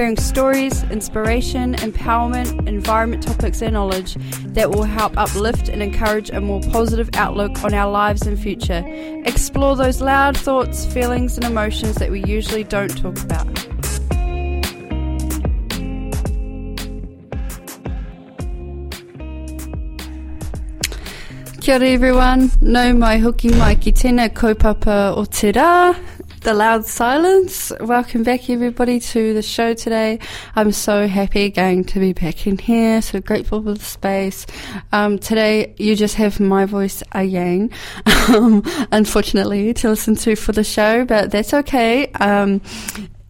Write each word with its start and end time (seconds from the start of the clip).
hearing 0.00 0.16
stories, 0.16 0.82
inspiration, 0.84 1.74
empowerment, 1.74 2.66
environment 2.66 3.22
topics 3.22 3.60
and 3.60 3.74
knowledge 3.74 4.14
that 4.54 4.70
will 4.70 4.84
help 4.84 5.14
uplift 5.18 5.68
and 5.68 5.82
encourage 5.82 6.30
a 6.30 6.40
more 6.40 6.62
positive 6.72 7.10
outlook 7.12 7.62
on 7.62 7.74
our 7.74 7.90
lives 7.90 8.22
and 8.22 8.40
future. 8.40 8.82
Explore 9.26 9.76
those 9.76 10.00
loud 10.00 10.38
thoughts, 10.38 10.86
feelings 10.86 11.36
and 11.36 11.44
emotions 11.44 11.96
that 11.96 12.10
we 12.10 12.24
usually 12.24 12.64
don't 12.64 12.96
talk 12.96 13.20
about. 13.20 13.46
Kia 21.60 21.74
ora 21.74 21.88
everyone, 21.88 22.50
nau 22.62 22.94
mai 22.94 23.18
hoki 23.18 23.50
mai 23.50 23.74
ki 23.74 23.92
tēnā 23.92 24.30
kaupapa 24.32 25.12
o 25.14 25.26
te 25.26 25.52
rā, 25.52 25.94
The 26.40 26.54
Loud 26.54 26.86
Silence. 26.86 27.70
Welcome 27.80 28.22
back 28.22 28.48
everybody 28.48 28.98
to 28.98 29.34
the 29.34 29.42
show 29.42 29.74
today. 29.74 30.18
I'm 30.56 30.72
so 30.72 31.06
happy 31.06 31.44
again 31.44 31.84
to 31.84 32.00
be 32.00 32.14
back 32.14 32.46
in 32.46 32.56
here, 32.56 33.02
so 33.02 33.20
grateful 33.20 33.62
for 33.62 33.74
the 33.74 33.84
space. 33.84 34.46
Um, 34.90 35.18
today 35.18 35.74
you 35.76 35.94
just 35.96 36.14
have 36.14 36.40
my 36.40 36.64
voice 36.64 37.02
again, 37.12 37.70
um, 38.28 38.62
unfortunately, 38.90 39.74
to 39.74 39.90
listen 39.90 40.14
to 40.14 40.34
for 40.34 40.52
the 40.52 40.64
show, 40.64 41.04
but 41.04 41.30
that's 41.30 41.52
okay. 41.52 42.10
Um, 42.12 42.62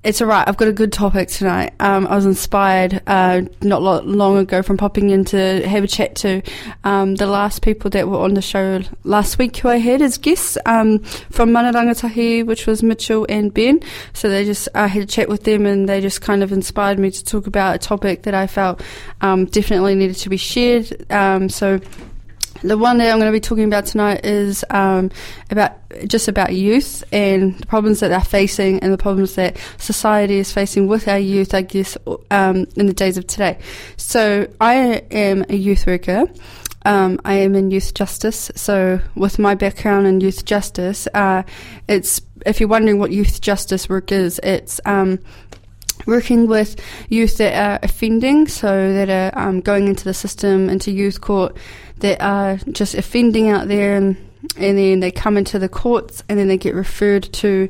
it's 0.02 0.22
alright. 0.22 0.48
I've 0.48 0.56
got 0.56 0.68
a 0.68 0.72
good 0.72 0.94
topic 0.94 1.28
tonight. 1.28 1.74
Um, 1.78 2.06
I 2.06 2.16
was 2.16 2.24
inspired 2.24 3.02
uh, 3.06 3.42
not 3.60 3.82
lo- 3.82 4.00
long 4.00 4.38
ago 4.38 4.62
from 4.62 4.78
popping 4.78 5.10
in 5.10 5.26
to 5.26 5.68
have 5.68 5.84
a 5.84 5.86
chat 5.86 6.14
to 6.16 6.40
um, 6.84 7.16
the 7.16 7.26
last 7.26 7.60
people 7.60 7.90
that 7.90 8.08
were 8.08 8.18
on 8.18 8.32
the 8.32 8.40
show 8.40 8.80
last 9.04 9.36
week 9.36 9.58
who 9.58 9.68
I 9.68 9.76
had 9.76 10.00
as 10.00 10.16
guests 10.16 10.56
um, 10.64 11.00
from 11.00 11.52
Mana 11.52 11.72
Rangatahi, 11.72 12.46
which 12.46 12.66
was 12.66 12.82
Mitchell 12.82 13.26
and 13.28 13.52
Ben. 13.52 13.82
So 14.14 14.30
they 14.30 14.46
just 14.46 14.70
I 14.74 14.86
had 14.86 15.02
a 15.02 15.06
chat 15.06 15.28
with 15.28 15.44
them 15.44 15.66
and 15.66 15.86
they 15.86 16.00
just 16.00 16.22
kind 16.22 16.42
of 16.42 16.50
inspired 16.50 16.98
me 16.98 17.10
to 17.10 17.22
talk 17.22 17.46
about 17.46 17.74
a 17.74 17.78
topic 17.78 18.22
that 18.22 18.32
I 18.32 18.46
felt 18.46 18.82
um, 19.20 19.44
definitely 19.44 19.96
needed 19.96 20.16
to 20.16 20.30
be 20.30 20.38
shared. 20.38 21.12
Um, 21.12 21.50
so 21.50 21.78
the 22.62 22.76
one 22.76 22.98
that 22.98 23.10
I'm 23.10 23.18
going 23.18 23.30
to 23.30 23.36
be 23.36 23.40
talking 23.40 23.64
about 23.64 23.86
tonight 23.86 24.24
is 24.24 24.64
um, 24.70 25.10
about 25.50 25.72
just 26.06 26.28
about 26.28 26.54
youth 26.54 27.02
and 27.12 27.58
the 27.58 27.66
problems 27.66 28.00
that 28.00 28.08
they're 28.08 28.20
facing 28.20 28.80
and 28.80 28.92
the 28.92 28.98
problems 28.98 29.34
that 29.34 29.56
society 29.78 30.38
is 30.38 30.52
facing 30.52 30.86
with 30.86 31.08
our 31.08 31.18
youth, 31.18 31.54
I 31.54 31.62
guess, 31.62 31.96
um, 32.30 32.66
in 32.76 32.86
the 32.86 32.92
days 32.92 33.16
of 33.16 33.26
today. 33.26 33.58
So 33.96 34.46
I 34.60 34.74
am 35.10 35.44
a 35.48 35.56
youth 35.56 35.86
worker. 35.86 36.24
Um, 36.84 37.20
I 37.24 37.34
am 37.34 37.54
in 37.54 37.70
youth 37.70 37.92
justice. 37.94 38.50
So 38.56 39.00
with 39.14 39.38
my 39.38 39.54
background 39.54 40.06
in 40.06 40.20
youth 40.20 40.44
justice, 40.44 41.06
uh, 41.12 41.42
it's 41.88 42.20
if 42.46 42.60
you're 42.60 42.68
wondering 42.68 42.98
what 42.98 43.10
youth 43.10 43.40
justice 43.40 43.88
work 43.88 44.12
is, 44.12 44.40
it's 44.42 44.80
um, 44.86 45.18
working 46.06 46.46
with 46.46 46.80
youth 47.08 47.36
that 47.38 47.54
are 47.54 47.78
offending, 47.82 48.48
so 48.48 48.92
that 48.92 49.10
are 49.10 49.38
um, 49.38 49.60
going 49.60 49.88
into 49.88 50.04
the 50.04 50.14
system, 50.14 50.70
into 50.70 50.90
youth 50.90 51.20
court, 51.20 51.56
that 52.00 52.22
are 52.22 52.56
just 52.72 52.94
offending 52.94 53.48
out 53.48 53.68
there, 53.68 53.96
and, 53.96 54.16
and 54.56 54.76
then 54.78 55.00
they 55.00 55.10
come 55.10 55.36
into 55.36 55.58
the 55.58 55.68
courts, 55.68 56.22
and 56.28 56.38
then 56.38 56.48
they 56.48 56.58
get 56.58 56.74
referred 56.74 57.24
to 57.34 57.68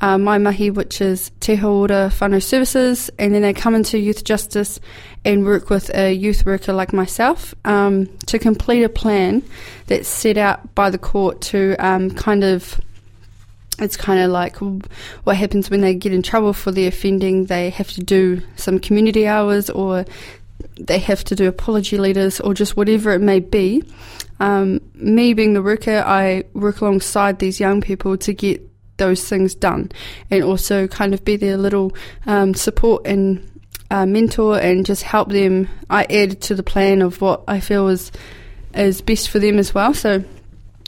uh, 0.00 0.16
my 0.16 0.38
mahi, 0.38 0.70
which 0.70 1.00
is 1.00 1.30
Te 1.40 1.56
Hou 1.56 1.68
Ora 1.68 2.10
Whānau 2.10 2.42
Services, 2.42 3.10
and 3.18 3.34
then 3.34 3.42
they 3.42 3.52
come 3.52 3.74
into 3.74 3.98
youth 3.98 4.24
justice 4.24 4.80
and 5.24 5.44
work 5.44 5.68
with 5.68 5.94
a 5.94 6.12
youth 6.12 6.46
worker 6.46 6.72
like 6.72 6.92
myself 6.92 7.54
um, 7.64 8.06
to 8.26 8.38
complete 8.38 8.82
a 8.82 8.88
plan 8.88 9.42
that's 9.86 10.08
set 10.08 10.38
out 10.38 10.74
by 10.74 10.88
the 10.88 10.98
court 10.98 11.40
to 11.42 11.76
um, 11.78 12.10
kind 12.10 12.44
of 12.44 12.80
it's 13.78 13.96
kind 13.96 14.20
of 14.20 14.30
like 14.30 14.56
what 15.24 15.36
happens 15.36 15.70
when 15.70 15.80
they 15.80 15.94
get 15.94 16.12
in 16.12 16.22
trouble 16.22 16.52
for 16.52 16.70
the 16.70 16.86
offending. 16.86 17.46
They 17.46 17.70
have 17.70 17.90
to 17.92 18.02
do 18.02 18.42
some 18.56 18.78
community 18.78 19.26
hours 19.26 19.70
or 19.70 20.04
they 20.80 20.98
have 20.98 21.24
to 21.24 21.36
do 21.36 21.48
apology 21.48 21.98
letters 21.98 22.40
or 22.40 22.54
just 22.54 22.76
whatever 22.76 23.12
it 23.12 23.20
may 23.20 23.40
be. 23.40 23.84
Um, 24.40 24.80
me 24.94 25.34
being 25.34 25.52
the 25.52 25.62
worker, 25.62 26.02
I 26.06 26.44
work 26.54 26.80
alongside 26.80 27.38
these 27.38 27.60
young 27.60 27.80
people 27.80 28.16
to 28.18 28.32
get 28.32 28.66
those 28.96 29.28
things 29.28 29.54
done 29.54 29.90
and 30.30 30.42
also 30.42 30.86
kind 30.86 31.14
of 31.14 31.24
be 31.24 31.36
their 31.36 31.56
little 31.56 31.94
um, 32.26 32.54
support 32.54 33.06
and 33.06 33.46
uh, 33.90 34.06
mentor 34.06 34.58
and 34.58 34.86
just 34.86 35.02
help 35.02 35.30
them. 35.30 35.68
I 35.88 36.04
add 36.04 36.40
to 36.42 36.54
the 36.54 36.62
plan 36.62 37.02
of 37.02 37.20
what 37.20 37.42
I 37.48 37.60
feel 37.60 37.88
is 37.88 38.12
is 38.74 39.00
best 39.00 39.30
for 39.30 39.40
them 39.40 39.58
as 39.58 39.74
well. 39.74 39.92
So 39.94 40.22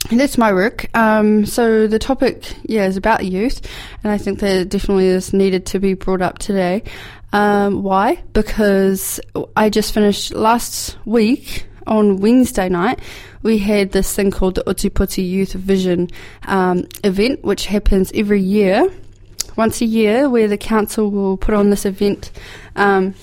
that's 0.09 0.37
my 0.37 0.53
work. 0.53 0.87
Um, 0.95 1.45
so 1.45 1.87
the 1.87 1.99
topic, 1.99 2.55
yeah, 2.63 2.85
is 2.85 2.97
about 2.97 3.25
youth, 3.25 3.61
and 4.03 4.11
I 4.11 4.17
think 4.17 4.39
that 4.39 4.69
definitely 4.69 5.07
is 5.07 5.33
needed 5.33 5.65
to 5.67 5.79
be 5.79 5.93
brought 5.93 6.21
up 6.21 6.39
today. 6.39 6.83
Um, 7.33 7.81
why? 7.81 8.23
Because 8.33 9.19
I 9.57 9.69
just 9.69 9.93
finished 9.93 10.33
last 10.35 10.97
week 11.03 11.65
on 11.87 12.17
Wednesday 12.17 12.69
night. 12.69 12.99
We 13.41 13.57
had 13.57 13.91
this 13.91 14.15
thing 14.15 14.31
called 14.31 14.55
the 14.55 14.63
Ōtepoti 14.63 15.27
Youth 15.27 15.53
Vision 15.53 16.09
um, 16.47 16.87
event, 17.03 17.43
which 17.43 17.65
happens 17.65 18.11
every 18.13 18.39
year, 18.39 18.87
once 19.57 19.81
a 19.81 19.85
year, 19.85 20.29
where 20.29 20.47
the 20.47 20.57
council 20.57 21.09
will 21.09 21.35
put 21.35 21.55
on 21.55 21.71
this 21.71 21.85
event. 21.85 22.31
Um, 22.75 23.15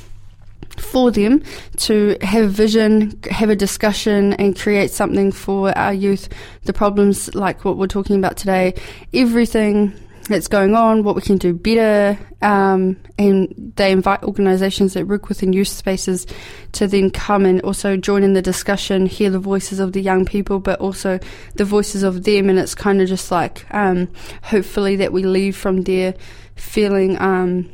for 0.77 1.11
them 1.11 1.43
to 1.77 2.17
have 2.23 2.51
vision, 2.51 3.21
have 3.31 3.51
a 3.51 3.57
discussion, 3.57 4.33
and 4.35 4.59
create 4.59 4.91
something 4.91 5.31
for 5.31 5.77
our 5.77 5.93
youth. 5.93 6.29
The 6.65 6.73
problems, 6.73 7.35
like 7.35 7.65
what 7.65 7.77
we're 7.77 7.87
talking 7.87 8.17
about 8.17 8.37
today, 8.37 8.75
everything 9.13 9.93
that's 10.31 10.49
going 10.49 10.75
on, 10.75 11.05
what 11.05 11.15
we 11.15 11.23
can 11.23 11.37
do 11.37 11.53
better, 11.53 12.19
um, 12.41 12.97
and 13.19 13.73
they 13.77 13.93
invite 13.93 14.23
organisations 14.23 14.95
that 14.95 15.07
work 15.07 15.29
within 15.29 15.53
youth 15.53 15.69
spaces 15.69 16.27
to 16.73 16.87
then 16.87 17.11
come 17.11 17.45
and 17.45 17.61
also 17.63 17.97
join 17.97 18.23
in 18.23 18.33
the 18.33 18.43
discussion, 18.43 19.07
hear 19.07 19.29
the 19.29 19.39
voices 19.39 19.79
of 19.79 19.93
the 19.93 20.01
young 20.01 20.25
people, 20.25 20.59
but 20.59 20.81
also 20.81 21.19
the 21.57 21.65
voices 21.65 22.03
of 22.03 22.25
them. 22.25 22.49
And 22.49 22.59
it's 22.59 22.75
kind 22.75 23.03
of 23.03 23.09
just 23.09 23.31
like, 23.31 23.67
um, 23.75 24.09
hopefully, 24.43 24.97
that 24.97 25.13
we 25.13 25.25
leave 25.25 25.57
from 25.57 25.83
there 25.83 26.15
feeling. 26.57 27.21
Um, 27.21 27.71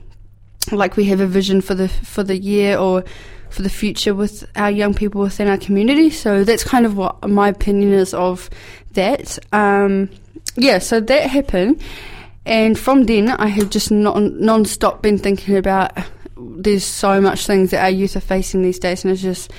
like 0.72 0.96
we 0.96 1.04
have 1.04 1.20
a 1.20 1.26
vision 1.26 1.60
for 1.60 1.74
the 1.74 1.88
for 1.88 2.24
the 2.24 2.36
year 2.36 2.76
or 2.76 3.04
for 3.50 3.62
the 3.62 3.70
future 3.70 4.14
with 4.14 4.44
our 4.56 4.70
young 4.70 4.94
people 4.94 5.20
within 5.20 5.48
our 5.48 5.56
community. 5.56 6.10
So 6.10 6.44
that's 6.44 6.64
kind 6.64 6.84
of 6.84 6.96
what 6.96 7.28
my 7.28 7.48
opinion 7.48 7.92
is 7.92 8.12
of 8.12 8.50
that. 8.92 9.38
Um, 9.52 10.10
yeah, 10.56 10.78
so 10.78 11.00
that 11.00 11.30
happened, 11.30 11.80
and 12.46 12.78
from 12.78 13.04
then 13.04 13.28
I 13.28 13.48
have 13.48 13.70
just 13.70 13.90
non 13.90 14.40
non-stop 14.40 15.02
been 15.02 15.18
thinking 15.18 15.56
about. 15.56 15.92
There's 16.38 16.84
so 16.84 17.20
much 17.20 17.46
things 17.46 17.70
that 17.70 17.82
our 17.82 17.90
youth 17.90 18.16
are 18.16 18.20
facing 18.20 18.62
these 18.62 18.78
days, 18.78 19.04
and 19.04 19.12
it's 19.12 19.22
just 19.22 19.50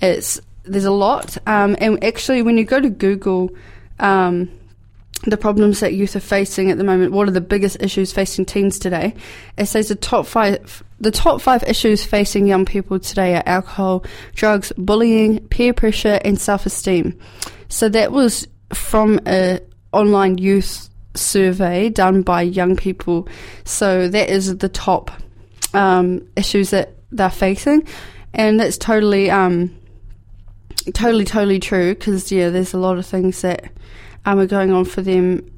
it's 0.00 0.40
there's 0.62 0.84
a 0.84 0.92
lot. 0.92 1.36
Um, 1.46 1.76
and 1.80 2.02
actually, 2.02 2.42
when 2.42 2.56
you 2.56 2.64
go 2.64 2.80
to 2.80 2.90
Google. 2.90 3.50
Um, 3.98 4.50
the 5.24 5.38
problems 5.38 5.80
that 5.80 5.94
youth 5.94 6.14
are 6.14 6.20
facing 6.20 6.70
at 6.70 6.76
the 6.76 6.84
moment. 6.84 7.10
What 7.10 7.26
are 7.26 7.32
the 7.32 7.40
biggest 7.40 7.78
issues 7.80 8.12
facing 8.12 8.44
teens 8.44 8.78
today? 8.78 9.14
It 9.56 9.64
says 9.64 9.88
the 9.88 9.94
top 9.94 10.26
five 10.26 10.84
the 11.00 11.10
top 11.10 11.40
five 11.40 11.62
issues 11.64 12.04
facing 12.04 12.46
young 12.46 12.66
people 12.66 13.00
today 13.00 13.34
are 13.34 13.42
alcohol, 13.46 14.04
drugs, 14.34 14.72
bullying, 14.76 15.40
peer 15.48 15.72
pressure, 15.72 16.20
and 16.22 16.38
self 16.38 16.66
esteem. 16.66 17.18
So 17.68 17.88
that 17.88 18.12
was 18.12 18.46
from 18.74 19.20
a 19.26 19.60
online 19.92 20.38
youth 20.38 20.90
survey 21.16 21.88
done 21.88 22.22
by 22.22 22.42
young 22.42 22.76
people. 22.76 23.28
So 23.64 24.08
that 24.08 24.28
is 24.28 24.58
the 24.58 24.68
top 24.68 25.10
um, 25.74 26.26
issues 26.36 26.70
that 26.70 26.94
they're 27.10 27.30
facing, 27.30 27.86
and 28.34 28.58
that's 28.60 28.78
totally 28.78 29.30
um, 29.30 29.74
totally 30.92 31.24
totally 31.24 31.60
true 31.60 31.94
because 31.94 32.30
yeah, 32.30 32.50
there's 32.50 32.74
a 32.74 32.78
lot 32.78 32.98
of 32.98 33.06
things 33.06 33.42
that 33.42 33.70
um, 34.24 34.38
are 34.38 34.46
going 34.46 34.72
on 34.72 34.84
for 34.84 35.02
them, 35.02 35.50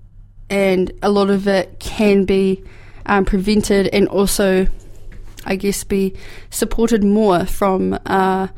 and 0.50 0.92
a 1.02 1.10
lot 1.10 1.30
of 1.30 1.46
it 1.46 1.78
can 1.78 2.24
be 2.24 2.62
um, 3.06 3.24
prevented 3.24 3.88
and 3.88 4.08
also, 4.08 4.66
I 5.44 5.56
guess, 5.56 5.84
be 5.84 6.14
supported 6.50 7.02
more 7.02 7.46
from 7.46 7.98
uh, 8.06 8.48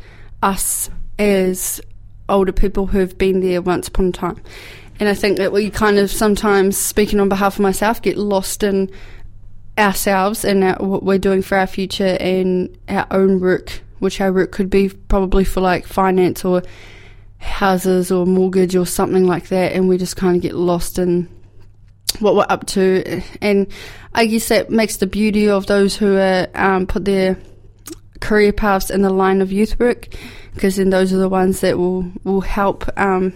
us 0.42 0.90
as 1.18 1.80
older 2.28 2.52
people 2.52 2.86
who 2.86 2.98
have 2.98 3.18
been 3.18 3.40
there 3.40 3.60
once 3.60 3.88
upon 3.88 4.06
a 4.06 4.12
time. 4.12 4.40
And 5.00 5.08
I 5.08 5.14
think 5.14 5.38
that 5.38 5.50
we 5.50 5.70
kind 5.70 5.98
of 5.98 6.10
sometimes, 6.10 6.76
speaking 6.76 7.18
on 7.18 7.28
behalf 7.28 7.54
of 7.54 7.60
myself, 7.60 8.02
get 8.02 8.18
lost 8.18 8.62
in 8.62 8.90
ourselves 9.78 10.44
and 10.44 10.62
our, 10.62 10.76
what 10.76 11.02
we're 11.02 11.18
doing 11.18 11.40
for 11.40 11.56
our 11.56 11.66
future 11.66 12.18
and 12.20 12.76
our 12.86 13.06
own 13.10 13.40
work, 13.40 13.80
which 13.98 14.20
our 14.20 14.30
work 14.30 14.52
could 14.52 14.68
be 14.68 14.90
probably 14.90 15.42
for 15.42 15.62
like 15.62 15.86
finance 15.86 16.44
or 16.44 16.62
houses 17.38 18.12
or 18.12 18.26
mortgage 18.26 18.76
or 18.76 18.84
something 18.84 19.26
like 19.26 19.48
that, 19.48 19.72
and 19.72 19.88
we 19.88 19.96
just 19.96 20.16
kind 20.16 20.36
of 20.36 20.42
get 20.42 20.54
lost 20.54 20.98
in 20.98 21.26
what 22.18 22.34
we're 22.34 22.44
up 22.50 22.66
to. 22.66 23.22
And 23.40 23.66
I 24.12 24.26
guess 24.26 24.48
that 24.48 24.68
makes 24.68 24.98
the 24.98 25.06
beauty 25.06 25.48
of 25.48 25.64
those 25.64 25.96
who 25.96 26.18
are 26.18 26.48
um, 26.54 26.86
put 26.86 27.06
their 27.06 27.38
career 28.20 28.52
paths 28.52 28.90
in 28.90 29.00
the 29.00 29.08
line 29.08 29.40
of 29.40 29.50
youth 29.50 29.78
work, 29.78 30.08
because 30.52 30.76
then 30.76 30.90
those 30.90 31.14
are 31.14 31.18
the 31.18 31.30
ones 31.30 31.60
that 31.60 31.78
will 31.78 32.12
will 32.22 32.42
help 32.42 32.86
um, 32.98 33.32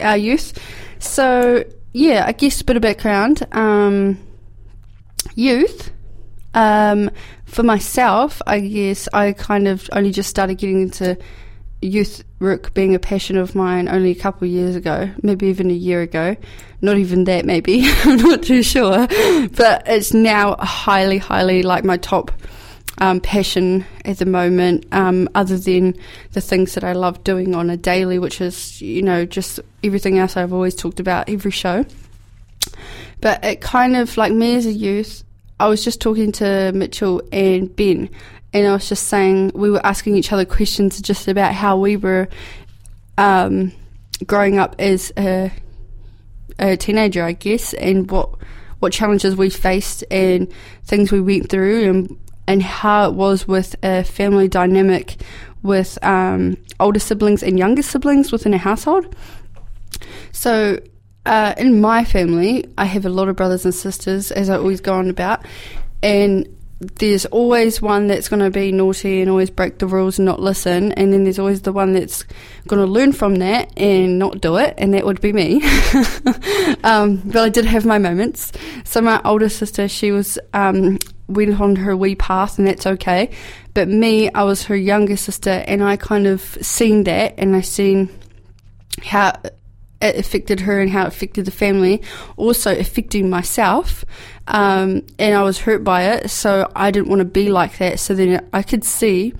our 0.00 0.16
youth. 0.16 0.58
So 0.98 1.64
yeah, 1.92 2.24
I 2.26 2.32
guess 2.32 2.60
a 2.60 2.64
bit 2.64 2.76
of 2.76 2.82
background. 2.82 3.46
Um, 3.52 4.18
youth. 5.34 5.90
Um, 6.54 7.10
for 7.46 7.62
myself, 7.62 8.40
I 8.46 8.60
guess 8.60 9.08
I 9.12 9.32
kind 9.32 9.68
of 9.68 9.88
only 9.92 10.10
just 10.10 10.30
started 10.30 10.58
getting 10.58 10.82
into 10.82 11.18
youth 11.82 12.24
work 12.38 12.72
being 12.74 12.94
a 12.94 12.98
passion 12.98 13.36
of 13.36 13.54
mine 13.54 13.88
only 13.88 14.10
a 14.10 14.14
couple 14.14 14.46
of 14.46 14.52
years 14.52 14.76
ago, 14.76 15.10
maybe 15.22 15.48
even 15.48 15.70
a 15.70 15.74
year 15.74 16.00
ago. 16.00 16.36
Not 16.80 16.96
even 16.96 17.24
that, 17.24 17.44
maybe. 17.44 17.84
I'm 18.04 18.16
not 18.16 18.42
too 18.42 18.62
sure. 18.62 19.06
But 19.06 19.82
it's 19.86 20.14
now 20.14 20.56
highly, 20.56 21.18
highly 21.18 21.62
like 21.62 21.84
my 21.84 21.96
top 21.96 22.30
um, 22.98 23.20
passion 23.20 23.84
at 24.04 24.18
the 24.18 24.26
moment, 24.26 24.86
um, 24.92 25.28
other 25.34 25.56
than 25.56 25.94
the 26.32 26.40
things 26.40 26.74
that 26.74 26.84
I 26.84 26.92
love 26.92 27.24
doing 27.24 27.54
on 27.54 27.70
a 27.70 27.76
daily, 27.76 28.18
which 28.18 28.40
is, 28.40 28.80
you 28.80 29.02
know, 29.02 29.24
just 29.24 29.60
everything 29.82 30.18
else 30.18 30.36
I've 30.36 30.52
always 30.52 30.74
talked 30.74 31.00
about 31.00 31.28
every 31.28 31.50
show. 31.50 31.84
But 33.20 33.44
it 33.44 33.60
kind 33.60 33.96
of, 33.96 34.16
like 34.16 34.32
me 34.32 34.56
as 34.56 34.66
a 34.66 34.72
youth, 34.72 35.24
I 35.58 35.68
was 35.68 35.84
just 35.84 36.00
talking 36.00 36.32
to 36.32 36.72
Mitchell 36.72 37.22
and 37.32 37.74
Ben, 37.74 38.10
and 38.52 38.66
I 38.66 38.72
was 38.72 38.88
just 38.88 39.06
saying 39.06 39.52
we 39.54 39.70
were 39.70 39.84
asking 39.86 40.16
each 40.16 40.32
other 40.32 40.44
questions 40.44 41.00
just 41.00 41.28
about 41.28 41.54
how 41.54 41.78
we 41.78 41.96
were 41.96 42.28
um, 43.16 43.72
growing 44.26 44.58
up 44.58 44.76
as 44.78 45.12
a, 45.16 45.52
a, 46.58 46.76
teenager, 46.76 47.24
I 47.24 47.32
guess, 47.32 47.74
and 47.74 48.10
what 48.10 48.30
what 48.80 48.92
challenges 48.92 49.36
we 49.36 49.48
faced 49.48 50.02
and 50.10 50.52
things 50.82 51.12
we 51.12 51.20
went 51.20 51.48
through, 51.48 51.88
and 51.88 52.18
and 52.52 52.62
how 52.62 53.08
it 53.08 53.14
was 53.14 53.48
with 53.48 53.74
a 53.82 54.04
family 54.04 54.46
dynamic 54.46 55.16
with 55.62 55.98
um, 56.04 56.54
older 56.78 56.98
siblings 56.98 57.42
and 57.42 57.58
younger 57.58 57.82
siblings 57.82 58.30
within 58.30 58.54
a 58.54 58.58
household. 58.58 59.16
So. 60.30 60.78
Uh, 61.24 61.54
in 61.56 61.80
my 61.80 62.04
family, 62.04 62.64
I 62.76 62.84
have 62.84 63.06
a 63.06 63.08
lot 63.08 63.28
of 63.28 63.36
brothers 63.36 63.64
and 63.64 63.72
sisters, 63.72 64.32
as 64.32 64.50
I 64.50 64.56
always 64.56 64.80
go 64.80 64.94
on 64.94 65.08
about, 65.08 65.46
and 66.02 66.48
there's 66.96 67.26
always 67.26 67.80
one 67.80 68.08
that's 68.08 68.28
going 68.28 68.40
to 68.40 68.50
be 68.50 68.72
naughty 68.72 69.20
and 69.20 69.30
always 69.30 69.50
break 69.50 69.78
the 69.78 69.86
rules 69.86 70.18
and 70.18 70.26
not 70.26 70.40
listen, 70.40 70.90
and 70.94 71.12
then 71.12 71.22
there's 71.22 71.38
always 71.38 71.62
the 71.62 71.72
one 71.72 71.92
that's 71.92 72.24
going 72.66 72.84
to 72.84 72.90
learn 72.90 73.12
from 73.12 73.36
that 73.36 73.72
and 73.78 74.18
not 74.18 74.40
do 74.40 74.56
it, 74.56 74.74
and 74.78 74.94
that 74.94 75.06
would 75.06 75.20
be 75.20 75.32
me. 75.32 75.62
um, 76.82 77.22
but 77.24 77.36
I 77.36 77.48
did 77.50 77.66
have 77.66 77.86
my 77.86 77.98
moments. 77.98 78.50
So 78.82 79.00
my 79.00 79.20
older 79.24 79.48
sister, 79.48 79.86
she 79.86 80.10
was 80.10 80.40
um, 80.54 80.98
went 81.32 81.60
on 81.60 81.76
her 81.76 81.96
wee 81.96 82.14
path, 82.14 82.58
and 82.58 82.66
that's 82.66 82.86
okay. 82.86 83.30
But 83.74 83.88
me, 83.88 84.30
I 84.30 84.42
was 84.44 84.64
her 84.64 84.76
younger 84.76 85.16
sister, 85.16 85.50
and 85.50 85.82
I 85.82 85.96
kind 85.96 86.26
of 86.26 86.40
seen 86.40 87.04
that, 87.04 87.34
and 87.38 87.56
I 87.56 87.60
seen 87.60 88.10
how 89.02 89.32
it 90.02 90.16
affected 90.16 90.60
her 90.60 90.80
and 90.80 90.90
how 90.90 91.04
it 91.04 91.08
affected 91.08 91.44
the 91.44 91.50
family, 91.52 92.02
also 92.36 92.76
affecting 92.76 93.30
myself. 93.30 94.04
Um, 94.48 95.06
and 95.18 95.34
I 95.34 95.42
was 95.42 95.58
hurt 95.58 95.84
by 95.84 96.14
it, 96.14 96.30
so 96.30 96.70
I 96.74 96.90
didn't 96.90 97.08
want 97.08 97.20
to 97.20 97.24
be 97.24 97.50
like 97.50 97.78
that. 97.78 98.00
So 98.00 98.14
then 98.14 98.48
I 98.52 98.62
could 98.62 98.84
see 98.84 99.32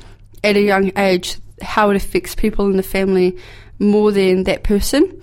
at 0.44 0.56
a 0.56 0.60
young 0.60 0.96
age 0.96 1.38
how 1.60 1.90
it 1.90 1.96
affects 1.96 2.34
people 2.34 2.66
in 2.66 2.76
the 2.76 2.82
family 2.82 3.36
more 3.78 4.12
than 4.12 4.44
that 4.44 4.62
person. 4.62 5.20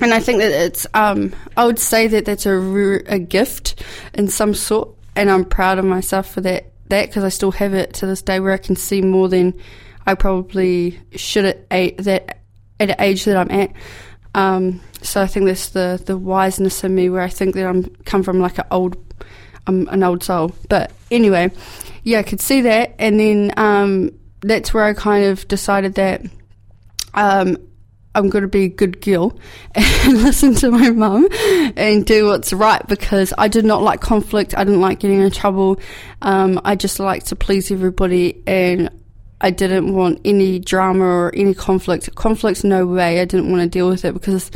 And 0.00 0.12
I 0.12 0.20
think 0.20 0.38
that 0.38 0.52
it's, 0.52 0.86
um, 0.94 1.32
I 1.56 1.64
would 1.64 1.78
say 1.78 2.06
that 2.08 2.24
that's 2.24 2.46
a, 2.46 2.56
a 3.06 3.18
gift 3.18 3.82
in 4.14 4.28
some 4.28 4.54
sort, 4.54 4.90
and 5.16 5.30
I'm 5.30 5.44
proud 5.44 5.78
of 5.78 5.84
myself 5.84 6.30
for 6.30 6.40
that. 6.42 6.70
That 6.88 7.06
because 7.08 7.24
I 7.24 7.30
still 7.30 7.52
have 7.52 7.72
it 7.72 7.94
to 7.94 8.06
this 8.06 8.22
day, 8.22 8.40
where 8.40 8.52
I 8.52 8.58
can 8.58 8.76
see 8.76 9.00
more 9.00 9.28
than 9.28 9.54
I 10.06 10.14
probably 10.14 11.00
should 11.16 11.44
at 11.70 11.96
that 11.98 12.40
at 12.78 12.88
the 12.88 13.02
age 13.02 13.24
that 13.24 13.36
I'm 13.36 13.50
at. 13.50 13.72
Um, 14.34 14.80
so 15.00 15.22
I 15.22 15.26
think 15.26 15.46
that's 15.46 15.70
the 15.70 16.02
the 16.04 16.18
wiseness 16.18 16.84
in 16.84 16.94
me 16.94 17.08
where 17.08 17.22
I 17.22 17.28
think 17.28 17.54
that 17.54 17.66
I'm 17.66 17.84
come 18.04 18.22
from 18.22 18.40
like 18.40 18.58
an 18.58 18.66
old 18.70 18.96
I'm 19.66 19.88
an 19.88 20.02
old 20.02 20.22
soul. 20.22 20.52
But 20.68 20.92
anyway, 21.10 21.50
yeah, 22.02 22.18
I 22.18 22.22
could 22.22 22.40
see 22.40 22.62
that, 22.62 22.94
and 22.98 23.18
then 23.18 23.52
um, 23.56 24.10
that's 24.40 24.74
where 24.74 24.84
I 24.84 24.92
kind 24.92 25.24
of 25.24 25.48
decided 25.48 25.94
that 25.94 26.22
um, 27.14 27.56
I'm 28.14 28.30
going 28.30 28.42
to 28.42 28.48
be 28.48 28.64
a 28.64 28.68
good 28.68 29.00
girl 29.00 29.38
and 29.74 30.22
listen 30.22 30.54
to 30.56 30.70
my 30.70 30.90
mum 30.90 31.28
and 31.76 32.06
do 32.06 32.26
what's 32.26 32.52
right 32.52 32.86
because 32.86 33.32
I 33.36 33.48
did 33.48 33.64
not 33.64 33.82
like 33.82 34.00
conflict. 34.00 34.56
I 34.56 34.64
didn't 34.64 34.80
like 34.80 35.00
getting 35.00 35.20
in 35.20 35.30
trouble. 35.30 35.80
Um, 36.22 36.60
I 36.64 36.76
just 36.76 37.00
like 37.00 37.24
to 37.24 37.36
please 37.36 37.70
everybody 37.70 38.42
and 38.46 38.90
I 39.40 39.50
didn't 39.50 39.92
want 39.92 40.20
any 40.24 40.58
drama 40.58 41.04
or 41.04 41.34
any 41.34 41.54
conflict. 41.54 42.14
Conflict, 42.14 42.64
no 42.64 42.86
way. 42.86 43.20
I 43.20 43.24
didn't 43.24 43.50
want 43.50 43.62
to 43.62 43.68
deal 43.68 43.88
with 43.88 44.04
it 44.04 44.14
because, 44.14 44.50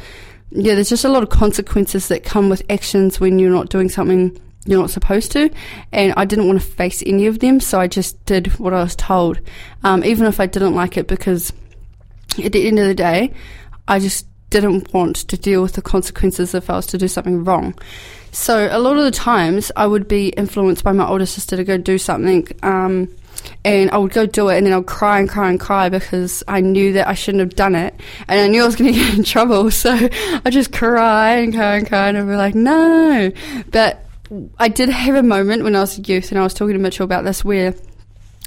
yeah, 0.50 0.74
there's 0.74 0.88
just 0.88 1.04
a 1.04 1.10
lot 1.10 1.22
of 1.22 1.28
consequences 1.28 2.08
that 2.08 2.24
come 2.24 2.48
with 2.48 2.62
actions 2.70 3.20
when 3.20 3.38
you're 3.38 3.50
not 3.50 3.68
doing 3.68 3.88
something 3.88 4.40
you're 4.66 4.80
not 4.80 4.90
supposed 4.90 5.32
to. 5.32 5.50
And 5.92 6.14
I 6.16 6.24
didn't 6.24 6.46
want 6.46 6.60
to 6.60 6.66
face 6.66 7.02
any 7.04 7.26
of 7.26 7.38
them, 7.40 7.58
so 7.60 7.80
I 7.80 7.86
just 7.86 8.24
did 8.26 8.58
what 8.58 8.72
I 8.72 8.82
was 8.82 8.94
told, 8.94 9.40
um, 9.82 10.04
even 10.04 10.26
if 10.26 10.40
I 10.40 10.46
didn't 10.46 10.74
like 10.74 10.96
it 10.96 11.08
because 11.08 11.52
at 12.44 12.52
the 12.52 12.66
end 12.66 12.78
of 12.78 12.86
the 12.86 12.94
day, 12.94 13.32
I 13.86 13.98
just 13.98 14.26
didn't 14.50 14.92
want 14.94 15.16
to 15.16 15.36
deal 15.36 15.62
with 15.62 15.74
the 15.74 15.82
consequences 15.82 16.54
if 16.54 16.70
I 16.70 16.76
was 16.76 16.86
to 16.86 16.98
do 16.98 17.08
something 17.08 17.44
wrong. 17.44 17.74
So 18.32 18.68
a 18.70 18.78
lot 18.78 18.96
of 18.96 19.04
the 19.04 19.10
times 19.10 19.72
I 19.76 19.86
would 19.86 20.08
be 20.08 20.28
influenced 20.28 20.84
by 20.84 20.92
my 20.92 21.06
older 21.06 21.26
sister 21.26 21.56
to 21.56 21.64
go 21.64 21.76
do 21.76 21.98
something. 21.98 22.46
Um, 22.62 23.08
and 23.64 23.90
I 23.90 23.98
would 23.98 24.12
go 24.12 24.26
do 24.26 24.48
it 24.48 24.58
and 24.58 24.66
then 24.66 24.72
I 24.72 24.78
would 24.78 24.86
cry 24.86 25.20
and 25.20 25.28
cry 25.28 25.48
and 25.48 25.60
cry 25.60 25.88
because 25.88 26.42
I 26.48 26.60
knew 26.60 26.94
that 26.94 27.08
I 27.08 27.14
shouldn't 27.14 27.40
have 27.40 27.54
done 27.54 27.74
it 27.74 27.94
and 28.26 28.40
I 28.40 28.48
knew 28.48 28.62
I 28.62 28.66
was 28.66 28.76
going 28.76 28.92
to 28.92 28.98
get 28.98 29.14
in 29.16 29.24
trouble. 29.24 29.70
So 29.78 29.92
I 29.92 30.50
just 30.50 30.72
cry 30.72 31.36
and 31.36 31.54
cry 31.54 31.76
and 31.76 31.86
cry 31.86 32.08
and 32.08 32.18
I'd 32.18 32.26
be 32.26 32.36
like, 32.36 32.54
no. 32.54 33.30
But 33.70 34.04
I 34.58 34.68
did 34.68 34.88
have 34.88 35.14
a 35.14 35.22
moment 35.22 35.62
when 35.62 35.76
I 35.76 35.80
was 35.80 35.98
a 35.98 36.02
youth 36.02 36.30
and 36.30 36.38
I 36.38 36.42
was 36.42 36.52
talking 36.52 36.74
to 36.74 36.80
Mitchell 36.80 37.04
about 37.04 37.24
this 37.24 37.44
where 37.44 37.74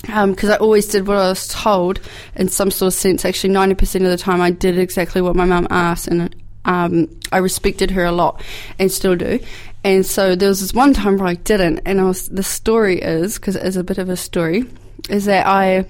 because 0.01 0.49
um, 0.49 0.51
I 0.51 0.57
always 0.57 0.87
did 0.87 1.07
what 1.07 1.17
I 1.17 1.29
was 1.29 1.47
told 1.47 1.99
in 2.35 2.49
some 2.49 2.71
sort 2.71 2.93
of 2.93 2.99
sense. 2.99 3.23
Actually, 3.23 3.53
90% 3.53 3.95
of 3.97 4.09
the 4.09 4.17
time 4.17 4.41
I 4.41 4.51
did 4.51 4.77
exactly 4.77 5.21
what 5.21 5.35
my 5.35 5.45
mum 5.45 5.67
asked 5.69 6.07
and 6.07 6.35
um, 6.65 7.07
I 7.31 7.37
respected 7.37 7.91
her 7.91 8.05
a 8.05 8.11
lot 8.11 8.43
and 8.79 8.91
still 8.91 9.15
do. 9.15 9.39
And 9.83 10.05
so 10.05 10.35
there 10.35 10.49
was 10.49 10.61
this 10.61 10.73
one 10.73 10.93
time 10.93 11.17
where 11.17 11.27
I 11.27 11.35
didn't, 11.35 11.79
and 11.85 11.99
I 11.99 12.03
was. 12.03 12.29
The 12.29 12.43
story 12.43 13.01
is 13.01 13.35
because 13.35 13.55
it 13.55 13.65
is 13.65 13.77
a 13.77 13.83
bit 13.83 13.97
of 13.97 14.09
a 14.09 14.17
story 14.17 14.65
is 15.09 15.25
that 15.25 15.47
I 15.47 15.85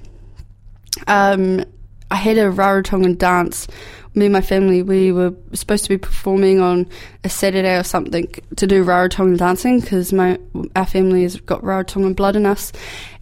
um, 1.08 1.66
I 2.10 2.16
had 2.16 2.38
a 2.38 2.52
Rarotongan 2.52 3.18
dance. 3.18 3.68
Me 4.14 4.26
and 4.26 4.34
my 4.34 4.42
family, 4.42 4.84
we 4.84 5.12
were 5.12 5.34
supposed 5.54 5.86
to 5.86 5.90
be 5.90 5.98
performing 5.98 6.60
on 6.60 6.86
a 7.24 7.30
Saturday 7.30 7.78
or 7.78 7.84
something 7.84 8.28
to 8.58 8.68
do 8.68 8.84
Rarotongan 8.84 9.38
dancing 9.38 9.80
because 9.80 10.14
my 10.14 10.40
our 10.76 10.86
family 10.86 11.24
has 11.24 11.40
got 11.42 11.62
Rarotongan 11.62 12.16
blood 12.16 12.36
in 12.36 12.46
us. 12.46 12.72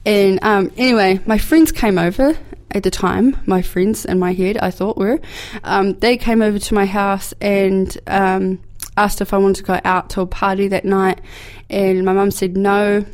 And 0.06 0.44
um, 0.44 0.72
anyway, 0.77 1.20
my 1.25 1.38
friends 1.38 1.72
came 1.72 1.98
over 1.98 2.38
at 2.72 2.84
the 2.84 2.91
time. 2.91 3.38
My 3.46 3.62
friends 3.62 4.06
in 4.06 4.20
my 4.20 4.34
head, 4.34 4.58
I 4.58 4.72
thought 4.72 4.98
were, 4.98 5.20
um, 5.63 5.94
they 5.94 6.18
came 6.18 6.41
over 6.41 6.60
to 6.60 6.74
my 6.74 6.86
house 6.86 7.34
and 7.41 7.96
um, 8.08 8.60
asked 8.98 9.22
if 9.22 9.34
I 9.34 9.38
wanted 9.38 9.58
to 9.58 9.63
go 9.63 9.79
out 9.84 10.10
to 10.12 10.22
a 10.22 10.27
party 10.27 10.68
that 10.70 10.86
night. 10.86 11.22
And 11.70 12.06
my 12.06 12.13
mum 12.13 12.32
said 12.32 12.58
no 12.58 13.06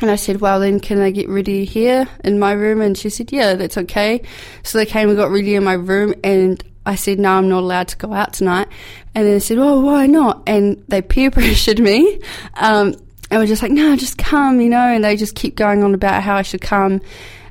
and 0.00 0.10
I 0.10 0.16
said, 0.16 0.40
well, 0.40 0.60
then 0.60 0.80
can 0.80 1.00
I 1.00 1.10
get 1.10 1.28
ready 1.28 1.64
here 1.64 2.08
in 2.24 2.38
my 2.38 2.52
room? 2.52 2.80
And 2.80 2.96
she 2.96 3.10
said, 3.10 3.32
yeah, 3.32 3.54
that's 3.54 3.76
okay. 3.76 4.22
So 4.62 4.78
they 4.78 4.86
came 4.86 5.08
and 5.08 5.16
got 5.16 5.30
ready 5.30 5.54
in 5.54 5.64
my 5.64 5.74
room 5.74 6.14
and 6.24 6.62
I 6.84 6.96
said, 6.96 7.20
no, 7.20 7.32
I'm 7.32 7.48
not 7.48 7.60
allowed 7.60 7.88
to 7.88 7.96
go 7.96 8.12
out 8.12 8.32
tonight. 8.32 8.68
And 9.14 9.24
then 9.26 9.34
they 9.34 9.40
said, 9.40 9.58
oh, 9.58 9.80
why 9.80 10.06
not? 10.06 10.42
And 10.46 10.82
they 10.88 11.02
peer 11.02 11.30
pressured 11.32 11.78
me. 11.78 12.20
Um, 12.54 12.94
and 13.32 13.40
we're 13.40 13.46
just 13.46 13.62
like, 13.62 13.72
no, 13.72 13.96
just 13.96 14.18
come, 14.18 14.60
you 14.60 14.68
know, 14.68 14.76
and 14.76 15.02
they 15.02 15.16
just 15.16 15.34
keep 15.34 15.56
going 15.56 15.82
on 15.82 15.94
about 15.94 16.22
how 16.22 16.36
I 16.36 16.42
should 16.42 16.60
come. 16.60 17.00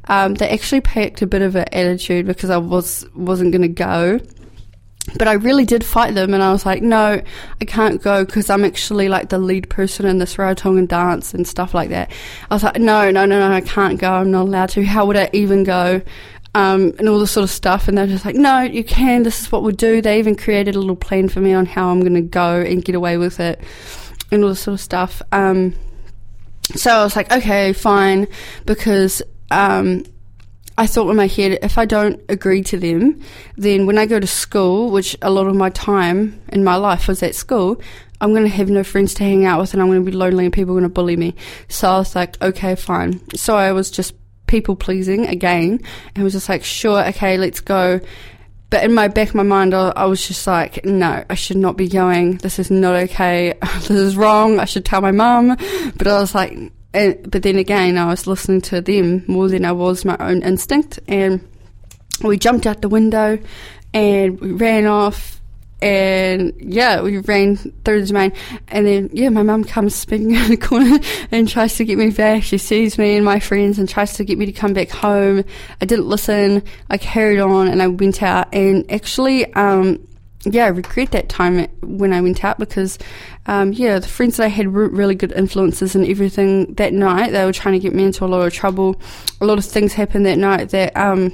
Um, 0.06 0.36
they 0.36 0.48
actually 0.48 0.82
packed 0.82 1.24
a 1.24 1.28
bit 1.28 1.42
of 1.42 1.56
an 1.56 1.66
attitude 1.72 2.28
because 2.28 2.52
I 2.52 2.58
was, 2.58 3.04
wasn't 3.16 3.52
going 3.52 3.64
to 3.64 3.68
go. 3.68 4.20
But 5.18 5.28
I 5.28 5.34
really 5.34 5.66
did 5.66 5.84
fight 5.84 6.14
them, 6.14 6.36
and 6.36 6.44
I 6.44 6.52
was 6.52 6.68
like, 6.68 6.84
no, 6.84 7.20
I 7.60 7.66
can't 7.66 8.00
go 8.00 8.24
because 8.24 8.52
I'm 8.52 8.64
actually 8.64 9.10
like 9.10 9.30
the 9.30 9.40
lead 9.40 9.72
person 9.72 10.06
in 10.06 10.20
this 10.20 10.36
Rarotongan 10.36 10.88
dance 10.88 11.34
and 11.34 11.48
stuff 11.48 11.74
like 11.74 11.90
that. 11.90 12.12
I 12.52 12.54
was 12.54 12.62
like, 12.62 12.80
no, 12.80 13.10
no, 13.10 13.26
no, 13.26 13.40
no, 13.40 13.52
I 13.52 13.62
can't 13.62 14.00
go. 14.00 14.12
I'm 14.12 14.30
not 14.30 14.44
allowed 14.44 14.70
to. 14.70 14.86
How 14.86 15.08
would 15.08 15.18
I 15.18 15.32
even 15.34 15.64
go? 15.64 16.04
Um, 16.54 16.94
and 17.00 17.10
all 17.10 17.18
this 17.18 17.32
sort 17.32 17.44
of 17.44 17.50
stuff. 17.50 17.88
And 17.88 17.98
they're 17.98 18.06
just 18.06 18.24
like, 18.24 18.36
no, 18.36 18.62
you 18.62 18.84
can. 18.84 19.24
This 19.24 19.42
is 19.42 19.52
what 19.52 19.64
we'll 19.64 19.72
do. 19.72 20.00
They 20.00 20.20
even 20.20 20.36
created 20.36 20.76
a 20.76 20.80
little 20.80 20.96
plan 20.96 21.28
for 21.28 21.40
me 21.40 21.54
on 21.54 21.66
how 21.66 21.90
I'm 21.90 22.02
going 22.02 22.14
to 22.14 22.22
go 22.22 22.62
and 22.62 22.86
get 22.86 22.94
away 22.94 23.18
with 23.18 23.40
it 23.40 23.60
and 24.32 24.44
all 24.44 24.50
this 24.50 24.62
sort 24.62 24.74
of 24.74 24.82
stuff. 24.82 25.22
Um, 25.32 25.76
so 26.76 26.92
I 26.92 27.04
was 27.04 27.16
like, 27.16 27.32
okay, 27.32 27.74
fine, 27.74 28.28
because 28.66 29.22
um, 29.50 30.06
I 30.78 30.88
thought 30.88 31.10
in 31.10 31.18
my 31.18 31.28
head, 31.28 31.60
if 31.62 31.78
I 31.78 31.86
don't 31.86 32.22
agree 32.30 32.64
to 32.64 32.78
them, 32.78 33.22
then 33.58 33.86
when 33.86 33.98
I 33.98 34.06
go 34.06 34.20
to 34.20 34.28
school, 34.28 34.90
which 34.90 35.18
a 35.22 35.30
lot 35.30 35.48
of 35.48 35.56
my 35.56 35.70
time 35.70 36.42
in 36.50 36.64
my 36.64 36.76
life 36.76 37.08
was 37.08 37.22
at 37.22 37.36
school, 37.36 37.82
I'm 38.22 38.32
going 38.32 38.44
to 38.44 38.50
have 38.50 38.70
no 38.70 38.84
friends 38.84 39.14
to 39.16 39.24
hang 39.24 39.46
out 39.46 39.60
with 39.60 39.74
and 39.74 39.82
I'm 39.82 39.90
going 39.90 40.06
to 40.06 40.10
be 40.10 40.16
lonely 40.16 40.46
and 40.46 40.54
people 40.54 40.74
are 40.74 40.80
going 40.80 40.90
to 40.90 40.94
bully 40.94 41.18
me. 41.18 41.36
So 41.68 41.90
I 41.90 41.98
was 41.98 42.16
like, 42.16 42.42
okay, 42.42 42.76
fine. 42.76 43.20
So 43.36 43.56
I 43.56 43.72
was 43.74 43.92
just 43.92 44.14
people 44.48 44.76
pleasing 44.76 45.26
again 45.28 45.82
and 46.14 46.24
was 46.24 46.34
just 46.34 46.48
like, 46.48 46.64
sure, 46.64 47.04
okay, 47.08 47.38
let's 47.38 47.60
go. 47.60 48.00
But 48.72 48.86
in 48.86 48.94
my 48.94 49.10
back 49.10 49.30
of 49.30 49.36
my 49.36 49.44
mind, 49.44 49.74
I, 49.74 49.90
I, 49.90 50.06
was 50.06 50.26
just 50.26 50.48
like, 50.48 50.86
no, 50.86 51.26
I 51.30 51.36
should 51.36 51.58
not 51.58 51.76
be 51.76 51.90
going. 51.90 52.38
This 52.38 52.58
is 52.58 52.72
not 52.72 52.96
okay. 52.96 53.54
this 53.76 53.92
is 53.92 54.16
wrong. 54.16 54.60
I 54.60 54.66
should 54.66 54.86
tell 54.86 55.02
my 55.02 55.12
mum. 55.12 55.58
But 55.98 56.08
I 56.08 56.20
was 56.22 56.34
like, 56.34 56.58
and, 56.94 57.30
but 57.30 57.44
then 57.44 57.58
again, 57.58 57.98
I 57.98 58.06
was 58.06 58.28
listening 58.28 58.62
to 58.62 58.80
them 58.80 59.26
more 59.28 59.50
than 59.50 59.66
I 59.66 59.74
was 59.74 60.06
my 60.06 60.16
own 60.22 60.42
instinct. 60.42 61.00
And 61.10 61.46
we 62.24 62.38
jumped 62.38 62.66
out 62.66 62.82
the 62.82 62.88
window 62.88 63.40
and 63.94 64.40
we 64.40 64.54
ran 64.54 64.86
off 64.86 65.41
and 65.82 66.54
yeah, 66.60 67.02
we 67.02 67.18
ran 67.18 67.56
through 67.56 68.02
the 68.02 68.08
domain, 68.08 68.34
and 68.68 68.86
then 68.86 69.10
yeah, 69.14 69.30
my 69.30 69.44
mum 69.44 69.64
comes 69.64 69.96
spinning 69.96 70.36
in 70.36 70.52
the 70.52 70.58
corner 70.58 71.00
and 71.32 71.50
tries 71.50 71.76
to 71.78 71.86
get 71.86 71.98
me 71.98 72.12
back. 72.12 72.44
She 72.44 72.58
sees 72.58 72.98
me 72.98 73.16
and 73.16 73.26
my 73.26 73.40
friends 73.40 73.80
and 73.80 73.90
tries 73.90 74.14
to 74.14 74.24
get 74.24 74.38
me 74.38 74.46
to 74.46 74.52
come 74.52 74.74
back 74.74 74.90
home. 74.90 75.44
I 75.82 75.86
didn't 75.86 76.08
listen. 76.08 76.64
I 76.90 76.98
carried 76.98 77.40
on 77.40 77.68
and 77.68 77.82
I 77.82 77.88
went 77.88 78.22
out, 78.22 78.54
and 78.54 78.90
actually, 78.92 79.52
um, 79.54 80.08
yeah, 80.44 80.66
I 80.66 80.70
regret 80.70 81.12
that 81.12 81.30
time 81.30 81.68
when 81.82 82.14
I 82.14 82.22
went 82.22 82.44
out 82.44 82.58
because, 82.58 82.98
um, 83.46 83.74
yeah, 83.74 84.00
the 84.00 84.08
friends 84.08 84.38
that 84.38 84.46
I 84.46 84.48
had 84.48 84.74
were 84.74 84.88
really 84.88 85.16
good 85.16 85.32
influences 85.34 85.96
and 85.96 86.06
everything 86.08 86.74
that 86.76 86.94
night. 86.94 87.32
They 87.32 87.46
were 87.46 87.54
trying 87.54 87.74
to 87.74 87.80
get 87.80 87.94
me 87.94 88.06
into 88.06 88.26
a 88.26 88.28
lot 88.28 88.46
of 88.46 88.54
trouble. 88.54 89.00
A 89.40 89.46
lot 89.46 89.58
of 89.58 89.66
things 89.66 89.94
happened 89.94 90.26
that 90.26 90.38
night 90.38 90.70
that 90.70 90.96
um, 90.98 91.32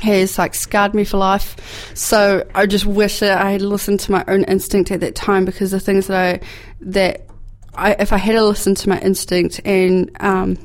has 0.00 0.38
like 0.38 0.54
scarred 0.54 0.94
me 0.94 1.04
for 1.04 1.18
life. 1.18 1.92
So 1.94 2.46
I 2.54 2.66
just 2.66 2.86
wish 2.86 3.20
that 3.20 3.40
I 3.40 3.52
had 3.52 3.62
listened 3.62 4.00
to 4.00 4.12
my 4.12 4.24
own 4.28 4.44
instinct 4.44 4.90
at 4.90 5.00
that 5.00 5.14
time 5.14 5.44
because 5.44 5.70
the 5.70 5.80
things 5.80 6.06
that 6.06 6.16
I 6.16 6.46
that 6.80 7.26
I 7.74 7.92
if 7.92 8.12
I 8.12 8.16
had 8.16 8.40
listened 8.40 8.76
to 8.78 8.88
my 8.88 9.00
instinct 9.00 9.60
and 9.64 10.10
um, 10.20 10.56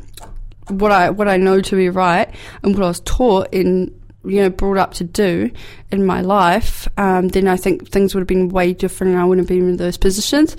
what 0.70 0.92
I 0.92 1.10
what 1.10 1.28
I 1.28 1.38
know 1.38 1.62
to 1.62 1.76
be 1.76 1.90
right 1.90 2.34
and 2.64 2.74
what 2.74 2.84
I 2.84 2.88
was 2.88 3.02
taught 3.02 3.50
in 3.54 3.94
you 4.26 4.42
know 4.42 4.50
brought 4.50 4.78
up 4.78 4.94
to 4.96 5.04
do 5.04 5.52
in 5.92 6.06
my 6.06 6.22
life, 6.22 6.88
um, 6.98 7.30
then 7.30 7.48
I 7.48 7.58
think 7.58 7.90
things 7.90 8.14
would 8.14 8.22
have 8.22 8.28
been 8.28 8.50
way 8.50 8.74
different 8.74 9.14
and 9.14 9.22
I 9.22 9.26
wouldn't 9.26 9.50
have 9.50 9.58
been 9.58 9.70
in 9.70 9.78
those 9.78 9.98
positions. 9.98 10.58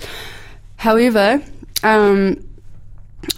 However, 0.77 1.41
um, 1.83 2.37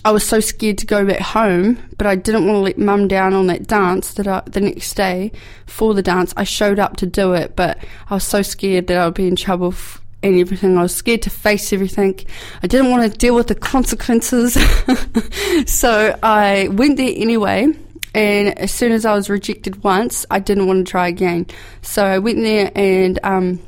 I 0.04 0.12
was 0.12 0.24
so 0.24 0.40
scared 0.40 0.78
to 0.80 0.86
go 0.86 1.06
back 1.06 1.20
home, 1.20 1.78
but 1.98 2.08
I 2.08 2.16
didn't 2.16 2.46
want 2.46 2.56
to 2.58 2.62
let 2.62 2.78
mum 2.78 3.08
down 3.08 3.34
on 3.34 3.48
that 3.48 3.68
dance 3.68 4.14
that 4.14 4.28
I, 4.28 4.42
the 4.46 4.62
next 4.62 4.94
day 4.94 5.32
for 5.66 5.94
the 5.94 6.02
dance. 6.02 6.34
I 6.38 6.44
showed 6.44 6.80
up 6.80 6.98
to 6.98 7.06
do 7.06 7.34
it, 7.34 7.56
but 7.56 7.78
I 8.10 8.16
was 8.16 8.24
so 8.24 8.42
scared 8.42 8.88
that 8.88 8.98
I 8.98 9.06
would 9.06 9.14
be 9.14 9.28
in 9.28 9.36
trouble 9.36 9.70
f- 9.70 10.02
and 10.24 10.40
everything. 10.40 10.78
I 10.78 10.84
was 10.84 10.96
scared 10.96 11.24
to 11.24 11.30
face 11.30 11.74
everything. 11.74 12.20
I 12.62 12.68
didn't 12.68 12.92
want 12.92 13.12
to 13.12 13.18
deal 13.18 13.36
with 13.36 13.48
the 13.48 13.56
consequences. 13.56 14.54
so 15.72 16.18
I 16.22 16.68
went 16.72 16.98
there 16.98 17.14
anyway. 17.16 17.68
And 18.14 18.60
as 18.60 18.72
soon 18.72 18.92
as 18.92 19.06
I 19.06 19.14
was 19.16 19.30
rejected 19.30 19.84
once, 19.84 20.26
I 20.30 20.40
didn't 20.40 20.68
want 20.68 20.86
to 20.86 20.92
try 20.92 21.08
again. 21.08 21.48
So 21.82 22.04
I 22.04 22.20
went 22.20 22.40
there 22.40 22.72
and, 22.76 23.20
um, 23.24 23.60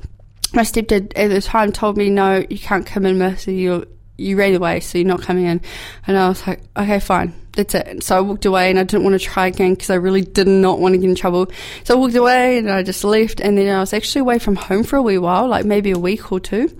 my 0.54 0.62
stepdad 0.62 1.14
at 1.16 1.30
the 1.30 1.42
time 1.42 1.72
told 1.72 1.98
me, 1.98 2.10
no, 2.10 2.46
you 2.50 2.60
can't 2.60 2.86
come 2.86 3.06
in, 3.06 3.18
Mercy. 3.18 3.56
You're, 3.56 3.86
you 4.18 4.38
ran 4.38 4.54
away, 4.56 4.80
so 4.80 4.98
you're 4.98 5.08
not 5.08 5.22
coming 5.22 5.46
in. 5.46 5.62
And 6.08 6.18
I 6.18 6.30
was 6.30 6.46
like, 6.46 6.62
okay, 6.78 7.00
fine, 7.00 7.34
that's 7.54 7.74
it. 7.76 8.04
So 8.04 8.18
I 8.18 8.22
walked 8.22 8.46
away 8.46 8.70
and 8.70 8.80
I 8.80 8.84
didn't 8.84 9.04
want 9.04 9.20
to 9.20 9.26
try 9.26 9.48
again 9.48 9.74
because 9.74 9.90
I 9.90 9.96
really 9.96 10.22
did 10.22 10.48
not 10.48 10.80
want 10.80 10.94
to 10.94 11.00
get 11.00 11.10
in 11.10 11.16
trouble. 11.16 11.52
So 11.84 11.96
I 11.96 11.98
walked 11.98 12.16
away 12.16 12.58
and 12.58 12.70
I 12.70 12.84
just 12.84 13.04
left. 13.04 13.40
And 13.40 13.58
then 13.58 13.74
I 13.74 13.80
was 13.80 13.94
actually 13.94 14.22
away 14.22 14.40
from 14.40 14.56
home 14.56 14.84
for 14.84 14.98
a 14.98 15.02
wee 15.02 15.18
while, 15.18 15.48
like 15.48 15.66
maybe 15.66 15.92
a 15.92 16.00
week 16.00 16.32
or 16.32 16.40
two. 16.40 16.76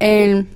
And 0.00 0.48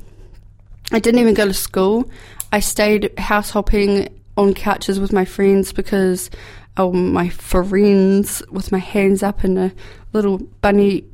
I 0.91 0.99
didn't 0.99 1.21
even 1.21 1.35
go 1.35 1.47
to 1.47 1.55
school. 1.55 2.11
I 2.53 2.61
stayed 2.61 3.17
house 3.19 3.51
hopping 3.51 4.09
on 4.37 4.55
couches 4.55 4.99
with 4.99 5.13
my 5.13 5.25
friends 5.25 5.73
because 5.73 6.31
oh, 6.77 6.93
my 6.93 7.29
friends 7.29 8.43
with 8.51 8.73
my 8.73 8.79
hands 8.79 9.23
up 9.23 9.45
in 9.45 9.59
a 9.59 9.73
little 10.13 10.39
bunny 10.39 11.05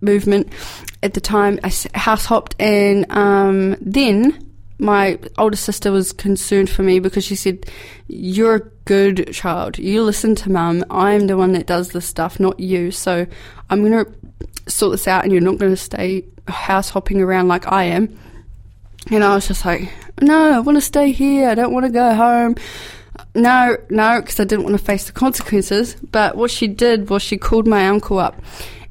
movement 0.00 0.52
at 1.02 1.14
the 1.14 1.20
time. 1.20 1.58
I 1.62 1.72
house 1.94 2.26
hopped 2.26 2.56
and 2.60 3.10
um, 3.10 3.76
then 3.80 4.51
my 4.78 5.18
older 5.38 5.56
sister 5.56 5.92
was 5.92 6.12
concerned 6.12 6.70
for 6.70 6.82
me 6.82 6.98
because 6.98 7.24
she 7.24 7.36
said, 7.36 7.66
You're 8.08 8.54
a 8.56 8.70
good 8.84 9.32
child. 9.32 9.78
You 9.78 10.02
listen 10.02 10.34
to 10.36 10.50
mum. 10.50 10.84
I'm 10.90 11.26
the 11.26 11.36
one 11.36 11.52
that 11.52 11.66
does 11.66 11.90
this 11.90 12.06
stuff, 12.06 12.40
not 12.40 12.58
you. 12.58 12.90
So 12.90 13.26
I'm 13.70 13.84
going 13.84 14.04
to 14.04 14.70
sort 14.70 14.92
this 14.92 15.08
out 15.08 15.24
and 15.24 15.32
you're 15.32 15.40
not 15.40 15.58
going 15.58 15.72
to 15.72 15.76
stay 15.76 16.24
house 16.48 16.90
hopping 16.90 17.20
around 17.20 17.48
like 17.48 17.70
I 17.70 17.84
am. 17.84 18.18
And 19.10 19.22
I 19.22 19.34
was 19.34 19.48
just 19.48 19.64
like, 19.64 19.92
No, 20.20 20.52
I 20.52 20.60
want 20.60 20.76
to 20.76 20.82
stay 20.82 21.12
here. 21.12 21.48
I 21.48 21.54
don't 21.54 21.72
want 21.72 21.86
to 21.86 21.92
go 21.92 22.14
home. 22.14 22.56
No, 23.34 23.76
no, 23.88 24.20
because 24.20 24.40
I 24.40 24.44
didn't 24.44 24.64
want 24.64 24.76
to 24.78 24.84
face 24.84 25.06
the 25.06 25.12
consequences. 25.12 25.94
But 25.96 26.36
what 26.36 26.50
she 26.50 26.66
did 26.66 27.08
was 27.08 27.22
she 27.22 27.38
called 27.38 27.66
my 27.66 27.88
uncle 27.88 28.18
up. 28.18 28.40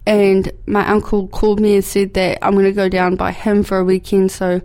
And 0.06 0.52
my 0.66 0.88
uncle 0.88 1.28
called 1.28 1.60
me 1.60 1.76
and 1.76 1.86
said 1.86 2.16
that 2.16 2.40
I'm 2.42 2.54
going 2.54 2.66
to 2.66 2.72
go 2.72 2.90
down 2.90 3.16
by 3.16 3.32
him 3.32 3.64
for 3.64 3.78
a 3.78 3.84
weekend. 3.84 4.32
So 4.32 4.62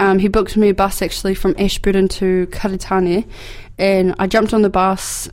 um, 0.00 0.18
he 0.18 0.28
booked 0.28 0.56
me 0.56 0.70
a 0.70 0.74
bus 0.74 1.02
actually 1.02 1.34
from 1.34 1.54
Ashburton 1.58 2.08
to 2.08 2.46
Karitane, 2.46 3.28
and 3.78 4.14
I 4.18 4.26
jumped 4.26 4.54
on 4.54 4.62
the 4.62 4.70
bus. 4.70 5.28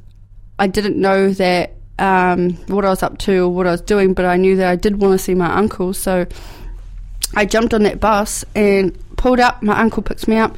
I 0.60 0.68
didn't 0.68 1.00
know 1.00 1.32
that 1.32 1.76
um, 1.98 2.52
what 2.68 2.84
I 2.84 2.90
was 2.90 3.02
up 3.02 3.18
to 3.20 3.46
or 3.46 3.50
what 3.50 3.66
I 3.66 3.72
was 3.72 3.82
doing, 3.82 4.14
but 4.14 4.26
I 4.26 4.36
knew 4.36 4.58
that 4.58 4.68
I 4.68 4.76
did 4.76 5.00
want 5.02 5.14
to 5.14 5.20
see 5.20 5.34
my 5.36 5.56
uncle, 5.56 5.94
so 5.94 6.28
I 7.34 7.46
jumped 7.46 7.74
on 7.74 7.84
that 7.84 8.02
bus 8.02 8.44
and 8.56 8.94
pulled 9.16 9.40
up. 9.40 9.64
My 9.64 9.80
uncle 9.80 10.04
picks 10.04 10.28
me 10.28 10.36
up, 10.36 10.58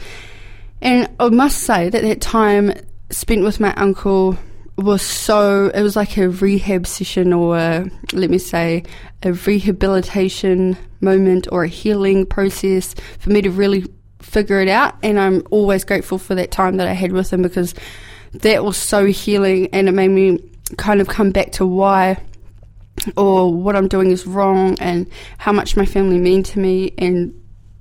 and 0.81 1.07
I 1.19 1.29
must 1.29 1.59
say 1.59 1.89
that 1.89 2.01
that 2.01 2.19
time 2.19 2.73
spent 3.11 3.43
with 3.43 3.59
my 3.59 3.75
uncle 3.75 4.39
was 4.75 5.03
so 5.03 5.67
it 5.67 5.83
was 5.83 5.95
like 5.95 6.17
a 6.17 6.29
rehab 6.29 6.87
session 6.87 7.31
or 7.31 7.57
a, 7.57 7.85
let 8.13 8.29
me 8.29 8.39
say 8.39 8.81
a 9.21 9.33
rehabilitation 9.33 10.77
moment 11.01 11.47
or 11.51 11.63
a 11.63 11.67
healing 11.67 12.25
process 12.25 12.95
for 13.19 13.29
me 13.29 13.41
to 13.41 13.51
really 13.51 13.85
figure 14.19 14.59
it 14.61 14.67
out. 14.67 14.95
And 15.03 15.19
I'm 15.19 15.43
always 15.49 15.83
grateful 15.83 16.17
for 16.17 16.35
that 16.35 16.51
time 16.51 16.77
that 16.77 16.87
I 16.87 16.93
had 16.93 17.11
with 17.11 17.31
him 17.31 17.41
because 17.41 17.73
that 18.33 18.63
was 18.63 18.77
so 18.77 19.05
healing 19.05 19.69
and 19.73 19.87
it 19.87 19.93
made 19.93 20.09
me 20.09 20.39
kind 20.77 21.01
of 21.01 21.07
come 21.07 21.31
back 21.31 21.51
to 21.53 21.65
why 21.65 22.21
or 23.15 23.53
what 23.53 23.75
I'm 23.75 23.87
doing 23.87 24.11
is 24.11 24.27
wrong 24.27 24.77
and 24.79 25.07
how 25.37 25.51
much 25.51 25.77
my 25.77 25.85
family 25.85 26.19
mean 26.19 26.43
to 26.43 26.59
me 26.59 26.93
and 26.97 27.33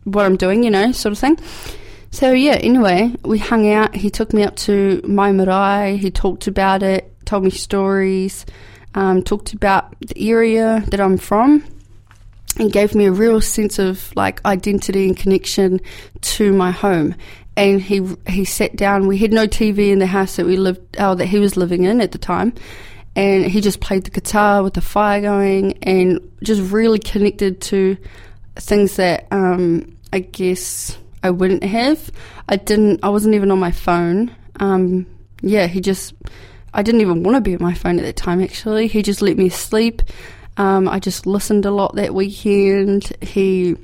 what 0.05 0.25
I'm 0.25 0.37
doing, 0.37 0.63
you 0.63 0.71
know, 0.71 0.93
sort 0.93 1.13
of 1.13 1.19
thing. 1.19 1.39
So 2.11 2.33
yeah, 2.33 2.55
anyway, 2.55 3.15
we 3.25 3.39
hung 3.39 3.71
out. 3.71 3.95
He 3.95 4.11
took 4.11 4.33
me 4.33 4.43
up 4.43 4.57
to 4.57 5.03
my 5.05 5.33
marae. 5.33 5.99
He 5.99 6.11
talked 6.11 6.47
about 6.47 6.83
it, 6.83 7.13
told 7.27 7.45
me 7.45 7.51
stories, 7.51 8.47
um, 8.95 9.23
talked 9.23 9.53
about 9.53 9.95
the 10.01 10.31
area 10.31 10.83
that 10.89 11.01
I'm 11.01 11.19
from 11.19 11.65
and 12.59 12.73
gave 12.73 12.95
me 12.95 13.07
a 13.07 13.13
real 13.13 13.41
sense 13.41 13.79
of 13.79 14.15
like 14.17 14.45
identity 14.45 15.07
and 15.07 15.17
connection 15.17 15.81
to 16.21 16.53
my 16.53 16.71
home. 16.71 17.15
And 17.57 17.81
he 17.81 18.17
he 18.29 18.45
sat 18.45 18.77
down. 18.77 19.07
We 19.07 19.19
had 19.19 19.33
no 19.33 19.47
TV 19.47 19.91
in 19.91 19.99
the 19.99 20.07
house 20.07 20.37
that 20.37 20.47
we 20.47 20.57
lived, 20.57 20.97
oh, 20.99 21.15
that 21.15 21.27
he 21.27 21.39
was 21.39 21.57
living 21.57 21.85
in 21.85 22.01
at 22.01 22.13
the 22.13 22.19
time, 22.19 22.53
and 23.17 23.45
he 23.45 23.61
just 23.61 23.81
played 23.81 24.05
the 24.05 24.11
guitar 24.11 24.63
with 24.63 24.75
the 24.75 24.81
fire 24.81 25.21
going, 25.21 25.77
and 25.83 26.21
just 26.43 26.71
really 26.73 27.01
connected 27.01 27.61
to 27.63 27.97
things 28.57 28.97
that 28.97 29.27
um, 29.33 29.97
I 30.13 30.21
guess 30.21 30.97
I 31.23 31.31
wouldn't 31.31 31.65
have. 31.65 32.11
I 32.49 32.57
didn't. 32.57 33.01
I 33.03 33.09
wasn't 33.09 33.35
even 33.35 33.51
on 33.51 33.59
my 33.59 33.73
phone. 33.73 34.35
Um, 34.61 35.07
yeah, 35.43 35.67
he 35.67 35.81
just. 35.81 36.15
I 36.75 36.83
didn't 36.83 37.01
even 37.01 37.23
want 37.23 37.35
to 37.35 37.41
be 37.41 37.55
on 37.55 37.63
my 37.63 37.75
phone 37.75 37.99
at 37.99 38.05
that 38.05 38.17
time. 38.17 38.41
Actually, 38.41 38.87
he 38.87 39.03
just 39.03 39.23
let 39.23 39.37
me 39.37 39.49
sleep. 39.49 40.03
Um, 40.59 40.89
I 40.89 40.99
just 40.99 41.25
listened 41.25 41.65
a 41.65 41.71
lot 41.71 41.95
that 41.95 42.13
weekend. 42.13 43.13
He, 43.23 43.77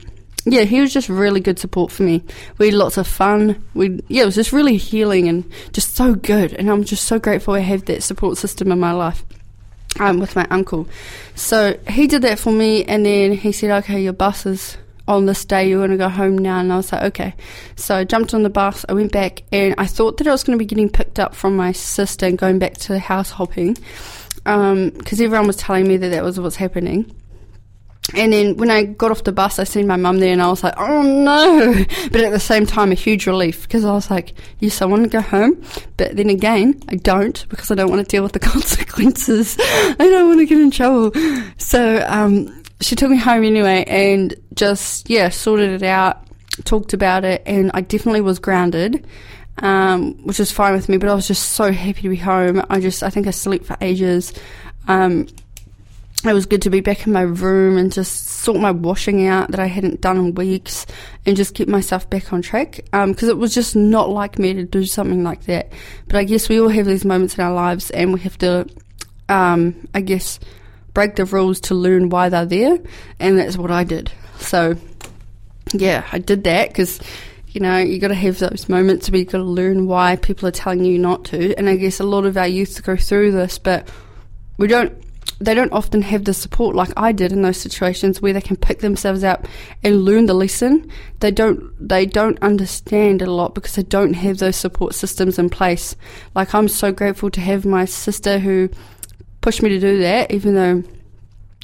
yeah, 0.44 0.62
he 0.62 0.80
was 0.80 0.92
just 0.92 1.08
really 1.08 1.40
good 1.40 1.58
support 1.58 1.92
for 1.92 2.02
me. 2.02 2.22
We 2.58 2.66
had 2.66 2.74
lots 2.74 2.98
of 2.98 3.06
fun. 3.06 3.64
We, 3.74 4.00
yeah, 4.08 4.24
it 4.24 4.26
was 4.26 4.34
just 4.34 4.52
really 4.52 4.76
healing 4.76 5.28
and 5.28 5.50
just 5.72 5.94
so 5.94 6.16
good. 6.16 6.52
And 6.52 6.68
I'm 6.68 6.84
just 6.84 7.04
so 7.04 7.20
grateful 7.20 7.54
I 7.54 7.60
have 7.60 7.84
that 7.86 8.02
support 8.02 8.38
system 8.38 8.72
in 8.72 8.80
my 8.80 8.92
life. 8.92 9.24
Um, 10.00 10.18
with 10.18 10.34
my 10.34 10.44
uncle. 10.50 10.88
So 11.36 11.78
he 11.88 12.08
did 12.08 12.22
that 12.22 12.40
for 12.40 12.50
me, 12.50 12.82
and 12.82 13.06
then 13.06 13.30
he 13.30 13.52
said, 13.52 13.70
"Okay, 13.84 14.02
your 14.02 14.12
bus 14.12 14.44
is 14.44 14.76
on 15.06 15.26
this 15.26 15.44
day. 15.44 15.68
You're 15.68 15.78
going 15.78 15.92
to 15.92 15.96
go 15.96 16.08
home 16.08 16.36
now." 16.36 16.58
And 16.58 16.72
I 16.72 16.76
was 16.78 16.90
like, 16.90 17.02
"Okay." 17.04 17.34
So 17.76 17.94
I 17.94 18.02
jumped 18.02 18.34
on 18.34 18.42
the 18.42 18.50
bus. 18.50 18.84
I 18.88 18.92
went 18.92 19.12
back, 19.12 19.44
and 19.52 19.72
I 19.78 19.86
thought 19.86 20.16
that 20.16 20.26
I 20.26 20.32
was 20.32 20.42
going 20.42 20.58
to 20.58 20.60
be 20.60 20.66
getting 20.66 20.90
picked 20.90 21.20
up 21.20 21.32
from 21.32 21.54
my 21.54 21.70
sister 21.70 22.26
and 22.26 22.36
going 22.36 22.58
back 22.58 22.74
to 22.78 22.98
house 22.98 23.30
hopping 23.30 23.76
because 24.44 25.20
um, 25.20 25.24
everyone 25.24 25.46
was 25.46 25.56
telling 25.56 25.88
me 25.88 25.96
that 25.96 26.10
that 26.10 26.22
was 26.22 26.38
what's 26.38 26.56
happening. 26.56 27.10
and 28.14 28.34
then 28.34 28.56
when 28.58 28.70
I 28.70 28.84
got 28.84 29.10
off 29.10 29.24
the 29.24 29.32
bus, 29.32 29.58
I 29.58 29.64
seen 29.64 29.86
my 29.86 29.96
mum 29.96 30.18
there, 30.18 30.32
and 30.32 30.42
I 30.42 30.48
was 30.48 30.62
like, 30.62 30.74
"Oh 30.76 31.02
no!" 31.02 31.72
But 32.12 32.20
at 32.20 32.32
the 32.32 32.40
same 32.40 32.66
time, 32.66 32.92
a 32.92 32.94
huge 32.94 33.26
relief 33.26 33.62
because 33.62 33.84
I 33.84 33.92
was 33.92 34.10
like, 34.10 34.34
"Yes, 34.58 34.82
I 34.82 34.84
want 34.84 35.04
to 35.04 35.08
go 35.08 35.22
home," 35.22 35.62
but 35.96 36.14
then 36.16 36.28
again, 36.28 36.80
I 36.88 36.96
don't 36.96 37.46
because 37.48 37.70
I 37.70 37.74
don't 37.74 37.90
want 37.90 38.06
to 38.06 38.08
deal 38.08 38.22
with 38.22 38.32
the 38.32 38.38
consequences. 38.52 39.56
I 39.60 39.94
don't 39.98 40.28
want 40.28 40.40
to 40.40 40.46
get 40.46 40.60
in 40.60 40.70
trouble. 40.70 41.12
So 41.56 42.04
um, 42.06 42.62
she 42.80 42.94
took 42.94 43.10
me 43.10 43.16
home 43.16 43.44
anyway, 43.44 43.84
and 43.86 44.34
just 44.54 45.08
yeah, 45.08 45.30
sorted 45.30 45.70
it 45.70 45.82
out, 45.82 46.26
talked 46.64 46.92
about 46.92 47.24
it, 47.24 47.42
and 47.46 47.70
I 47.72 47.80
definitely 47.80 48.20
was 48.20 48.38
grounded. 48.38 49.06
Um, 49.58 50.14
which 50.24 50.40
was 50.40 50.50
fine 50.50 50.72
with 50.72 50.88
me, 50.88 50.96
but 50.96 51.08
I 51.08 51.14
was 51.14 51.28
just 51.28 51.50
so 51.50 51.70
happy 51.70 52.02
to 52.02 52.08
be 52.08 52.16
home. 52.16 52.62
I 52.70 52.80
just, 52.80 53.04
I 53.04 53.10
think 53.10 53.28
I 53.28 53.30
slept 53.30 53.64
for 53.64 53.76
ages. 53.80 54.32
Um, 54.88 55.28
it 56.24 56.32
was 56.32 56.46
good 56.46 56.62
to 56.62 56.70
be 56.70 56.80
back 56.80 57.06
in 57.06 57.12
my 57.12 57.22
room 57.22 57.76
and 57.76 57.92
just 57.92 58.26
sort 58.26 58.58
my 58.58 58.70
washing 58.70 59.26
out 59.26 59.50
that 59.50 59.60
I 59.60 59.66
hadn't 59.66 60.00
done 60.00 60.16
in 60.16 60.34
weeks 60.34 60.86
and 61.26 61.36
just 61.36 61.54
get 61.54 61.68
myself 61.68 62.08
back 62.08 62.32
on 62.32 62.40
track 62.40 62.80
because 62.92 63.22
um, 63.22 63.28
it 63.28 63.36
was 63.36 63.54
just 63.54 63.76
not 63.76 64.08
like 64.08 64.38
me 64.38 64.54
to 64.54 64.64
do 64.64 64.86
something 64.86 65.22
like 65.22 65.44
that. 65.44 65.70
But 66.06 66.16
I 66.16 66.24
guess 66.24 66.48
we 66.48 66.60
all 66.60 66.68
have 66.68 66.86
these 66.86 67.04
moments 67.04 67.36
in 67.36 67.44
our 67.44 67.52
lives 67.52 67.90
and 67.90 68.12
we 68.12 68.20
have 68.20 68.38
to, 68.38 68.66
um, 69.28 69.86
I 69.92 70.00
guess, 70.00 70.40
break 70.94 71.16
the 71.16 71.26
rules 71.26 71.60
to 71.60 71.74
learn 71.74 72.08
why 72.08 72.28
they're 72.28 72.46
there, 72.46 72.78
and 73.18 73.38
that's 73.38 73.58
what 73.58 73.70
I 73.70 73.84
did. 73.84 74.10
So, 74.38 74.76
yeah, 75.72 76.06
I 76.12 76.18
did 76.20 76.44
that 76.44 76.68
because 76.68 77.00
you 77.54 77.60
know, 77.60 77.78
you 77.78 78.00
got 78.00 78.08
to 78.08 78.14
have 78.14 78.40
those 78.40 78.68
moments 78.68 79.08
where 79.08 79.20
you 79.20 79.24
got 79.24 79.38
to 79.38 79.44
learn 79.44 79.86
why 79.86 80.16
people 80.16 80.48
are 80.48 80.52
telling 80.52 80.84
you 80.84 80.98
not 80.98 81.24
to. 81.26 81.54
And 81.54 81.68
I 81.68 81.76
guess 81.76 82.00
a 82.00 82.04
lot 82.04 82.26
of 82.26 82.36
our 82.36 82.48
youth 82.48 82.82
go 82.82 82.96
through 82.96 83.30
this, 83.30 83.58
but 83.58 83.88
we 84.58 84.66
don't 84.66 84.92
they 85.40 85.54
don't 85.54 85.72
often 85.72 86.00
have 86.02 86.24
the 86.24 86.34
support 86.34 86.76
like 86.76 86.90
I 86.96 87.10
did 87.12 87.32
in 87.32 87.42
those 87.42 87.56
situations 87.56 88.22
where 88.22 88.32
they 88.32 88.40
can 88.40 88.56
pick 88.56 88.80
themselves 88.80 89.24
up 89.24 89.46
and 89.82 90.04
learn 90.04 90.26
the 90.26 90.34
lesson. 90.34 90.90
They 91.20 91.30
don't 91.30 91.72
they 91.80 92.06
don't 92.06 92.42
understand 92.42 93.22
a 93.22 93.30
lot 93.30 93.54
because 93.54 93.76
they 93.76 93.82
don't 93.84 94.14
have 94.14 94.38
those 94.38 94.56
support 94.56 94.94
systems 94.94 95.38
in 95.38 95.48
place. 95.48 95.94
Like 96.34 96.54
I'm 96.54 96.68
so 96.68 96.90
grateful 96.90 97.30
to 97.30 97.40
have 97.40 97.64
my 97.64 97.84
sister 97.84 98.40
who 98.40 98.68
pushed 99.42 99.62
me 99.62 99.68
to 99.68 99.78
do 99.78 99.98
that, 99.98 100.32
even 100.32 100.54
though 100.56 100.82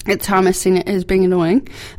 at 0.07 0.19
the 0.19 0.25
time 0.25 0.47
I 0.47 0.53
seen 0.53 0.79
it 0.79 0.89
as 0.89 1.05
being 1.05 1.25
annoying. 1.25 1.69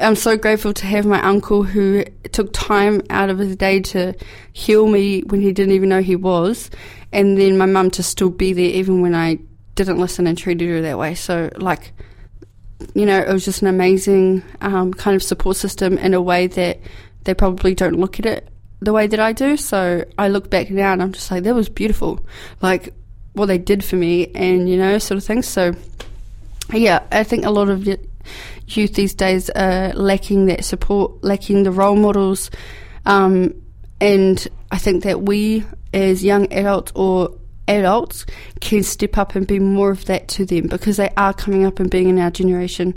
I'm 0.00 0.16
so 0.16 0.36
grateful 0.36 0.74
to 0.74 0.86
have 0.86 1.06
my 1.06 1.20
uncle 1.22 1.62
who 1.62 2.04
took 2.32 2.52
time 2.52 3.02
out 3.10 3.30
of 3.30 3.38
his 3.38 3.56
day 3.56 3.80
to 3.80 4.14
heal 4.52 4.86
me 4.86 5.20
when 5.22 5.40
he 5.40 5.52
didn't 5.52 5.74
even 5.74 5.88
know 5.88 6.02
he 6.02 6.16
was, 6.16 6.70
and 7.12 7.38
then 7.38 7.56
my 7.56 7.66
mum 7.66 7.90
to 7.92 8.02
still 8.02 8.30
be 8.30 8.52
there 8.52 8.64
even 8.64 9.00
when 9.00 9.14
I 9.14 9.38
didn't 9.74 9.98
listen 9.98 10.26
and 10.26 10.36
treated 10.36 10.68
her 10.68 10.82
that 10.82 10.98
way. 10.98 11.14
So, 11.14 11.50
like, 11.56 11.92
you 12.94 13.06
know, 13.06 13.18
it 13.18 13.32
was 13.32 13.44
just 13.44 13.62
an 13.62 13.68
amazing 13.68 14.42
um, 14.60 14.92
kind 14.92 15.14
of 15.14 15.22
support 15.22 15.56
system 15.56 15.96
in 15.98 16.14
a 16.14 16.20
way 16.20 16.46
that 16.48 16.80
they 17.24 17.34
probably 17.34 17.74
don't 17.74 17.98
look 17.98 18.18
at 18.18 18.26
it 18.26 18.48
the 18.80 18.92
way 18.92 19.06
that 19.06 19.20
I 19.20 19.32
do. 19.32 19.56
So 19.56 20.04
I 20.18 20.28
look 20.28 20.50
back 20.50 20.70
now 20.70 20.92
and 20.92 21.02
I'm 21.02 21.12
just 21.12 21.30
like, 21.30 21.44
that 21.44 21.54
was 21.54 21.68
beautiful. 21.68 22.20
Like, 22.60 22.92
what 23.34 23.46
they 23.46 23.58
did 23.58 23.84
for 23.84 23.96
me 23.96 24.30
and, 24.34 24.68
you 24.68 24.76
know, 24.76 24.98
sort 24.98 25.16
of 25.16 25.24
things. 25.24 25.46
So, 25.46 25.74
yeah, 26.72 27.02
I 27.10 27.24
think 27.24 27.44
a 27.44 27.50
lot 27.50 27.68
of 27.68 27.86
youth 27.86 28.94
these 28.94 29.14
days 29.14 29.50
are 29.50 29.92
lacking 29.92 30.46
that 30.46 30.64
support, 30.64 31.22
lacking 31.22 31.62
the 31.62 31.70
role 31.70 31.96
models. 31.96 32.50
Um, 33.04 33.54
and 34.00 34.46
I 34.70 34.78
think 34.78 35.04
that 35.04 35.22
we 35.22 35.64
as 35.92 36.24
young 36.24 36.52
adults 36.52 36.92
or 36.94 37.38
adults 37.68 38.26
can 38.60 38.82
step 38.82 39.18
up 39.18 39.34
and 39.34 39.46
be 39.46 39.58
more 39.58 39.90
of 39.90 40.04
that 40.06 40.28
to 40.28 40.44
them 40.44 40.66
because 40.66 40.96
they 40.96 41.10
are 41.16 41.32
coming 41.32 41.64
up 41.64 41.78
and 41.78 41.90
being 41.90 42.08
in 42.08 42.18
our 42.18 42.30
generation. 42.30 42.96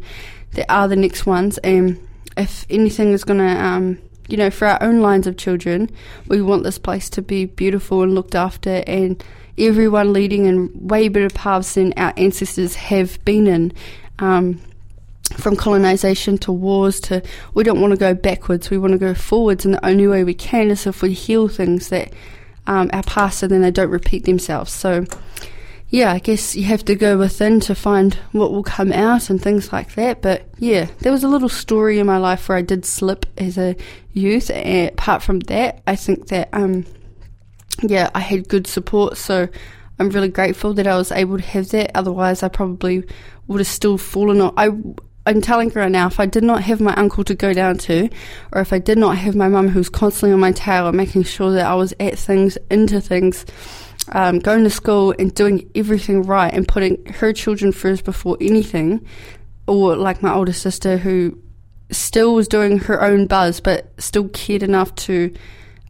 They 0.51 0.65
are 0.67 0.88
the 0.88 0.96
next 0.96 1.25
ones, 1.25 1.58
and 1.60 2.08
if 2.38 2.65
anything 2.70 3.12
is 3.12 3.24
going 3.24 3.39
to, 3.39 3.63
um, 3.63 4.00
you 4.27 4.38
know, 4.38 4.50
for 4.50 4.67
our 4.67 4.82
own 4.82 5.01
lines 5.01 5.27
of 5.27 5.38
children, 5.38 5.89
we 6.27 6.41
want 6.41 6.63
this 6.63 6.79
place 6.79 7.10
to 7.12 7.22
be 7.22 7.46
beautiful 7.46 8.01
and 8.03 8.15
looked 8.15 8.36
after, 8.36 8.84
and 8.88 9.22
everyone 9.58 10.14
leading 10.14 10.46
in 10.46 10.88
way 10.88 11.08
better 11.08 11.30
paths 11.30 11.76
than 11.76 11.94
our 11.98 12.14
ancestors 12.18 12.76
have 12.76 13.24
been 13.26 13.48
in. 13.48 13.74
Um, 14.20 14.62
from 15.38 15.56
colonization 15.56 16.38
to 16.38 16.52
wars 16.52 17.00
to 17.00 17.22
we 17.56 17.63
don't 17.63 17.82
want 17.82 17.91
to 17.91 17.98
go 17.98 18.13
backwards 18.13 18.70
we 18.70 18.78
want 18.78 18.91
to 18.91 18.98
go 18.98 19.13
forwards 19.15 19.65
and 19.65 19.74
the 19.74 19.86
only 19.86 20.08
way 20.08 20.24
we 20.24 20.36
can 20.36 20.70
is 20.70 20.86
if 20.86 21.02
we 21.02 21.13
heal 21.13 21.48
things 21.48 21.89
that 21.89 22.13
um, 22.68 22.89
our 22.94 23.04
past 23.04 23.44
and 23.44 23.52
then 23.52 23.62
they 23.62 23.72
don't 23.72 23.89
repeat 23.89 24.26
themselves. 24.26 24.72
So, 24.72 25.06
yeah, 25.89 26.12
I 26.12 26.20
guess 26.20 26.56
you 26.56 26.63
have 26.65 26.84
to 26.86 26.96
go 26.96 27.18
within 27.18 27.60
to 27.62 27.76
find 27.76 28.15
what 28.32 28.52
will 28.52 28.63
come 28.63 28.91
out 28.91 29.30
and 29.30 29.41
things 29.41 29.72
like 29.72 29.96
that. 29.96 30.22
But 30.22 30.48
yeah, 30.58 30.88
there 31.00 31.12
was 31.12 31.24
a 31.24 31.28
little 31.28 31.50
story 31.50 32.00
in 32.00 32.08
my 32.08 32.18
life 32.18 32.50
where 32.50 32.58
I 32.58 32.62
did 32.62 32.86
slip 32.86 33.26
as 33.38 33.58
a 33.58 33.76
youth. 34.13 34.50
And 34.50 34.89
apart 34.89 35.24
from 35.24 35.41
that, 35.41 35.82
I 35.86 35.96
think 35.96 36.28
that, 36.28 36.50
um, 36.54 36.86
yeah, 37.82 38.10
I 38.13 38.19
had 38.19 38.47
good 38.47 38.67
support. 38.67 39.17
So 39.17 39.47
I'm 39.99 40.10
really 40.10 40.30
grateful 40.30 40.73
that 40.75 40.88
I 40.88 40.97
was 40.97 41.12
able 41.12 41.38
to 41.38 41.43
have 41.43 41.69
that. 41.69 41.91
Otherwise, 41.95 42.43
I 42.43 42.47
probably 42.47 43.04
would 43.47 43.60
have 43.60 43.67
still 43.67 43.97
fallen 43.97 44.41
on. 44.41 44.54
I 44.58 44.71
I'm 45.28 45.41
telling 45.41 45.71
her 45.71 45.89
now, 45.89 46.06
if 46.06 46.19
I 46.19 46.28
did 46.28 46.43
not 46.43 46.62
have 46.63 46.80
my 46.80 46.93
uncle 46.93 47.23
to 47.23 47.34
go 47.34 47.51
down 47.51 47.80
to, 47.80 48.10
or 48.51 48.62
if 48.62 48.71
I 48.71 48.78
did 48.78 48.99
not 48.99 49.17
have 49.17 49.36
my 49.36 49.47
mum 49.47 49.69
who 49.69 49.80
was 49.80 49.89
constantly 49.89 50.34
on 50.34 50.39
my 50.39 50.51
tail 50.51 50.88
and 50.88 50.95
making 50.95 51.23
sure 51.23 51.51
that 51.54 51.65
I 51.65 51.73
was 51.73 51.95
at 51.99 52.19
things, 52.19 52.60
into 52.69 53.01
things, 53.01 53.43
um, 54.12 54.38
going 54.38 54.63
to 54.65 54.69
school 54.69 55.15
and 55.17 55.34
doing 55.34 55.67
everything 55.73 56.21
right 56.21 56.54
and 56.54 56.67
putting 56.67 57.04
her 57.08 57.34
children 57.34 57.71
first 57.71 58.04
before 58.04 58.38
anything, 58.39 59.04
or 59.65 59.95
like 59.95 60.21
my 60.21 60.32
older 60.32 60.54
sister 60.54 60.97
who 60.97 61.39
still 61.89 62.36
was 62.36 62.47
doing 62.47 62.78
her 62.80 63.01
own 63.01 63.25
buzz 63.25 63.60
but 63.60 63.91
still 63.99 64.28
cared 64.30 64.63
enough 64.63 64.93
to 64.95 65.34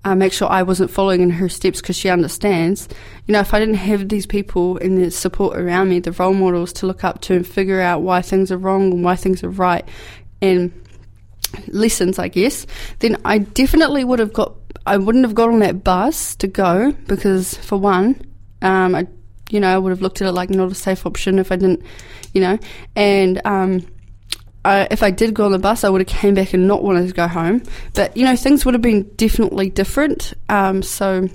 uh, 0.05 0.15
make 0.15 0.31
sure 0.31 0.47
I 0.47 0.61
wasn't 0.61 0.91
following 0.91 1.21
in 1.21 1.31
her 1.31 1.49
steps 1.49 1.81
because 1.81 1.97
she 1.97 2.09
understands. 2.09 2.87
You 3.25 3.33
know, 3.33 3.39
if 3.39 3.55
I 3.55 3.59
didn't 3.59 3.75
have 3.75 4.07
these 4.07 4.27
people 4.27 4.77
and 4.77 4.99
the 4.99 5.09
support 5.09 5.57
around 5.57 5.89
me, 5.89 5.99
the 5.99 6.11
role 6.11 6.33
models 6.33 6.71
to 6.73 6.85
look 6.85 7.03
up 7.03 7.21
to 7.21 7.33
and 7.33 7.45
figure 7.45 7.81
out 7.81 8.03
why 8.03 8.21
things 8.21 8.51
are 8.51 8.57
wrong 8.57 8.93
and 8.93 9.03
why 9.03 9.15
things 9.15 9.43
are 9.43 9.49
right, 9.49 9.83
and 10.43 10.71
lessons, 11.67 12.19
I 12.19 12.27
guess, 12.27 12.67
then 12.99 13.17
I 13.25 13.39
definitely 13.39 14.03
would 14.03 14.19
have 14.19 14.31
got. 14.31 14.53
I 14.85 14.97
wouldn't 14.97 15.25
have 15.25 15.33
got 15.33 15.49
on 15.49 15.59
that 15.59 15.83
bus 15.83 16.35
to 16.35 16.47
go 16.47 16.91
because, 17.07 17.55
for 17.57 17.77
one, 17.79 18.21
um, 18.61 18.93
I, 18.93 19.07
you 19.49 19.59
know, 19.59 19.73
I 19.73 19.79
would 19.79 19.89
have 19.89 20.03
looked 20.03 20.21
at 20.21 20.27
it 20.27 20.33
like 20.33 20.51
not 20.51 20.71
a 20.71 20.75
safe 20.75 21.07
option 21.07 21.39
if 21.39 21.51
I 21.51 21.55
didn't, 21.55 21.81
you 22.33 22.41
know, 22.41 22.59
and 22.95 23.41
um, 23.43 23.87
I, 24.65 24.87
if 24.91 25.03
I 25.03 25.11
did 25.11 25.33
go 25.33 25.45
on 25.45 25.51
the 25.51 25.59
bus, 25.59 25.83
I 25.83 25.89
would 25.89 26.01
have 26.01 26.07
came 26.07 26.33
back 26.33 26.53
and 26.53 26.67
not 26.67 26.83
wanted 26.83 27.07
to 27.07 27.13
go 27.13 27.27
home. 27.27 27.63
But 27.93 28.15
you 28.17 28.25
know, 28.25 28.35
things 28.35 28.65
would 28.65 28.73
have 28.73 28.81
been 28.81 29.03
definitely 29.15 29.69
different. 29.69 30.33
Um, 30.49 30.81
so 30.81 31.29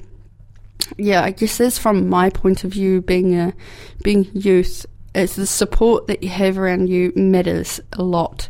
yeah, 0.97 1.23
I 1.23 1.31
guess 1.31 1.59
that's 1.59 1.79
from 1.79 2.09
my 2.09 2.31
point 2.31 2.65
of 2.65 2.73
view, 2.73 3.01
being 3.01 3.39
a 3.39 3.55
being 4.03 4.29
youth, 4.35 4.87
it's 5.15 5.37
the 5.37 5.47
support 5.47 6.07
that 6.07 6.23
you 6.23 6.29
have 6.29 6.59
around 6.59 6.89
you 6.89 7.13
matters 7.17 7.81
a 7.93 8.03
lot 8.03 8.49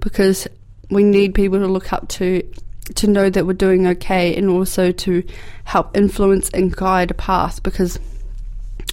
because 0.00 0.46
we 0.90 1.02
need 1.02 1.34
people 1.34 1.58
to 1.58 1.66
look 1.66 1.92
up 1.92 2.08
to 2.08 2.42
to 2.96 3.06
know 3.06 3.30
that 3.30 3.46
we're 3.46 3.52
doing 3.52 3.86
okay 3.86 4.34
and 4.36 4.48
also 4.48 4.90
to 4.90 5.22
help 5.64 5.96
influence 5.96 6.50
and 6.50 6.74
guide 6.74 7.10
a 7.10 7.14
path 7.14 7.62
because 7.62 7.98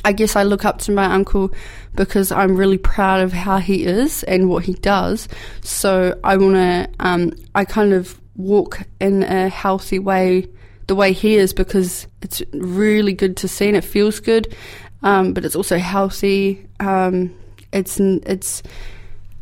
I 0.05 0.13
guess 0.13 0.35
I 0.35 0.43
look 0.43 0.65
up 0.65 0.79
to 0.79 0.91
my 0.91 1.05
uncle 1.05 1.51
because 1.95 2.31
I'm 2.31 2.55
really 2.55 2.77
proud 2.77 3.21
of 3.21 3.33
how 3.33 3.57
he 3.57 3.85
is 3.85 4.23
and 4.23 4.49
what 4.49 4.63
he 4.63 4.73
does. 4.75 5.27
So 5.61 6.17
I 6.23 6.37
want 6.37 6.55
to, 6.55 6.89
um, 6.99 7.33
I 7.53 7.65
kind 7.65 7.93
of 7.93 8.19
walk 8.35 8.81
in 9.01 9.23
a 9.23 9.49
healthy 9.49 9.99
way 9.99 10.47
the 10.87 10.95
way 10.95 11.13
he 11.13 11.35
is 11.35 11.53
because 11.53 12.07
it's 12.21 12.41
really 12.51 13.13
good 13.13 13.37
to 13.37 13.47
see 13.47 13.67
and 13.67 13.77
it 13.77 13.83
feels 13.83 14.19
good, 14.19 14.55
um, 15.03 15.33
but 15.33 15.45
it's 15.45 15.55
also 15.55 15.77
healthy. 15.77 16.67
Um, 16.79 17.35
it's 17.71 17.99
it's 17.99 18.63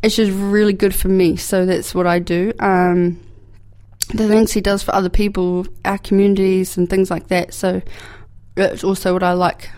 it's 0.02 0.16
just 0.16 0.30
really 0.32 0.74
good 0.74 0.94
for 0.94 1.08
me. 1.08 1.36
So 1.36 1.64
that's 1.64 1.94
what 1.94 2.06
I 2.06 2.18
do. 2.18 2.52
Um, 2.60 3.18
the 4.14 4.28
things 4.28 4.52
he 4.52 4.60
does 4.60 4.82
for 4.82 4.94
other 4.94 5.08
people, 5.08 5.66
our 5.84 5.98
communities, 5.98 6.76
and 6.76 6.88
things 6.88 7.10
like 7.10 7.28
that. 7.28 7.54
So 7.54 7.80
it's 8.56 8.84
also 8.84 9.14
what 9.14 9.22
I 9.22 9.32
like 9.32 9.70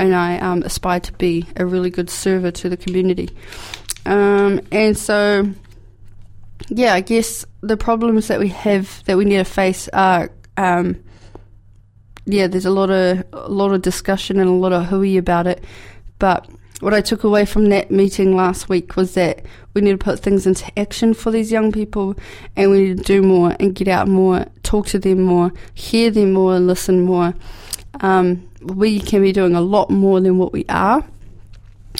and 0.00 0.14
I 0.14 0.38
um, 0.38 0.62
aspire 0.62 0.98
to 1.00 1.12
be 1.12 1.46
a 1.56 1.66
really 1.66 1.90
good 1.90 2.08
server 2.08 2.50
to 2.50 2.70
the 2.70 2.76
community. 2.76 3.28
Um, 4.06 4.62
and 4.72 4.96
so, 4.96 5.46
yeah, 6.68 6.94
I 6.94 7.02
guess 7.02 7.44
the 7.60 7.76
problems 7.76 8.28
that 8.28 8.40
we 8.40 8.48
have 8.48 9.04
that 9.04 9.18
we 9.18 9.26
need 9.26 9.36
to 9.36 9.44
face 9.44 9.88
are, 9.92 10.30
um, 10.56 11.04
yeah, 12.24 12.46
there's 12.46 12.64
a 12.64 12.70
lot 12.70 12.90
of 12.90 13.24
a 13.34 13.48
lot 13.48 13.72
of 13.72 13.82
discussion 13.82 14.40
and 14.40 14.48
a 14.48 14.52
lot 14.52 14.72
of 14.72 14.86
hui 14.86 15.18
about 15.18 15.46
it. 15.46 15.62
But 16.18 16.48
what 16.80 16.94
I 16.94 17.02
took 17.02 17.22
away 17.22 17.44
from 17.44 17.68
that 17.68 17.90
meeting 17.90 18.34
last 18.34 18.70
week 18.70 18.96
was 18.96 19.12
that 19.14 19.44
we 19.74 19.82
need 19.82 19.92
to 19.92 19.98
put 19.98 20.20
things 20.20 20.46
into 20.46 20.66
action 20.78 21.12
for 21.12 21.30
these 21.30 21.52
young 21.52 21.72
people, 21.72 22.14
and 22.56 22.70
we 22.70 22.84
need 22.84 22.98
to 22.98 23.04
do 23.04 23.20
more 23.20 23.54
and 23.60 23.74
get 23.74 23.88
out 23.88 24.08
more, 24.08 24.46
talk 24.62 24.86
to 24.88 24.98
them 24.98 25.20
more, 25.20 25.52
hear 25.74 26.10
them 26.10 26.32
more, 26.32 26.58
listen 26.58 27.02
more. 27.02 27.34
Um, 28.00 28.48
we 28.62 29.00
can 29.00 29.22
be 29.22 29.32
doing 29.32 29.54
a 29.54 29.60
lot 29.60 29.90
more 29.90 30.20
than 30.20 30.38
what 30.38 30.52
we 30.52 30.64
are. 30.68 31.04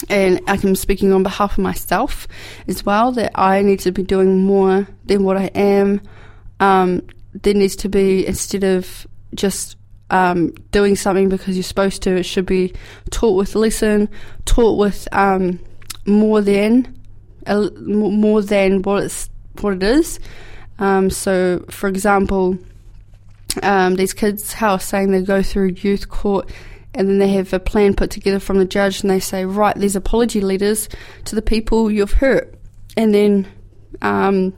and 0.09 0.39
I'm 0.47 0.75
speaking 0.75 1.11
on 1.11 1.23
behalf 1.23 1.53
of 1.53 1.57
myself 1.59 2.27
as 2.67 2.85
well 2.85 3.11
that 3.13 3.31
I 3.35 3.61
need 3.61 3.79
to 3.81 3.91
be 3.91 4.03
doing 4.03 4.43
more 4.43 4.87
than 5.05 5.23
what 5.23 5.37
I 5.37 5.45
am. 5.53 6.01
Um, 6.59 7.01
there 7.33 7.53
needs 7.53 7.75
to 7.77 7.89
be 7.89 8.25
instead 8.25 8.63
of 8.63 9.05
just 9.35 9.75
um, 10.09 10.51
doing 10.71 10.95
something 10.95 11.29
because 11.29 11.55
you're 11.55 11.63
supposed 11.63 12.01
to, 12.03 12.17
it 12.17 12.23
should 12.23 12.45
be 12.45 12.73
taught 13.09 13.35
with 13.35 13.55
lesson, 13.55 14.09
taught 14.45 14.77
with 14.77 15.07
um, 15.11 15.59
more 16.05 16.41
than 16.41 16.97
more 17.47 18.41
than 18.41 18.81
what 18.83 19.03
it's 19.03 19.29
what 19.61 19.73
it 19.73 19.83
is. 19.83 20.19
Um, 20.79 21.09
so, 21.09 21.65
for 21.69 21.87
example, 21.89 22.57
um, 23.61 23.95
these 23.95 24.13
kids, 24.13 24.53
how 24.53 24.75
I 24.75 24.77
saying, 24.77 25.11
they 25.11 25.21
go 25.21 25.43
through 25.43 25.75
youth 25.77 26.09
court 26.09 26.49
and 26.93 27.07
then 27.07 27.19
they 27.19 27.29
have 27.29 27.53
a 27.53 27.59
plan 27.59 27.95
put 27.95 28.11
together 28.11 28.39
from 28.39 28.57
the 28.57 28.65
judge 28.65 29.01
and 29.01 29.09
they 29.09 29.19
say, 29.19 29.45
right, 29.45 29.75
there's 29.75 29.95
apology 29.95 30.41
letters 30.41 30.89
to 31.25 31.35
the 31.35 31.41
people 31.41 31.89
you've 31.89 32.13
hurt. 32.13 32.53
And 32.97 33.13
then 33.13 33.47
um, 34.01 34.53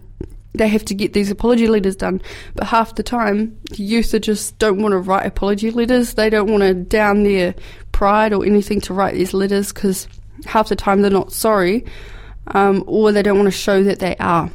they 0.54 0.68
have 0.68 0.86
to 0.86 0.96
get 0.96 1.14
these 1.14 1.30
apology 1.30 1.68
letters 1.68 1.96
done. 1.96 2.22
But 2.56 2.68
half 2.68 2.96
the 2.96 3.04
time, 3.04 3.60
the 3.72 3.84
youth 3.84 4.14
are 4.14 4.20
just 4.20 4.58
don't 4.58 4.82
want 4.82 4.94
to 4.94 5.00
write 5.00 5.26
apology 5.26 5.72
letters. 5.72 6.16
They 6.16 6.30
don't 6.30 6.50
want 6.50 6.64
to 6.64 6.74
down 6.74 7.24
their 7.24 7.54
pride 7.92 8.34
or 8.34 8.46
anything 8.46 8.82
to 8.82 8.94
write 8.94 9.14
these 9.14 9.34
letters 9.34 9.72
because 9.72 10.08
half 10.46 10.70
the 10.70 10.76
time 10.76 11.02
they're 11.02 11.12
not 11.12 11.32
sorry 11.32 11.86
um, 12.48 12.84
or 12.88 13.12
they 13.12 13.22
don't 13.22 13.38
want 13.38 13.48
to 13.48 13.52
show 13.52 13.84
that 13.84 14.00
they 14.00 14.16
are 14.18 14.50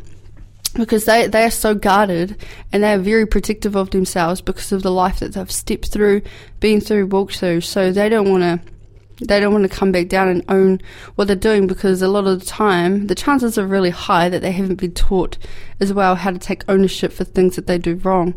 because 0.74 1.04
they, 1.04 1.26
they 1.26 1.44
are 1.44 1.50
so 1.50 1.74
guarded 1.74 2.36
and 2.72 2.82
they 2.82 2.92
are 2.92 2.98
very 2.98 3.26
protective 3.26 3.76
of 3.76 3.90
themselves 3.90 4.40
because 4.40 4.72
of 4.72 4.82
the 4.82 4.90
life 4.90 5.20
that 5.20 5.32
they've 5.32 5.50
stepped 5.50 5.92
through, 5.92 6.22
been 6.60 6.80
through, 6.80 7.06
walked 7.06 7.38
through. 7.38 7.62
So 7.62 7.92
they 7.92 8.08
don't 8.08 8.30
want 8.30 8.42
to 8.42 8.72
they 9.20 9.40
don't 9.40 9.52
want 9.52 9.68
to 9.68 9.76
come 9.76 9.90
back 9.90 10.06
down 10.08 10.28
and 10.28 10.44
own 10.48 10.80
what 11.16 11.26
they're 11.26 11.34
doing 11.34 11.66
because 11.66 12.02
a 12.02 12.08
lot 12.08 12.26
of 12.26 12.38
the 12.38 12.46
time 12.46 13.08
the 13.08 13.14
chances 13.14 13.58
are 13.58 13.66
really 13.66 13.90
high 13.90 14.28
that 14.28 14.42
they 14.42 14.52
haven't 14.52 14.76
been 14.76 14.94
taught 14.94 15.36
as 15.80 15.92
well 15.92 16.14
how 16.14 16.30
to 16.30 16.38
take 16.38 16.62
ownership 16.68 17.12
for 17.12 17.24
things 17.24 17.56
that 17.56 17.66
they 17.66 17.78
do 17.78 17.96
wrong. 17.96 18.36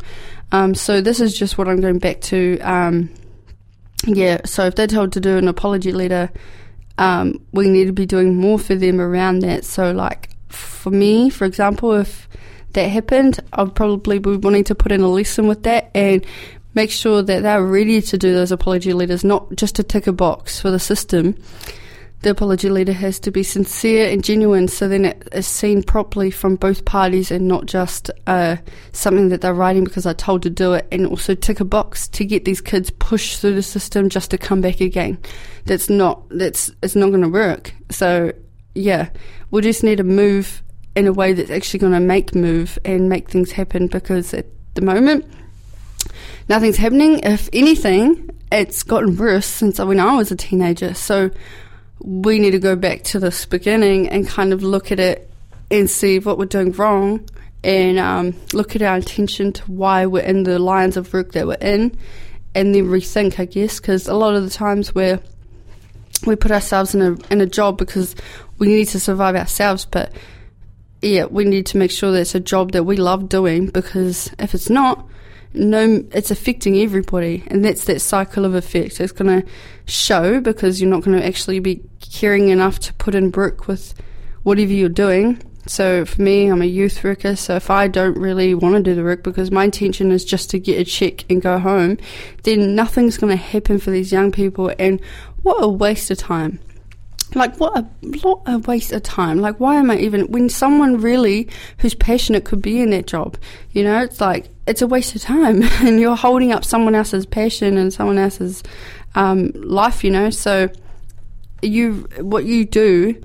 Um, 0.51 0.73
so 0.73 0.99
this 0.99 1.19
is 1.19 1.37
just 1.37 1.57
what 1.57 1.67
I'm 1.67 1.81
going 1.81 1.99
back 1.99 2.21
to. 2.21 2.59
Um, 2.61 3.11
yeah, 4.05 4.41
so 4.45 4.65
if 4.65 4.75
they're 4.75 4.87
told 4.87 5.11
to 5.13 5.19
do 5.19 5.37
an 5.37 5.47
apology 5.47 5.91
letter, 5.91 6.31
um, 6.97 7.39
we 7.51 7.69
need 7.69 7.85
to 7.85 7.93
be 7.93 8.07
doing 8.07 8.35
more 8.35 8.57
for 8.57 8.73
them 8.75 8.99
around 8.99 9.39
that. 9.39 9.63
So 9.63 9.91
like 9.91 10.30
for 10.51 10.91
me, 10.91 11.29
for 11.29 11.45
example, 11.45 11.93
if 11.93 12.27
that 12.73 12.87
happened, 12.87 13.39
I'd 13.53 13.75
probably 13.75 14.19
be 14.19 14.37
wanting 14.37 14.63
to 14.65 14.75
put 14.75 14.91
in 14.91 15.01
a 15.01 15.07
lesson 15.07 15.47
with 15.47 15.63
that 15.63 15.91
and 15.93 16.25
make 16.73 16.91
sure 16.91 17.21
that 17.21 17.43
they're 17.43 17.63
ready 17.63 18.01
to 18.01 18.17
do 18.17 18.33
those 18.33 18.51
apology 18.51 18.93
letters, 18.93 19.23
not 19.23 19.55
just 19.55 19.75
to 19.75 19.83
tick 19.83 20.07
a 20.07 20.13
box 20.13 20.59
for 20.59 20.71
the 20.71 20.79
system. 20.79 21.35
The 22.21 22.29
apology 22.29 22.69
letter 22.69 22.93
has 22.93 23.19
to 23.21 23.31
be 23.31 23.41
sincere 23.41 24.07
and 24.07 24.23
genuine 24.23 24.67
so 24.67 24.87
then 24.87 25.05
it 25.05 25.27
is 25.31 25.47
seen 25.47 25.81
properly 25.81 26.29
from 26.29 26.55
both 26.55 26.85
parties 26.85 27.31
and 27.31 27.47
not 27.47 27.65
just 27.65 28.11
uh, 28.27 28.57
something 28.91 29.29
that 29.29 29.41
they're 29.41 29.55
writing 29.55 29.83
because 29.83 30.03
they're 30.03 30.13
told 30.13 30.43
to 30.43 30.51
do 30.51 30.73
it 30.73 30.87
and 30.91 31.07
also 31.07 31.33
tick 31.33 31.59
a 31.59 31.65
box 31.65 32.07
to 32.09 32.23
get 32.23 32.45
these 32.45 32.61
kids 32.61 32.91
pushed 32.91 33.41
through 33.41 33.55
the 33.55 33.63
system 33.63 34.07
just 34.07 34.29
to 34.29 34.37
come 34.37 34.61
back 34.61 34.81
again. 34.81 35.17
That's 35.65 35.89
not, 35.89 36.21
that's, 36.29 36.71
it's 36.83 36.95
not 36.95 37.09
going 37.09 37.23
to 37.23 37.27
work. 37.27 37.73
So, 37.89 38.31
yeah, 38.73 39.09
we'll 39.49 39.61
just 39.61 39.83
need 39.83 39.97
to 39.97 40.03
move 40.03 40.63
in 40.95 41.07
a 41.07 41.13
way 41.13 41.33
that's 41.33 41.49
actually 41.49 41.79
going 41.79 41.93
to 41.93 41.99
make 41.99 42.35
move 42.35 42.77
and 42.83 43.09
make 43.09 43.29
things 43.29 43.51
happen 43.51 43.87
because 43.87 44.33
at 44.33 44.45
the 44.73 44.81
moment, 44.81 45.25
nothing's 46.49 46.77
happening. 46.77 47.19
If 47.19 47.49
anything, 47.53 48.29
it's 48.51 48.83
gotten 48.83 49.15
worse 49.15 49.45
since 49.45 49.79
when 49.79 49.99
I 49.99 50.15
was 50.15 50.31
a 50.31 50.35
teenager. 50.35 50.93
So 50.93 51.31
we 51.99 52.39
need 52.39 52.51
to 52.51 52.59
go 52.59 52.75
back 52.75 53.03
to 53.03 53.19
this 53.19 53.45
beginning 53.45 54.09
and 54.09 54.27
kind 54.27 54.53
of 54.53 54.63
look 54.63 54.91
at 54.91 54.99
it 54.99 55.29
and 55.69 55.89
see 55.89 56.19
what 56.19 56.37
we're 56.37 56.45
doing 56.45 56.71
wrong 56.73 57.27
and 57.63 57.99
um, 57.99 58.35
look 58.53 58.75
at 58.75 58.81
our 58.81 58.95
intention 58.95 59.53
to 59.53 59.71
why 59.71 60.05
we're 60.05 60.23
in 60.23 60.43
the 60.43 60.59
lines 60.59 60.97
of 60.97 61.13
work 61.13 61.33
that 61.33 61.47
we're 61.47 61.53
in 61.61 61.95
and 62.55 62.75
then 62.75 62.85
rethink, 62.87 63.39
I 63.39 63.45
guess, 63.45 63.79
because 63.79 64.07
a 64.07 64.13
lot 64.13 64.35
of 64.35 64.43
the 64.43 64.49
times 64.49 64.93
we're 64.93 65.19
we 66.25 66.35
put 66.35 66.51
ourselves 66.51 66.93
in 66.93 67.01
a 67.01 67.17
in 67.31 67.41
a 67.41 67.45
job 67.45 67.77
because 67.77 68.15
we 68.61 68.67
need 68.67 68.85
to 68.85 68.99
survive 68.99 69.35
ourselves, 69.35 69.85
but 69.85 70.13
yeah, 71.01 71.25
we 71.25 71.45
need 71.45 71.65
to 71.65 71.77
make 71.77 71.89
sure 71.89 72.11
that 72.11 72.21
it's 72.21 72.35
a 72.35 72.39
job 72.39 72.73
that 72.73 72.83
we 72.83 72.95
love 72.95 73.27
doing 73.27 73.65
because 73.65 74.29
if 74.37 74.53
it's 74.53 74.69
not, 74.69 75.03
no, 75.51 76.05
it's 76.11 76.29
affecting 76.29 76.77
everybody, 76.77 77.43
and 77.47 77.65
that's 77.65 77.85
that 77.85 78.01
cycle 78.01 78.45
of 78.45 78.53
effect. 78.53 79.01
It's 79.01 79.11
going 79.11 79.41
to 79.41 79.47
show 79.85 80.39
because 80.39 80.79
you're 80.79 80.91
not 80.91 81.01
going 81.01 81.19
to 81.19 81.25
actually 81.25 81.57
be 81.59 81.81
caring 82.01 82.49
enough 82.49 82.77
to 82.81 82.93
put 82.93 83.15
in 83.15 83.31
work 83.31 83.67
with 83.67 83.95
whatever 84.43 84.71
you're 84.71 84.89
doing. 84.89 85.41
So 85.65 86.05
for 86.05 86.21
me, 86.21 86.45
I'm 86.45 86.61
a 86.61 86.65
youth 86.65 87.03
worker. 87.03 87.35
So 87.35 87.55
if 87.55 87.71
I 87.71 87.87
don't 87.87 88.15
really 88.15 88.53
want 88.53 88.75
to 88.75 88.83
do 88.83 88.93
the 88.93 89.03
work 89.03 89.23
because 89.23 89.49
my 89.49 89.63
intention 89.63 90.11
is 90.11 90.23
just 90.23 90.51
to 90.51 90.59
get 90.59 90.79
a 90.79 90.85
check 90.85 91.25
and 91.31 91.41
go 91.41 91.57
home, 91.57 91.97
then 92.43 92.75
nothing's 92.75 93.17
going 93.17 93.35
to 93.35 93.43
happen 93.43 93.79
for 93.79 93.89
these 93.89 94.11
young 94.11 94.31
people. 94.31 94.71
And 94.77 95.01
what 95.41 95.63
a 95.63 95.67
waste 95.67 96.11
of 96.11 96.19
time 96.19 96.59
like 97.35 97.57
what 97.59 97.77
a 97.77 97.81
what 98.21 98.41
a 98.45 98.59
waste 98.59 98.91
of 98.91 99.03
time. 99.03 99.39
Like 99.39 99.59
why 99.59 99.75
am 99.75 99.91
i 99.91 99.97
even 99.97 100.29
when 100.31 100.49
someone 100.49 100.99
really 101.01 101.47
who's 101.77 101.93
passionate 101.93 102.45
could 102.45 102.61
be 102.61 102.81
in 102.81 102.89
that 102.91 103.07
job 103.07 103.37
you 103.71 103.83
know 103.83 104.01
it's 104.01 104.19
like 104.19 104.49
it's 104.67 104.81
a 104.81 104.87
waste 104.87 105.15
of 105.15 105.21
time. 105.21 105.63
And 105.81 105.99
you're 105.99 106.15
holding 106.15 106.51
up 106.51 106.63
someone 106.65 106.95
else's 106.95 107.25
passion 107.25 107.77
and 107.77 107.93
someone 107.93 108.17
else's 108.17 108.63
um, 109.15 109.51
life 109.55 110.03
you 110.03 110.11
know? 110.11 110.29
So 110.29 110.69
you 111.61 112.07
what 112.19 112.45
you 112.45 112.65
do 112.65 113.21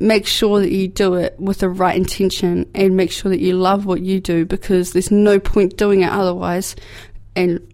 make 0.00 0.26
sure 0.26 0.58
that 0.58 0.72
you 0.72 0.88
do 0.88 1.14
it 1.14 1.38
with 1.38 1.58
the 1.58 1.68
right 1.68 1.96
intention 1.96 2.68
and 2.74 2.96
make 2.96 3.12
sure 3.12 3.30
that 3.30 3.40
you 3.40 3.54
love 3.54 3.86
what 3.86 4.00
you 4.00 4.20
do 4.20 4.44
because 4.44 4.92
there's 4.92 5.10
no 5.10 5.38
point 5.38 5.76
doing 5.76 6.00
it 6.02 6.10
otherwise. 6.10 6.74
And 7.36 7.72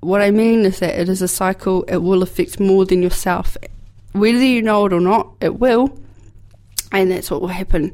what 0.00 0.20
I 0.20 0.30
mean 0.30 0.66
is 0.66 0.80
that 0.80 0.98
it 1.00 1.08
is 1.08 1.22
a 1.22 1.28
cycle, 1.28 1.84
it 1.84 1.98
will 1.98 2.22
affect 2.22 2.60
more 2.60 2.84
than 2.84 3.02
yourself 3.02 3.56
whether 4.14 4.44
you 4.44 4.62
know 4.62 4.86
it 4.86 4.92
or 4.92 5.00
not, 5.00 5.34
it 5.40 5.58
will, 5.58 5.98
and 6.92 7.10
that's 7.10 7.30
what 7.30 7.40
will 7.40 7.48
happen. 7.48 7.92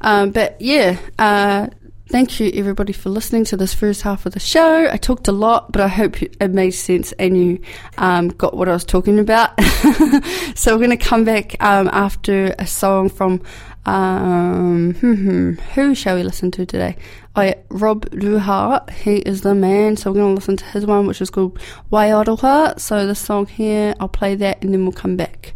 Um, 0.00 0.32
but 0.32 0.60
yeah, 0.60 0.98
uh, 1.18 1.68
thank 2.08 2.38
you 2.38 2.50
everybody 2.54 2.92
for 2.92 3.08
listening 3.08 3.44
to 3.44 3.56
this 3.56 3.72
first 3.72 4.02
half 4.02 4.26
of 4.26 4.34
the 4.34 4.40
show. 4.40 4.88
I 4.90 4.96
talked 4.96 5.28
a 5.28 5.32
lot, 5.32 5.72
but 5.72 5.80
I 5.80 5.88
hope 5.88 6.22
it 6.22 6.50
made 6.50 6.72
sense 6.72 7.12
and 7.12 7.38
you 7.38 7.60
um, 7.96 8.28
got 8.28 8.56
what 8.56 8.68
I 8.68 8.72
was 8.72 8.84
talking 8.84 9.18
about. 9.18 9.58
so 10.54 10.72
we're 10.72 10.84
going 10.86 10.90
to 10.90 10.96
come 10.96 11.24
back 11.24 11.56
um, 11.60 11.88
after 11.92 12.54
a 12.58 12.66
song 12.66 13.08
from 13.08 13.40
um, 13.86 14.94
hmm, 14.94 15.14
hmm, 15.14 15.52
who 15.74 15.94
shall 15.94 16.16
we 16.16 16.22
listen 16.22 16.50
to 16.52 16.64
today? 16.64 16.96
Yeah, 17.36 17.54
Rob 17.68 18.06
Ruha. 18.10 18.88
He 18.90 19.16
is 19.16 19.42
the 19.42 19.54
man. 19.54 19.96
So 19.96 20.10
we're 20.10 20.20
going 20.20 20.34
to 20.34 20.40
listen 20.40 20.56
to 20.56 20.64
his 20.66 20.86
one, 20.86 21.06
which 21.06 21.20
is 21.20 21.30
called 21.30 21.58
Waiaroha. 21.92 22.78
So 22.78 23.06
the 23.06 23.14
song 23.14 23.46
here, 23.46 23.94
I'll 24.00 24.08
play 24.08 24.34
that 24.36 24.62
and 24.62 24.72
then 24.72 24.84
we'll 24.84 24.92
come 24.92 25.16
back. 25.16 25.54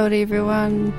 Ora 0.00 0.16
everyone. 0.16 0.94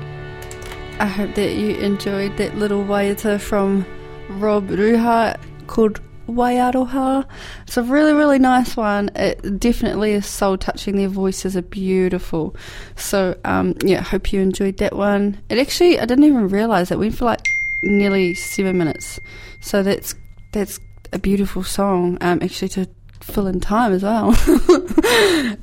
I 1.00 1.06
hope 1.06 1.34
that 1.34 1.54
you 1.54 1.70
enjoyed 1.78 2.36
that 2.36 2.54
little 2.56 2.84
waiata 2.84 3.40
from 3.40 3.84
Rob 4.28 4.68
Ruha 4.68 5.40
called 5.66 6.00
Waiaroha. 6.28 7.26
It's 7.62 7.76
a 7.76 7.82
really, 7.82 8.12
really 8.12 8.38
nice 8.38 8.76
one. 8.76 9.10
It 9.16 9.58
definitely 9.58 10.12
is 10.12 10.24
soul 10.24 10.56
touching. 10.56 10.94
Their 10.94 11.08
voices 11.08 11.56
are 11.56 11.62
beautiful. 11.62 12.54
So, 12.94 13.36
um, 13.44 13.74
yeah, 13.82 14.02
hope 14.02 14.32
you 14.32 14.40
enjoyed 14.40 14.76
that 14.76 14.94
one. 14.94 15.40
It 15.48 15.58
actually, 15.58 15.98
I 15.98 16.04
didn't 16.04 16.22
even 16.22 16.46
realise 16.46 16.92
it 16.92 16.98
went 17.00 17.16
for 17.16 17.24
like 17.24 17.44
nearly 17.82 18.34
seven 18.34 18.78
minutes. 18.78 19.18
So 19.60 19.82
that's 19.82 20.14
that's 20.52 20.78
a 21.12 21.18
beautiful 21.18 21.64
song. 21.64 22.18
Um, 22.20 22.38
actually 22.40 22.68
to 22.68 22.88
fill 23.22 23.46
in 23.46 23.60
time 23.60 23.92
as 23.92 24.02
well. 24.02 24.28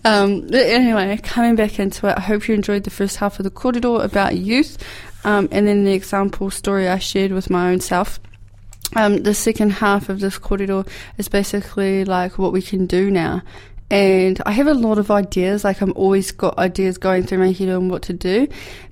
um, 0.06 0.48
anyway, 0.54 1.20
coming 1.22 1.56
back 1.56 1.80
into 1.80 2.08
it, 2.08 2.18
I 2.18 2.22
hope 2.22 2.48
you 2.48 2.56
enjoyed 2.56 2.84
the 2.84 2.90
first 2.90 3.18
half 3.18 3.40
of 3.40 3.44
the 3.44 3.52
kōrero 3.52 4.04
about 4.04 4.38
youth, 4.38 4.78
um, 5.24 5.48
and 5.52 5.68
then 5.68 5.84
the 5.84 5.94
example 5.94 6.50
story 6.50 6.88
I 6.88 7.00
shared 7.00 7.32
with 7.32 7.50
my 7.50 7.72
own 7.72 7.80
self. 7.80 8.20
Um, 8.96 9.18
the 9.22 9.36
second 9.36 9.72
half 9.72 10.10
of 10.10 10.20
this 10.20 10.40
kōrero 10.40 10.88
is 11.18 11.28
basically 11.28 12.06
like 12.06 12.38
what 12.38 12.52
we 12.52 12.62
can 12.62 12.86
do 12.88 13.12
now. 13.12 13.44
And 13.92 14.40
I 14.46 14.52
have 14.52 14.68
a 14.68 14.74
lot 14.74 15.00
of 15.00 15.10
ideas, 15.10 15.64
like 15.64 15.82
I'm 15.82 15.94
always 15.96 16.32
got 16.32 16.58
ideas 16.60 16.98
going 16.98 17.24
through 17.24 17.40
my 17.40 17.52
head 17.52 17.70
on 17.70 17.90
what 17.90 18.04
to 18.04 18.14
do, 18.14 18.48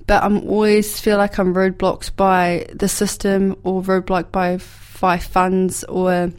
but 0.06 0.24
I'm 0.24 0.42
always 0.48 0.98
feel 0.98 1.18
like 1.18 1.38
I'm 1.38 1.54
roadblocked 1.54 2.16
by 2.16 2.66
the 2.74 2.88
system 2.88 3.56
or 3.62 3.80
roadblocked 3.82 4.32
by, 4.32 4.58
by 5.00 5.18
funds 5.18 5.84
or 5.84 6.32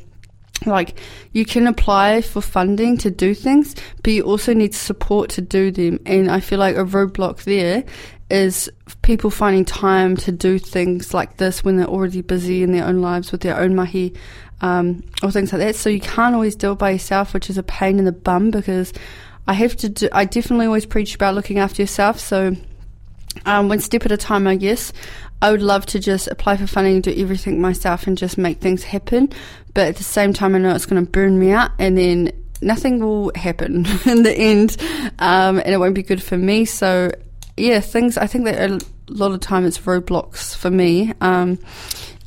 like 0.65 0.99
you 1.31 1.45
can 1.45 1.67
apply 1.67 2.21
for 2.21 2.41
funding 2.41 2.97
to 2.99 3.11
do 3.11 3.33
things, 3.33 3.75
but 4.03 4.13
you 4.13 4.23
also 4.23 4.53
need 4.53 4.73
support 4.73 5.29
to 5.31 5.41
do 5.41 5.71
them. 5.71 5.99
And 6.05 6.29
I 6.29 6.39
feel 6.39 6.59
like 6.59 6.75
a 6.75 6.83
roadblock 6.83 7.43
there 7.43 7.83
is 8.29 8.69
people 9.01 9.31
finding 9.31 9.65
time 9.65 10.15
to 10.15 10.31
do 10.31 10.59
things 10.59 11.13
like 11.13 11.37
this 11.37 11.63
when 11.63 11.77
they're 11.77 11.87
already 11.87 12.21
busy 12.21 12.61
in 12.61 12.71
their 12.71 12.85
own 12.85 13.01
lives 13.01 13.31
with 13.31 13.41
their 13.41 13.57
own 13.57 13.75
mahi 13.75 14.13
um, 14.61 15.03
or 15.23 15.31
things 15.31 15.51
like 15.51 15.61
that. 15.61 15.75
So 15.75 15.89
you 15.89 15.99
can't 15.99 16.35
always 16.35 16.55
do 16.55 16.73
it 16.73 16.77
by 16.77 16.91
yourself, 16.91 17.33
which 17.33 17.49
is 17.49 17.57
a 17.57 17.63
pain 17.63 17.97
in 17.97 18.05
the 18.05 18.11
bum 18.11 18.51
because 18.51 18.93
I 19.47 19.53
have 19.53 19.75
to 19.77 19.89
do, 19.89 20.09
I 20.11 20.25
definitely 20.25 20.67
always 20.67 20.85
preach 20.85 21.15
about 21.15 21.35
looking 21.35 21.59
after 21.59 21.81
yourself. 21.81 22.19
So 22.19 22.55
um, 23.45 23.69
one 23.69 23.79
step 23.79 24.05
at 24.05 24.11
a 24.11 24.17
time, 24.17 24.47
I 24.47 24.55
guess. 24.55 24.91
I 25.41 25.51
would 25.51 25.61
love 25.61 25.85
to 25.87 25.99
just 25.99 26.27
apply 26.27 26.57
for 26.57 26.67
funding 26.67 26.95
and 26.95 27.03
do 27.03 27.13
everything 27.15 27.61
myself 27.61 28.07
and 28.07 28.17
just 28.17 28.37
make 28.37 28.59
things 28.59 28.83
happen. 28.83 29.31
But 29.73 29.87
at 29.87 29.95
the 29.95 30.03
same 30.03 30.33
time, 30.33 30.55
I 30.55 30.59
know 30.59 30.75
it's 30.75 30.85
going 30.85 31.03
to 31.03 31.09
burn 31.09 31.39
me 31.39 31.51
out 31.51 31.71
and 31.79 31.97
then 31.97 32.31
nothing 32.61 32.99
will 32.99 33.31
happen 33.35 33.85
in 34.05 34.23
the 34.23 34.33
end 34.35 34.75
um, 35.19 35.59
and 35.59 35.69
it 35.69 35.77
won't 35.77 35.95
be 35.95 36.03
good 36.03 36.21
for 36.21 36.37
me. 36.37 36.65
So, 36.65 37.11
yeah, 37.55 37.79
things, 37.79 38.17
I 38.17 38.27
think 38.27 38.45
that 38.45 38.69
a 38.69 38.79
lot 39.07 39.31
of 39.31 39.39
time 39.39 39.65
it's 39.65 39.79
roadblocks 39.79 40.55
for 40.55 40.69
me. 40.69 41.13
Um, 41.21 41.59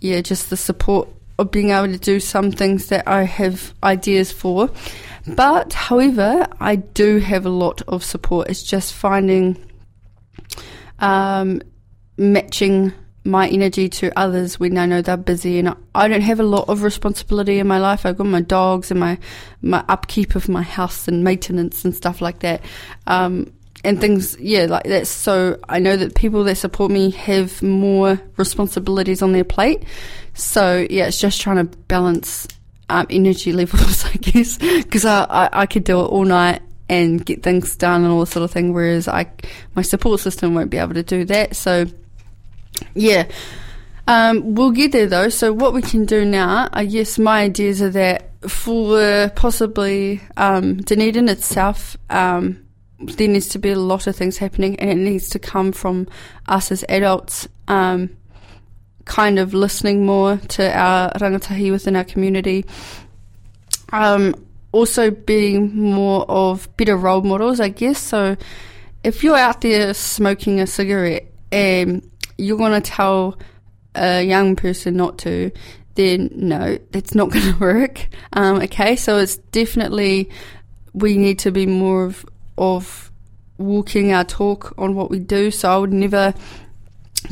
yeah, 0.01 0.21
just 0.21 0.49
the 0.51 0.57
support 0.57 1.09
of 1.39 1.51
being 1.51 1.71
able 1.71 1.93
to 1.93 1.99
do 1.99 2.19
some 2.19 2.51
things 2.51 2.87
that 2.87 3.07
I 3.07 3.25
have 3.25 3.75
ideas 3.83 4.33
for. 4.33 4.71
But, 5.27 5.73
however, 5.73 6.47
I 6.61 6.77
do 6.77 7.19
have 7.19 7.47
a 7.47 7.51
lot 7.51 7.83
of 7.83 8.03
support. 8.03 8.49
It's 8.49 8.63
just 8.63 8.93
finding 8.93 9.57
um, 10.99 11.63
matching 12.17 12.93
my 13.25 13.49
energy 13.49 13.89
to 13.89 14.17
others 14.19 14.59
when 14.59 14.77
I 14.77 14.87
know 14.87 15.01
they're 15.01 15.17
busy 15.17 15.59
and 15.59 15.77
I 15.95 16.09
don't 16.09 16.23
have 16.23 16.41
a 16.41 16.45
lot 16.45 16.69
of 16.69 16.83
responsibility 16.83 17.59
in 17.59 17.69
my 17.69 17.79
life. 17.79 18.05
I've 18.05 18.19
got 18.19 18.27
my 18.27 18.41
dogs 18.41 18.91
and 18.91 18.99
my, 18.99 19.19
my 19.61 19.85
upkeep 19.89 20.35
of 20.35 20.49
my 20.49 20.63
house 20.63 21.07
and 21.07 21.23
maintenance 21.23 21.85
and 21.85 21.95
stuff 21.95 22.21
like 22.21 22.41
that. 22.41 22.63
Um, 23.07 23.53
and 23.85 24.01
things, 24.01 24.39
yeah, 24.39 24.67
like 24.67 24.85
that. 24.85 25.07
So 25.07 25.59
I 25.69 25.79
know 25.79 25.97
that 25.97 26.15
people 26.15 26.45
that 26.45 26.57
support 26.57 26.91
me 26.91 27.11
have 27.11 27.63
more 27.63 28.21
responsibilities 28.37 29.23
on 29.23 29.33
their 29.33 29.45
plate. 29.45 29.85
So 30.35 30.87
yeah, 30.89 31.07
it's 31.07 31.21
just 31.21 31.41
trying 31.41 31.57
to 31.57 31.77
balance 31.89 32.47
um, 32.89 33.07
energy 33.11 33.53
levels, 33.53 34.05
I 34.13 34.17
guess, 34.19 34.59
because 34.59 35.05
I, 35.05 35.25
I, 35.25 35.49
I 35.63 35.67
could 35.67 35.85
do 35.85 36.01
it 36.01 36.05
all 36.05 36.25
night 36.25 36.63
and 36.89 37.25
get 37.25 37.43
things 37.43 37.75
done 37.77 38.03
and 38.03 38.13
all 38.13 38.21
this 38.21 38.31
sort 38.31 38.45
of 38.45 38.51
thing, 38.51 38.73
whereas 38.73 39.09
I, 39.09 39.31
my 39.75 39.83
support 39.83 40.21
system 40.21 40.55
won't 40.55 40.71
be 40.71 40.79
able 40.79 40.95
to 40.95 41.03
do 41.03 41.25
that. 41.27 41.57
So 41.57 41.87
yeah. 42.95 43.29
Um, 44.07 44.55
we'll 44.55 44.73
get 44.73 44.93
there 44.93 45.07
though. 45.07 45.29
So 45.29 45.53
what 45.53 45.73
we 45.73 45.83
can 45.83 46.05
do 46.05 46.25
now, 46.25 46.69
I 46.73 46.87
guess 46.87 47.19
my 47.19 47.43
ideas 47.43 47.81
are 47.81 47.91
that 47.91 48.31
for 48.49 49.31
possibly 49.37 50.21
um, 50.37 50.79
Dunedin 50.79 51.29
itself, 51.29 51.97
um, 52.11 52.65
there 52.99 53.29
needs 53.29 53.49
to 53.51 53.59
be 53.59 53.71
a 53.71 53.79
lot 53.79 54.07
of 54.07 54.17
things 54.17 54.39
happening, 54.39 54.79
and 54.79 54.91
it 54.91 54.97
needs 54.97 55.29
to 55.31 55.39
come 55.39 55.73
from 55.73 56.09
us 56.47 56.71
as 56.71 56.85
adults, 56.89 57.49
um, 57.69 58.11
kind 59.05 59.39
of 59.39 59.55
listening 59.55 60.07
more 60.07 60.37
to 60.37 60.77
our 60.77 61.11
rangatahi 61.13 61.71
within 61.71 61.97
our 61.97 62.05
community. 62.05 62.65
Um, 63.93 64.35
also 64.73 65.11
being 65.11 65.75
more 65.75 66.25
of 66.29 66.75
better 66.77 66.97
role 66.97 67.23
models, 67.23 67.61
I 67.61 67.69
guess. 67.69 67.99
So 67.99 68.37
if 69.05 69.23
you're 69.23 69.37
out 69.37 69.61
there 69.61 69.93
smoking 69.95 70.61
a 70.61 70.67
cigarette 70.67 71.27
and 71.51 72.09
you're 72.39 72.59
going 72.59 72.81
to 72.81 72.91
tell 72.91 73.39
a 73.95 74.23
young 74.23 74.57
person 74.57 74.97
not 74.97 75.19
to, 75.19 75.51
then 75.95 76.31
no, 76.35 76.79
that's 76.91 77.15
not 77.15 77.31
going 77.33 77.53
to 77.53 77.59
work. 77.59 78.09
Um, 78.33 78.61
okay, 78.63 78.97
so 78.97 79.19
it's 79.19 79.37
definitely 79.37 80.31
we 80.93 81.17
need 81.17 81.39
to 81.41 81.51
be 81.51 81.67
more 81.67 82.05
of, 82.05 82.27
of 82.59 83.11
walking 83.59 84.13
our 84.13 84.25
talk 84.25 84.75
on 84.77 84.95
what 84.95 85.11
we 85.11 85.19
do. 85.19 85.51
So 85.51 85.73
I 85.73 85.79
would 85.79 85.93
never 85.93 86.35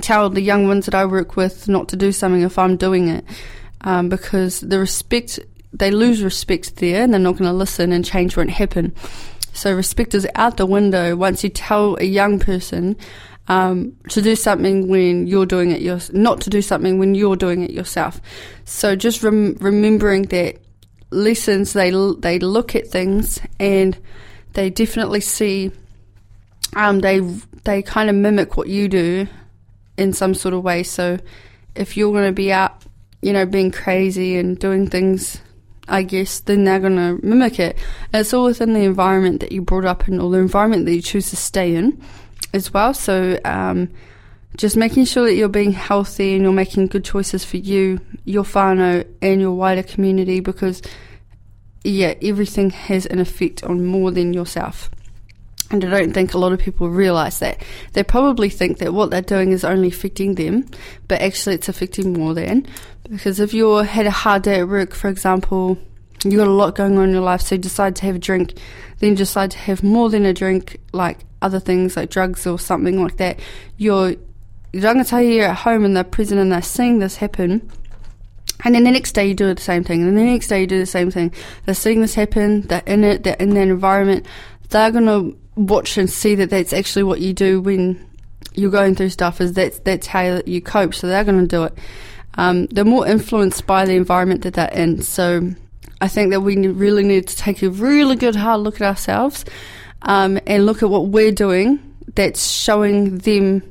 tell 0.01 0.31
the 0.31 0.41
young 0.41 0.67
ones 0.67 0.87
that 0.87 0.95
I 0.95 1.05
work 1.05 1.37
with 1.37 1.69
not 1.69 1.89
to 1.89 1.97
do 1.97 2.13
something 2.13 2.43
if 2.43 2.59
I'm 2.59 2.77
doing 2.77 3.09
it, 3.09 3.25
um, 3.83 4.09
because 4.09 4.61
the 4.61 4.79
respect 4.79 5.39
they 5.73 5.91
lose 5.93 6.23
respect 6.23 6.77
there, 6.77 7.03
and 7.03 7.13
they're 7.13 7.21
not 7.21 7.37
going 7.37 7.51
to 7.51 7.57
listen, 7.57 7.93
and 7.93 8.05
change 8.05 8.37
won't 8.37 8.51
happen. 8.51 8.93
So 9.53 9.75
respect 9.75 10.15
is 10.15 10.27
out 10.35 10.57
the 10.57 10.67
window 10.67 11.17
once 11.17 11.45
you 11.45 11.51
tell 11.51 11.97
a 11.97 12.05
young 12.05 12.39
person 12.39 12.97
um, 13.51 13.97
to 14.09 14.23
do 14.23 14.37
something 14.37 14.87
when 14.87 15.27
you're 15.27 15.45
doing 15.45 15.73
it 15.73 15.83
yourself, 15.83 16.15
not 16.17 16.41
to 16.43 16.51
do 16.51 16.63
something 16.63 17.01
when 17.01 17.17
you're 17.17 17.35
doing 17.35 17.63
it 17.65 17.73
yourself. 17.73 18.21
So 18.65 18.95
just 18.95 19.25
rem- 19.25 19.57
remembering 19.61 20.23
that 20.27 20.59
lessons 21.11 21.73
they 21.73 21.91
l- 21.91 22.15
they 22.15 22.39
look 22.39 22.77
at 22.77 22.87
things 22.87 23.41
and 23.59 23.99
they 24.53 24.71
definitely 24.71 25.21
see 25.21 25.73
um, 26.77 27.01
they 27.01 27.19
they 27.65 27.83
kind 27.83 28.09
of 28.09 28.15
mimic 28.15 28.57
what 28.57 28.69
you 28.69 28.89
do 28.89 29.27
in 29.97 30.13
some 30.13 30.33
sort 30.33 30.55
of 30.55 30.63
way. 30.63 30.85
So 30.85 31.19
if 31.75 31.97
you're 31.97 32.13
going 32.13 32.27
to 32.27 32.33
be 32.33 32.53
out, 32.53 32.85
you 33.21 33.33
know, 33.33 33.47
being 33.47 33.73
crazy 33.73 34.37
and 34.37 34.61
doing 34.61 34.89
things, 34.89 35.41
I 35.89 36.05
guess, 36.05 36.39
then 36.39 36.63
they're 36.63 36.79
going 36.79 36.97
to 36.97 37.19
mimic 37.27 37.59
it. 37.59 37.77
And 38.13 38.21
it's 38.21 38.33
all 38.33 38.45
within 38.45 38.75
the 38.75 38.85
environment 38.85 39.41
that 39.41 39.51
you 39.51 39.61
brought 39.61 39.85
up 39.85 40.07
in, 40.07 40.21
or 40.21 40.31
the 40.31 40.39
environment 40.39 40.87
that 40.87 40.95
you 40.95 41.03
choose 41.03 41.31
to 41.31 41.37
stay 41.37 41.75
in 41.75 42.01
as 42.53 42.73
well. 42.73 42.95
So 42.95 43.39
um, 43.45 43.91
just 44.57 44.77
making 44.77 45.05
sure 45.05 45.25
that 45.25 45.35
you're 45.35 45.49
being 45.49 45.73
healthy 45.73 46.35
and 46.35 46.43
you're 46.43 46.53
making 46.53 46.89
good 46.89 47.05
choices 47.05 47.45
for 47.45 47.57
you, 47.57 48.01
your 48.25 48.45
whānau, 48.45 49.07
and 49.23 49.41
your 49.41 49.53
wider 49.53 49.83
community 49.83 50.41
because, 50.41 50.83
yeah, 51.85 52.15
everything 52.23 52.71
has 52.71 53.07
an 53.07 53.21
effect 53.21 53.65
on 53.65 53.85
more 53.87 54.11
than 54.11 54.35
yourself. 54.35 54.91
And 55.71 55.85
I 55.85 55.89
don't 55.89 56.13
think 56.13 56.35
a 56.35 56.39
lot 56.39 56.53
of 56.53 56.59
people 56.59 56.91
realise 56.91 57.39
that. 57.39 57.63
They 57.93 58.03
probably 58.03 58.51
think 58.51 58.79
that 58.79 58.93
what 58.93 59.11
they're 59.11 59.23
doing 59.23 59.53
is 59.53 59.65
only 59.65 59.89
affecting 59.89 60.35
them, 60.35 60.67
but 61.07 61.21
actually 61.23 61.55
it's 61.55 61.69
affecting 61.69 62.13
more 62.13 62.35
than. 62.35 62.67
Because 63.09 63.39
if 63.39 63.55
you 63.55 63.77
had 63.77 64.07
a 64.07 64.11
hard 64.11 64.43
day 64.43 64.61
at 64.61 64.69
work, 64.69 64.95
for 64.95 65.09
example, 65.09 65.79
you 66.25 66.39
got 66.39 66.49
a 66.49 66.51
lot 66.51 66.75
going 66.75 66.99
on 66.99 67.05
in 67.05 67.15
your 67.15 67.23
life, 67.23 67.41
so 67.41 67.55
you 67.55 67.61
decide 67.61 67.95
to 67.97 68.07
have 68.07 68.17
a 68.17 68.19
drink, 68.19 68.55
then 68.99 69.11
you 69.11 69.17
decide 69.17 69.53
to 69.53 69.59
have 69.59 69.85
more 69.85 70.11
than 70.11 70.27
a 70.27 70.35
drink, 70.35 70.81
like 70.93 71.19
other 71.43 71.61
things 71.61 71.97
like 71.97 72.11
drugs 72.11 72.47
or 72.47 72.59
something 72.59 73.03
like 73.03 73.17
that, 73.17 73.41
your 73.77 74.15
rangatahi 74.73 75.41
are 75.41 75.51
at 75.51 75.57
home 75.57 75.85
and 75.85 75.97
they're 75.97 76.05
present 76.05 76.41
and 76.41 76.53
they're 76.53 76.63
seeing 76.63 76.99
this 76.99 77.17
happen. 77.17 77.71
And 78.65 78.75
then 78.75 78.85
the 78.85 78.91
next 78.91 79.13
day 79.13 79.27
you 79.27 79.35
do 79.35 79.53
the 79.53 79.61
same 79.61 79.85
thing, 79.85 80.03
and 80.03 80.17
the 80.17 80.23
next 80.23 80.49
day 80.49 80.61
you 80.61 80.67
do 80.67 80.79
the 80.79 80.87
same 80.87 81.11
thing. 81.11 81.33
They're 81.65 81.75
seeing 81.75 82.03
this 82.03 82.15
happen, 82.15 82.63
they're 82.63 82.83
in 82.87 83.05
it, 83.05 83.25
they're 83.25 83.37
in 83.41 83.55
that 83.55 83.69
environment. 83.69 84.27
They're 84.69 84.91
going 84.91 85.07
to 85.07 85.39
watch 85.57 85.97
and 85.97 86.11
see 86.11 86.35
that 86.35 86.51
that's 86.51 86.73
actually 86.73 87.05
what 87.05 87.21
you 87.21 87.33
do 87.33 87.61
when 87.61 88.07
you're 88.55 88.71
going 88.71 88.95
through 88.95 89.09
stuff, 89.09 89.41
is 89.41 89.55
that's, 89.55 89.79
that's 89.81 90.07
how 90.07 90.43
you 90.45 90.61
cope, 90.61 90.95
so 90.95 91.07
they're 91.07 91.25
going 91.25 91.41
to 91.41 91.47
do 91.47 91.65
it. 91.65 91.79
Um, 92.35 92.67
they're 92.67 92.85
more 92.85 93.07
influenced 93.07 93.67
by 93.67 93.87
the 93.87 93.95
environment 93.95 94.43
that 94.43 94.55
they're 94.55 94.69
in. 94.69 95.03
So 95.03 95.51
I 96.01 96.09
think 96.09 96.31
that 96.31 96.41
we 96.41 96.57
really 96.69 97.03
need 97.03 97.29
to 97.29 97.37
take 97.37 97.63
a 97.63 97.71
really 97.71 98.17
good 98.17 98.37
hard 98.37 98.61
look 98.61 98.77
at 98.77 98.83
ourselves 98.83 99.45
um, 100.03 100.39
and 100.47 100.67
look 100.67 100.83
at 100.83 100.91
what 100.91 101.09
we're 101.09 101.33
doing 101.33 101.79
that's 102.15 102.51
showing 102.51 103.19
them 103.19 103.63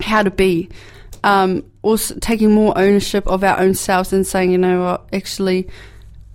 how 0.00 0.22
to 0.22 0.30
be. 0.30 0.68
Um, 1.24 1.64
also 1.82 2.16
taking 2.20 2.52
more 2.52 2.76
ownership 2.76 3.26
of 3.26 3.42
our 3.42 3.58
own 3.58 3.74
selves 3.74 4.12
and 4.12 4.26
saying, 4.26 4.50
you 4.50 4.58
know 4.58 4.82
what, 4.82 5.08
actually, 5.12 5.68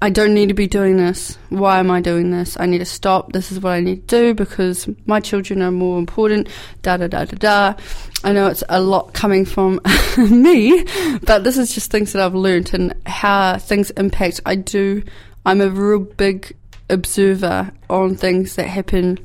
I 0.03 0.09
don't 0.09 0.34
need 0.34 0.47
to 0.47 0.55
be 0.55 0.66
doing 0.66 0.97
this. 0.97 1.38
Why 1.49 1.78
am 1.80 1.91
I 1.91 2.01
doing 2.01 2.32
this? 2.32 2.57
I 2.59 2.66
need 2.66 2.80
to 2.80 2.86
stop. 2.86 3.34
This 3.34 3.51
is 3.51 3.59
what 3.59 3.74
I 3.74 3.82
need 3.82 4.07
to 4.07 4.18
do 4.18 4.34
because 4.34 4.89
my 5.05 5.20
children 5.20 5.62
are 5.62 5.72
more 5.72 5.99
important. 5.99 6.49
Da 6.82 6.97
da 6.97 7.07
da 7.07 7.26
da 7.26 7.38
da. 7.38 7.82
I 8.24 8.32
know 8.32 8.47
it's 8.47 8.64
a 8.68 8.82
lot 8.82 9.14
coming 9.14 9.45
from 9.45 9.80
me, 10.18 10.84
but 11.22 11.43
this 11.43 11.55
is 11.55 11.76
just 11.76 11.91
things 11.91 12.14
that 12.14 12.22
I've 12.24 12.34
learned 12.34 12.74
and 12.74 12.95
how 13.05 13.59
things 13.59 13.91
impact. 13.91 14.41
I 14.43 14.55
do. 14.55 15.03
I'm 15.45 15.62
a 15.62 15.70
real 15.70 15.99
big 15.99 16.55
observer 16.91 17.71
on 17.89 18.15
things 18.15 18.55
that 18.55 18.67
happen 18.67 19.17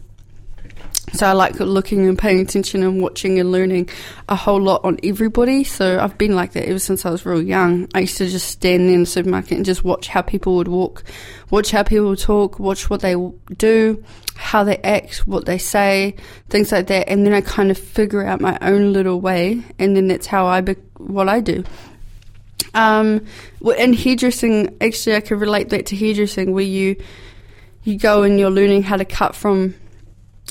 so 1.12 1.26
I 1.26 1.32
like 1.32 1.58
looking 1.60 2.06
and 2.06 2.18
paying 2.18 2.40
attention 2.40 2.82
and 2.82 3.00
watching 3.00 3.38
and 3.38 3.50
learning 3.50 3.88
a 4.28 4.36
whole 4.36 4.60
lot 4.60 4.84
on 4.84 4.98
everybody. 5.02 5.64
So 5.64 5.98
I've 5.98 6.18
been 6.18 6.34
like 6.34 6.52
that 6.52 6.68
ever 6.68 6.78
since 6.78 7.06
I 7.06 7.10
was 7.10 7.24
real 7.24 7.40
young. 7.42 7.88
I 7.94 8.00
used 8.00 8.18
to 8.18 8.28
just 8.28 8.48
stand 8.48 8.90
in 8.90 9.00
the 9.00 9.06
supermarket 9.06 9.52
and 9.52 9.64
just 9.64 9.84
watch 9.84 10.08
how 10.08 10.20
people 10.20 10.56
would 10.56 10.68
walk, 10.68 11.04
watch 11.50 11.70
how 11.70 11.84
people 11.84 12.16
talk, 12.16 12.58
watch 12.58 12.90
what 12.90 13.00
they 13.00 13.14
do, 13.56 14.04
how 14.34 14.64
they 14.64 14.76
act, 14.78 15.26
what 15.26 15.46
they 15.46 15.58
say, 15.58 16.16
things 16.50 16.72
like 16.72 16.88
that. 16.88 17.08
And 17.08 17.24
then 17.24 17.32
I 17.32 17.40
kind 17.40 17.70
of 17.70 17.78
figure 17.78 18.24
out 18.26 18.40
my 18.40 18.58
own 18.60 18.92
little 18.92 19.20
way. 19.20 19.62
And 19.78 19.96
then 19.96 20.08
that's 20.08 20.26
how 20.26 20.46
I, 20.46 20.60
be- 20.60 20.74
what 20.98 21.28
I 21.28 21.40
do. 21.40 21.64
Um, 22.74 23.24
in 23.78 23.94
hairdressing, 23.94 24.76
actually 24.82 25.16
I 25.16 25.20
could 25.20 25.40
relate 25.40 25.70
that 25.70 25.86
to 25.86 25.96
hairdressing 25.96 26.52
where 26.52 26.64
you, 26.64 26.96
you 27.86 27.98
go 27.98 28.22
and 28.22 28.38
you're 28.38 28.50
learning 28.50 28.82
how 28.82 28.96
to 28.96 29.04
cut 29.04 29.34
from 29.34 29.74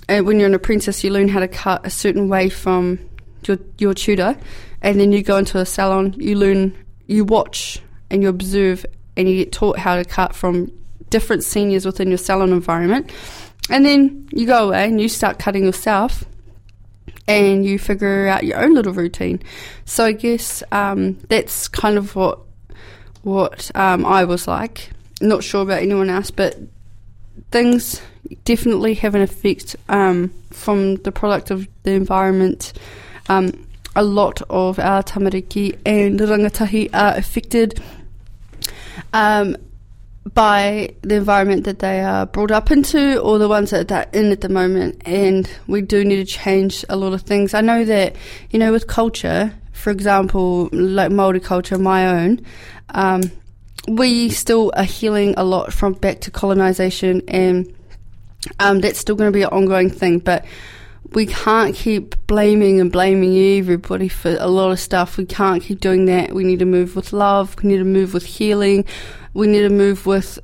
and 0.08 0.22
uh, 0.22 0.24
when 0.24 0.40
you're 0.40 0.48
an 0.48 0.54
apprentice, 0.54 1.04
you 1.04 1.10
learn 1.10 1.28
how 1.28 1.40
to 1.40 1.48
cut 1.48 1.86
a 1.86 1.90
certain 1.90 2.30
way 2.30 2.50
from 2.50 3.00
your 3.48 3.58
your 3.78 3.94
tutor, 3.94 4.38
and 4.82 5.00
then 5.00 5.12
you 5.12 5.24
go 5.24 5.38
into 5.38 5.58
a 5.58 5.66
salon. 5.66 6.14
You 6.14 6.36
learn, 6.36 6.76
you 7.08 7.26
watch, 7.26 7.82
and 8.10 8.22
you 8.22 8.30
observe, 8.30 8.86
and 9.18 9.28
you 9.28 9.38
get 9.38 9.52
taught 9.52 9.80
how 9.80 9.96
to 9.96 10.06
cut 10.06 10.36
from 10.36 10.72
different 11.10 11.44
seniors 11.44 11.86
within 11.86 12.10
your 12.10 12.18
salon 12.18 12.52
environment, 12.52 13.12
and 13.70 13.84
then 13.84 14.28
you 14.32 14.46
go 14.46 14.68
away 14.68 14.86
and 14.86 15.02
you 15.02 15.10
start 15.10 15.40
cutting 15.40 15.64
yourself, 15.64 16.24
and 17.28 17.66
you 17.66 17.80
figure 17.80 18.28
out 18.28 18.44
your 18.44 18.60
own 18.62 18.76
little 18.76 18.94
routine. 18.94 19.42
So 19.86 20.06
I 20.06 20.12
guess 20.12 20.62
um, 20.72 21.18
that's 21.30 21.68
kind 21.68 21.98
of 21.98 22.16
what 22.16 22.40
what 23.24 23.72
um, 23.74 24.06
I 24.06 24.24
was 24.26 24.48
like. 24.48 24.92
Not 25.20 25.44
sure 25.44 25.64
about 25.64 25.82
anyone 25.82 26.12
else, 26.12 26.30
but 26.30 26.60
things 27.52 28.02
definitely 28.43 28.96
have 28.96 29.16
an 29.16 29.22
effect 29.22 29.76
um, 29.89 30.34
from 30.52 30.96
the 30.98 31.12
product 31.12 31.52
of 31.52 31.68
the 31.84 31.91
environment. 31.91 32.74
Um, 33.30 33.68
a 33.96 34.04
lot 34.04 34.41
of 34.50 34.78
our 34.80 35.04
tamariki 35.04 35.78
and 35.86 36.20
rangatahi 36.20 36.89
are 36.93 37.16
affected 37.16 37.82
um, 39.14 39.56
by 40.34 40.93
the 41.02 41.16
environment 41.16 41.64
that 41.66 41.80
they 41.80 42.02
are 42.02 42.26
brought 42.26 42.52
up 42.52 42.72
into 42.72 43.20
or 43.20 43.38
the 43.38 43.48
ones 43.48 43.70
that 43.70 43.88
they're 43.88 44.10
in 44.12 44.32
at 44.32 44.41
the 44.41 44.50
moment. 44.50 45.02
And 45.06 45.50
we 45.68 45.82
do 45.82 46.04
need 46.04 46.18
to 46.18 46.26
change 46.26 46.84
a 46.89 46.96
lot 46.96 47.14
of 47.14 47.22
things. 47.22 47.54
I 47.54 47.62
know 47.62 47.86
that, 47.86 48.16
you 48.50 48.60
know, 48.60 48.72
with 48.72 48.88
culture, 48.88 49.54
for 49.72 49.91
example, 49.91 50.70
like 50.72 51.12
Māori 51.12 51.43
culture, 51.43 51.78
my 51.78 52.08
own, 52.08 52.46
um, 52.89 53.22
we 53.88 54.30
still 54.30 54.72
are 54.76 54.84
healing 54.84 55.34
a 55.38 55.44
lot 55.44 55.74
from 55.74 55.94
back 55.94 56.22
to 56.22 56.32
colonisation 56.32 57.22
and 57.28 57.74
um, 58.60 58.80
that's 58.80 59.00
still 59.00 59.16
going 59.16 59.32
to 59.32 59.36
be 59.36 59.44
an 59.44 59.50
ongoing 59.50 59.90
thing, 59.90 60.20
but 60.20 60.46
we 61.14 61.26
can't 61.26 61.76
keep 61.76 62.16
blaming 62.28 62.82
and 62.82 62.92
blaming 62.92 63.38
everybody 63.58 64.08
for 64.08 64.36
a 64.40 64.48
lot 64.48 64.72
of 64.72 64.80
stuff. 64.80 65.18
We 65.18 65.26
can't 65.26 65.62
keep 65.62 65.80
doing 65.80 66.06
that. 66.06 66.34
We 66.34 66.44
need 66.44 66.60
to 66.60 66.66
move 66.66 66.96
with 66.96 67.14
love. 67.14 67.56
We 67.62 67.70
need 67.70 67.78
to 67.78 67.84
move 67.84 68.14
with 68.14 68.26
healing. 68.26 68.86
We 69.34 69.48
need 69.48 69.62
to 69.62 69.70
move 69.70 70.06
with 70.06 70.40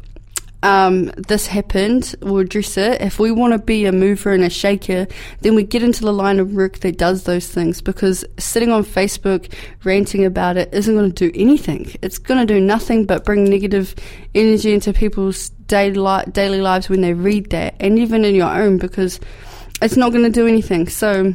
um, 0.64 1.06
this 1.18 1.48
happened, 1.48 2.16
we'll 2.22 2.40
address 2.40 2.78
it. 2.78 3.02
If 3.02 3.20
we 3.20 3.32
want 3.32 3.54
to 3.54 3.60
be 3.60 3.86
a 3.86 3.92
mover 3.92 4.32
and 4.32 4.44
a 4.44 4.50
shaker, 4.50 5.08
then 5.42 5.56
we 5.56 5.64
get 5.64 5.82
into 5.82 6.02
the 6.02 6.14
line 6.14 6.40
of 6.40 6.54
work 6.54 6.80
that 6.80 6.98
does 6.98 7.24
those 7.24 7.48
things 7.48 7.82
because 7.82 8.24
sitting 8.38 8.72
on 8.72 8.84
Facebook 8.84 9.52
ranting 9.84 10.24
about 10.24 10.58
it 10.58 10.72
isn't 10.74 10.96
going 10.96 11.12
to 11.12 11.30
do 11.30 11.40
anything. 11.40 11.92
It's 12.02 12.20
going 12.20 12.46
to 12.46 12.54
do 12.54 12.60
nothing 12.60 13.06
but 13.06 13.26
bring 13.26 13.46
negative 13.46 13.96
energy 14.36 14.74
into 14.74 14.94
people's 14.94 15.50
daily, 15.50 16.24
daily 16.32 16.62
lives 16.62 16.90
when 16.90 17.02
they 17.02 17.14
read 17.14 17.50
that, 17.50 17.76
and 17.80 17.98
even 17.98 18.24
in 18.24 18.36
your 18.36 18.54
own 18.54 18.78
because 18.78 19.20
it's 19.82 19.98
not 19.98 20.12
going 20.12 20.26
to 20.26 20.30
do 20.30 20.46
anything. 20.48 20.88
So, 20.88 21.34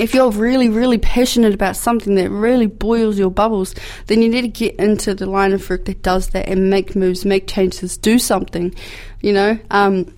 if 0.00 0.14
you're 0.14 0.30
really, 0.30 0.68
really 0.68 0.98
passionate 0.98 1.54
about 1.54 1.76
something 1.76 2.14
that 2.16 2.30
really 2.30 2.66
boils 2.66 3.18
your 3.18 3.30
bubbles, 3.30 3.74
then 4.06 4.22
you 4.22 4.28
need 4.28 4.42
to 4.42 4.48
get 4.48 4.76
into 4.76 5.14
the 5.14 5.26
line 5.26 5.52
of 5.52 5.68
work 5.68 5.84
that 5.86 6.02
does 6.02 6.30
that 6.30 6.48
and 6.48 6.70
make 6.70 6.96
moves, 6.96 7.24
make 7.24 7.46
changes, 7.46 7.96
do 7.96 8.18
something. 8.18 8.74
You 9.20 9.32
know, 9.32 9.58
um, 9.70 10.14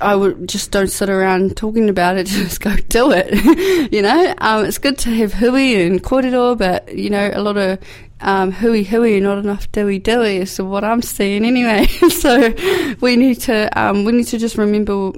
I 0.00 0.14
would 0.14 0.48
just 0.48 0.70
don't 0.70 0.90
sit 0.90 1.08
around 1.08 1.56
talking 1.56 1.88
about 1.88 2.16
it. 2.16 2.26
Just 2.26 2.60
go 2.60 2.74
do 2.76 3.10
it. 3.12 3.92
you 3.92 4.02
know, 4.02 4.34
um, 4.38 4.64
it's 4.64 4.78
good 4.78 4.98
to 4.98 5.10
have 5.10 5.32
hui 5.32 5.86
and 5.86 6.02
kōrero, 6.02 6.56
but 6.56 6.94
you 6.94 7.10
know, 7.10 7.30
a 7.32 7.40
lot 7.40 7.56
of 7.56 7.78
um, 8.20 8.52
hui 8.52 8.82
hui, 8.82 9.20
not 9.20 9.38
enough 9.38 9.70
doey 9.72 10.00
doey 10.02 10.38
is 10.38 10.60
what 10.60 10.84
I'm 10.84 11.02
seeing 11.02 11.44
anyway. 11.44 11.86
so 12.08 12.52
we 13.00 13.16
need 13.16 13.40
to 13.42 13.68
um, 13.78 14.04
we 14.04 14.12
need 14.12 14.26
to 14.28 14.38
just 14.38 14.56
remember 14.56 15.12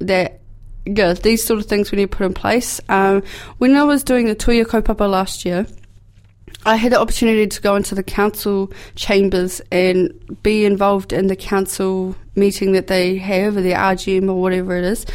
that 0.00 0.39
yeah, 0.86 1.12
these 1.12 1.44
sort 1.44 1.60
of 1.60 1.66
things 1.66 1.90
we 1.90 1.96
need 1.96 2.10
to 2.10 2.16
put 2.16 2.26
in 2.26 2.34
place. 2.34 2.80
Um, 2.88 3.22
when 3.58 3.76
I 3.76 3.84
was 3.84 4.02
doing 4.02 4.26
the 4.26 4.36
Tuia 4.36 4.64
Kaupapa 4.64 5.08
last 5.08 5.44
year, 5.44 5.66
I 6.66 6.76
had 6.76 6.92
the 6.92 7.00
opportunity 7.00 7.46
to 7.46 7.60
go 7.62 7.74
into 7.74 7.94
the 7.94 8.02
council 8.02 8.70
chambers 8.94 9.62
and 9.72 10.12
be 10.42 10.66
involved 10.66 11.12
in 11.12 11.28
the 11.28 11.36
council 11.36 12.14
meeting 12.34 12.72
that 12.72 12.86
they 12.86 13.16
have, 13.16 13.56
or 13.56 13.62
the 13.62 13.72
RGM 13.72 14.28
or 14.28 14.34
whatever 14.34 14.76
it 14.76 14.84
is. 14.84 15.06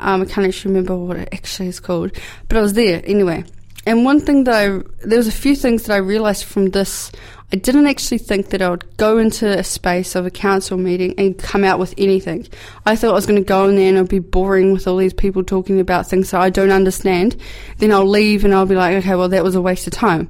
Um, 0.00 0.22
I 0.22 0.24
can't 0.24 0.46
actually 0.46 0.70
remember 0.70 0.96
what 0.96 1.18
it 1.18 1.28
actually 1.32 1.68
is 1.68 1.78
called, 1.80 2.12
but 2.48 2.56
I 2.56 2.62
was 2.62 2.72
there 2.72 3.02
anyway. 3.04 3.44
And 3.86 4.04
one 4.04 4.20
thing 4.20 4.44
that 4.44 4.54
I, 4.54 4.82
there 5.06 5.18
was 5.18 5.28
a 5.28 5.32
few 5.32 5.54
things 5.54 5.84
that 5.84 5.94
I 5.94 5.98
realised 5.98 6.44
from 6.44 6.70
this 6.70 7.12
I 7.54 7.56
didn't 7.56 7.86
actually 7.86 8.18
think 8.18 8.48
that 8.48 8.62
I 8.62 8.68
would 8.68 8.96
go 8.96 9.16
into 9.16 9.46
a 9.46 9.62
space 9.62 10.16
of 10.16 10.26
a 10.26 10.30
council 10.32 10.76
meeting 10.76 11.14
and 11.16 11.38
come 11.38 11.62
out 11.62 11.78
with 11.78 11.94
anything. 11.96 12.48
I 12.84 12.96
thought 12.96 13.12
I 13.12 13.14
was 13.14 13.26
going 13.26 13.40
to 13.40 13.46
go 13.46 13.68
in 13.68 13.76
there 13.76 13.90
and 13.90 13.96
I'd 13.96 14.08
be 14.08 14.18
boring 14.18 14.72
with 14.72 14.88
all 14.88 14.96
these 14.96 15.14
people 15.14 15.44
talking 15.44 15.78
about 15.78 16.08
things 16.08 16.32
that 16.32 16.40
I 16.40 16.50
don't 16.50 16.72
understand. 16.72 17.36
Then 17.78 17.92
I'll 17.92 18.08
leave 18.08 18.44
and 18.44 18.52
I'll 18.52 18.66
be 18.66 18.74
like, 18.74 18.96
okay, 18.96 19.14
well, 19.14 19.28
that 19.28 19.44
was 19.44 19.54
a 19.54 19.62
waste 19.62 19.86
of 19.86 19.92
time. 19.92 20.28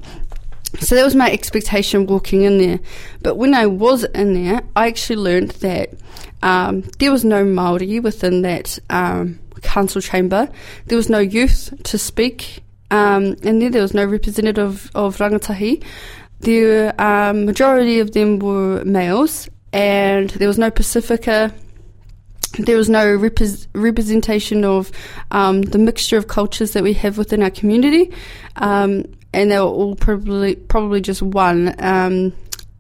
So 0.81 0.97
that 0.97 1.03
was 1.03 1.15
my 1.15 1.33
expectation 1.33 2.05
walking 2.05 2.43
in 2.43 2.59
there. 2.59 2.79
But 3.23 3.37
when 3.37 3.55
I 3.55 3.69
was 3.69 4.05
in 4.05 4.35
there, 4.35 4.61
I 4.77 4.89
actually 4.89 5.17
learned 5.17 5.53
that 5.53 5.95
um, 6.43 6.83
there 6.99 7.11
was 7.11 7.25
no 7.25 7.43
Maori 7.43 8.01
within 8.01 8.43
that 8.43 8.79
um, 8.91 9.39
council 9.63 10.03
chamber. 10.03 10.51
There 10.89 10.97
was 10.97 11.09
no 11.09 11.21
youth 11.21 11.73
to 11.85 11.97
speak, 11.97 12.63
um, 12.91 13.37
and 13.43 13.63
then 13.63 13.71
there 13.71 13.81
was 13.81 13.95
no 13.95 14.05
representative 14.05 14.91
of 14.95 15.17
rangatahi 15.17 15.83
the 16.45 16.95
um, 16.99 17.45
majority 17.45 18.01
of 18.01 18.13
them 18.13 18.39
were 18.39 18.85
males, 18.85 19.49
and 19.73 20.31
there 20.31 20.49
was 20.49 20.59
no 20.59 20.71
Pacifica. 20.71 21.53
There 22.59 22.77
was 22.77 22.89
no 22.89 23.19
repre- 23.19 23.67
representation 23.75 24.65
of 24.65 24.93
um, 25.33 25.63
the 25.63 25.79
mixture 25.79 26.17
of 26.17 26.29
cultures 26.29 26.73
that 26.73 26.85
we 26.85 26.93
have 26.95 27.19
within 27.19 27.43
our 27.43 27.51
community, 27.51 28.13
um, 28.57 29.05
and 29.33 29.51
they 29.51 29.59
were 29.59 29.65
all 29.65 29.97
probably 29.97 30.55
probably 30.55 31.01
just 31.01 31.23
one. 31.23 31.75
Um, 31.79 32.33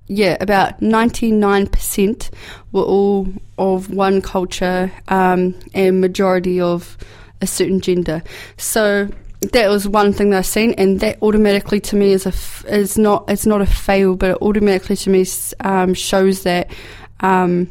yeah, 0.07 0.37
about 0.41 0.81
ninety 0.81 1.33
nine 1.33 1.67
percent 1.67 2.31
were 2.71 2.83
all 2.83 3.27
of 3.59 3.91
one 3.91 4.23
culture, 4.23 4.93
um, 5.09 5.55
and 5.75 6.01
majority 6.01 6.61
of 6.61 6.97
a 7.41 7.47
certain 7.47 7.81
gender. 7.81 8.23
So 8.57 9.09
that 9.53 9.68
was 9.68 9.88
one 9.88 10.12
thing 10.12 10.30
that 10.30 10.38
I've 10.38 10.47
seen, 10.47 10.74
and 10.74 11.01
that 11.01 11.22
automatically 11.22 11.80
to 11.80 11.97
me 11.97 12.12
is 12.12 12.26
a 12.26 12.30
f- 12.30 12.64
is 12.68 12.99
not 12.99 13.24
it's 13.28 13.47
not 13.47 13.61
a 13.61 13.66
fail, 13.66 14.16
but 14.16 14.30
it 14.30 14.38
automatically 14.42 14.97
to 14.97 15.11
me 15.11 15.24
um, 15.61 15.95
shows 15.95 16.42
that. 16.42 16.70
Um, 17.20 17.68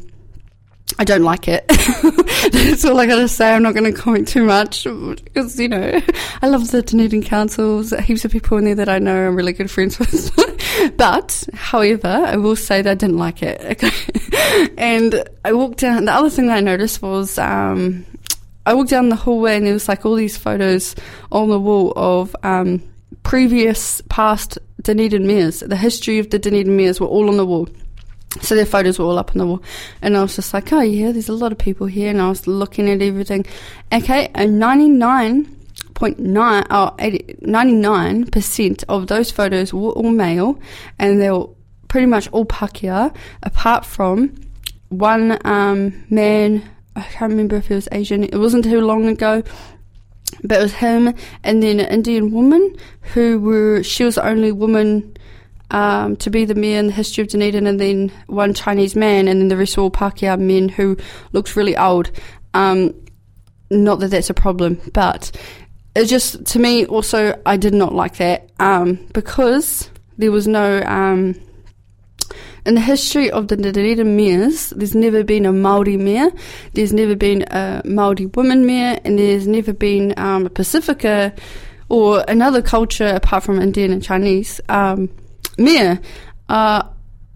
I 0.98 1.04
don't 1.04 1.22
like 1.22 1.48
it. 1.48 1.66
That's 2.52 2.84
all 2.84 3.00
I 3.00 3.06
gotta 3.06 3.26
say. 3.26 3.52
I'm 3.52 3.62
not 3.62 3.74
gonna 3.74 3.92
comment 3.92 4.28
too 4.28 4.44
much 4.44 4.84
because, 4.84 5.58
you 5.58 5.68
know, 5.68 6.00
I 6.40 6.48
love 6.48 6.70
the 6.70 6.82
Dunedin 6.82 7.22
councils. 7.22 7.90
Heaps 7.90 8.24
of 8.24 8.30
people 8.30 8.58
in 8.58 8.64
there 8.64 8.74
that 8.76 8.88
I 8.88 8.98
know 8.98 9.26
I'm 9.26 9.34
really 9.34 9.54
good 9.54 9.70
friends 9.70 9.98
with. 9.98 10.96
but, 10.96 11.48
however, 11.54 12.08
I 12.08 12.36
will 12.36 12.54
say 12.54 12.82
that 12.82 12.90
I 12.90 12.94
didn't 12.94 13.18
like 13.18 13.42
it. 13.42 13.60
Okay. 13.62 14.70
and 14.78 15.24
I 15.44 15.52
walked 15.52 15.78
down, 15.78 16.04
the 16.04 16.12
other 16.12 16.30
thing 16.30 16.46
that 16.46 16.58
I 16.58 16.60
noticed 16.60 17.02
was, 17.02 17.38
um, 17.38 18.06
I 18.66 18.74
walked 18.74 18.90
down 18.90 19.08
the 19.08 19.16
hallway 19.16 19.56
and 19.56 19.66
there 19.66 19.72
was 19.72 19.88
like 19.88 20.06
all 20.06 20.14
these 20.14 20.36
photos 20.36 20.94
on 21.30 21.50
the 21.50 21.60
wall 21.60 21.92
of 21.96 22.34
um, 22.42 22.82
previous 23.22 24.00
past 24.08 24.58
Dunedin 24.82 25.26
mayors. 25.26 25.60
The 25.60 25.76
history 25.76 26.18
of 26.18 26.30
the 26.30 26.38
Dunedin 26.38 26.76
mayors 26.76 27.00
were 27.00 27.06
all 27.06 27.28
on 27.28 27.36
the 27.36 27.46
wall. 27.46 27.68
So 28.40 28.56
their 28.56 28.66
photos 28.66 28.98
were 28.98 29.04
all 29.04 29.18
up 29.18 29.32
on 29.32 29.38
the 29.38 29.46
wall. 29.46 29.62
And 30.02 30.16
I 30.16 30.22
was 30.22 30.36
just 30.36 30.54
like, 30.54 30.72
oh 30.72 30.80
yeah, 30.80 31.12
there's 31.12 31.28
a 31.28 31.34
lot 31.34 31.52
of 31.52 31.58
people 31.58 31.86
here. 31.86 32.10
And 32.10 32.20
I 32.20 32.28
was 32.28 32.46
looking 32.46 32.90
at 32.90 33.02
everything. 33.02 33.46
Okay, 33.92 34.30
and 34.34 34.62
99.9, 34.62 36.66
oh, 36.70 36.94
99% 36.98 38.84
of 38.88 39.06
those 39.06 39.30
photos 39.30 39.74
were 39.74 39.90
all 39.90 40.10
male 40.10 40.58
and 40.98 41.20
they 41.20 41.30
were 41.30 41.48
pretty 41.88 42.06
much 42.06 42.28
all 42.32 42.44
Pakeha, 42.44 43.14
apart 43.42 43.84
from 43.84 44.34
one 44.88 45.38
um, 45.46 46.04
man. 46.10 46.68
I 46.96 47.02
can't 47.02 47.30
remember 47.30 47.56
if 47.56 47.68
he 47.68 47.74
was 47.74 47.88
Asian. 47.92 48.24
It 48.24 48.36
wasn't 48.36 48.64
too 48.64 48.80
long 48.80 49.06
ago, 49.06 49.42
but 50.42 50.58
it 50.58 50.62
was 50.62 50.74
him 50.74 51.14
and 51.42 51.62
then 51.62 51.80
an 51.80 51.86
Indian 51.86 52.30
woman 52.30 52.76
who 53.14 53.40
were. 53.40 53.82
She 53.82 54.04
was 54.04 54.14
the 54.16 54.26
only 54.26 54.52
woman 54.52 55.16
um, 55.70 56.16
to 56.16 56.30
be 56.30 56.44
the 56.44 56.54
mayor 56.54 56.78
in 56.78 56.86
the 56.86 56.92
history 56.92 57.22
of 57.22 57.28
Dunedin, 57.28 57.66
and 57.66 57.80
then 57.80 58.12
one 58.26 58.54
Chinese 58.54 58.94
man, 58.94 59.28
and 59.28 59.40
then 59.40 59.48
the 59.48 59.56
rest 59.56 59.76
were 59.76 59.84
all 59.84 59.90
Pakeha 59.90 60.38
men 60.38 60.68
who 60.68 60.96
looked 61.32 61.56
really 61.56 61.76
old. 61.76 62.10
Um, 62.54 62.94
not 63.70 63.98
that 64.00 64.08
that's 64.08 64.30
a 64.30 64.34
problem, 64.34 64.80
but 64.92 65.32
it 65.96 66.06
just 66.06 66.44
to 66.46 66.58
me 66.58 66.86
also 66.86 67.40
I 67.46 67.56
did 67.56 67.74
not 67.74 67.94
like 67.94 68.16
that 68.16 68.50
um, 68.58 69.06
because 69.12 69.90
there 70.18 70.32
was 70.32 70.46
no 70.46 70.82
um, 70.82 71.34
in 72.66 72.74
the 72.74 72.80
history 72.80 73.30
of 73.30 73.48
the 73.48 73.56
Dunedin 73.56 74.16
mayors. 74.16 74.70
There's 74.70 74.94
never 74.94 75.22
been 75.22 75.46
a 75.46 75.52
Maori 75.52 75.96
mayor. 75.96 76.30
There's 76.72 76.92
never 76.92 77.14
been 77.14 77.42
a 77.50 77.82
Maori 77.84 78.26
woman 78.26 78.66
mayor, 78.66 78.98
and 79.04 79.18
there's 79.18 79.46
never 79.46 79.72
been 79.72 80.14
um, 80.16 80.46
a 80.46 80.50
Pacifica 80.50 81.34
or 81.88 82.24
another 82.26 82.62
culture 82.62 83.06
apart 83.06 83.44
from 83.44 83.60
Indian 83.60 83.92
and 83.92 84.02
Chinese 84.02 84.60
um, 84.68 85.10
mayor. 85.58 86.00
Uh, 86.48 86.84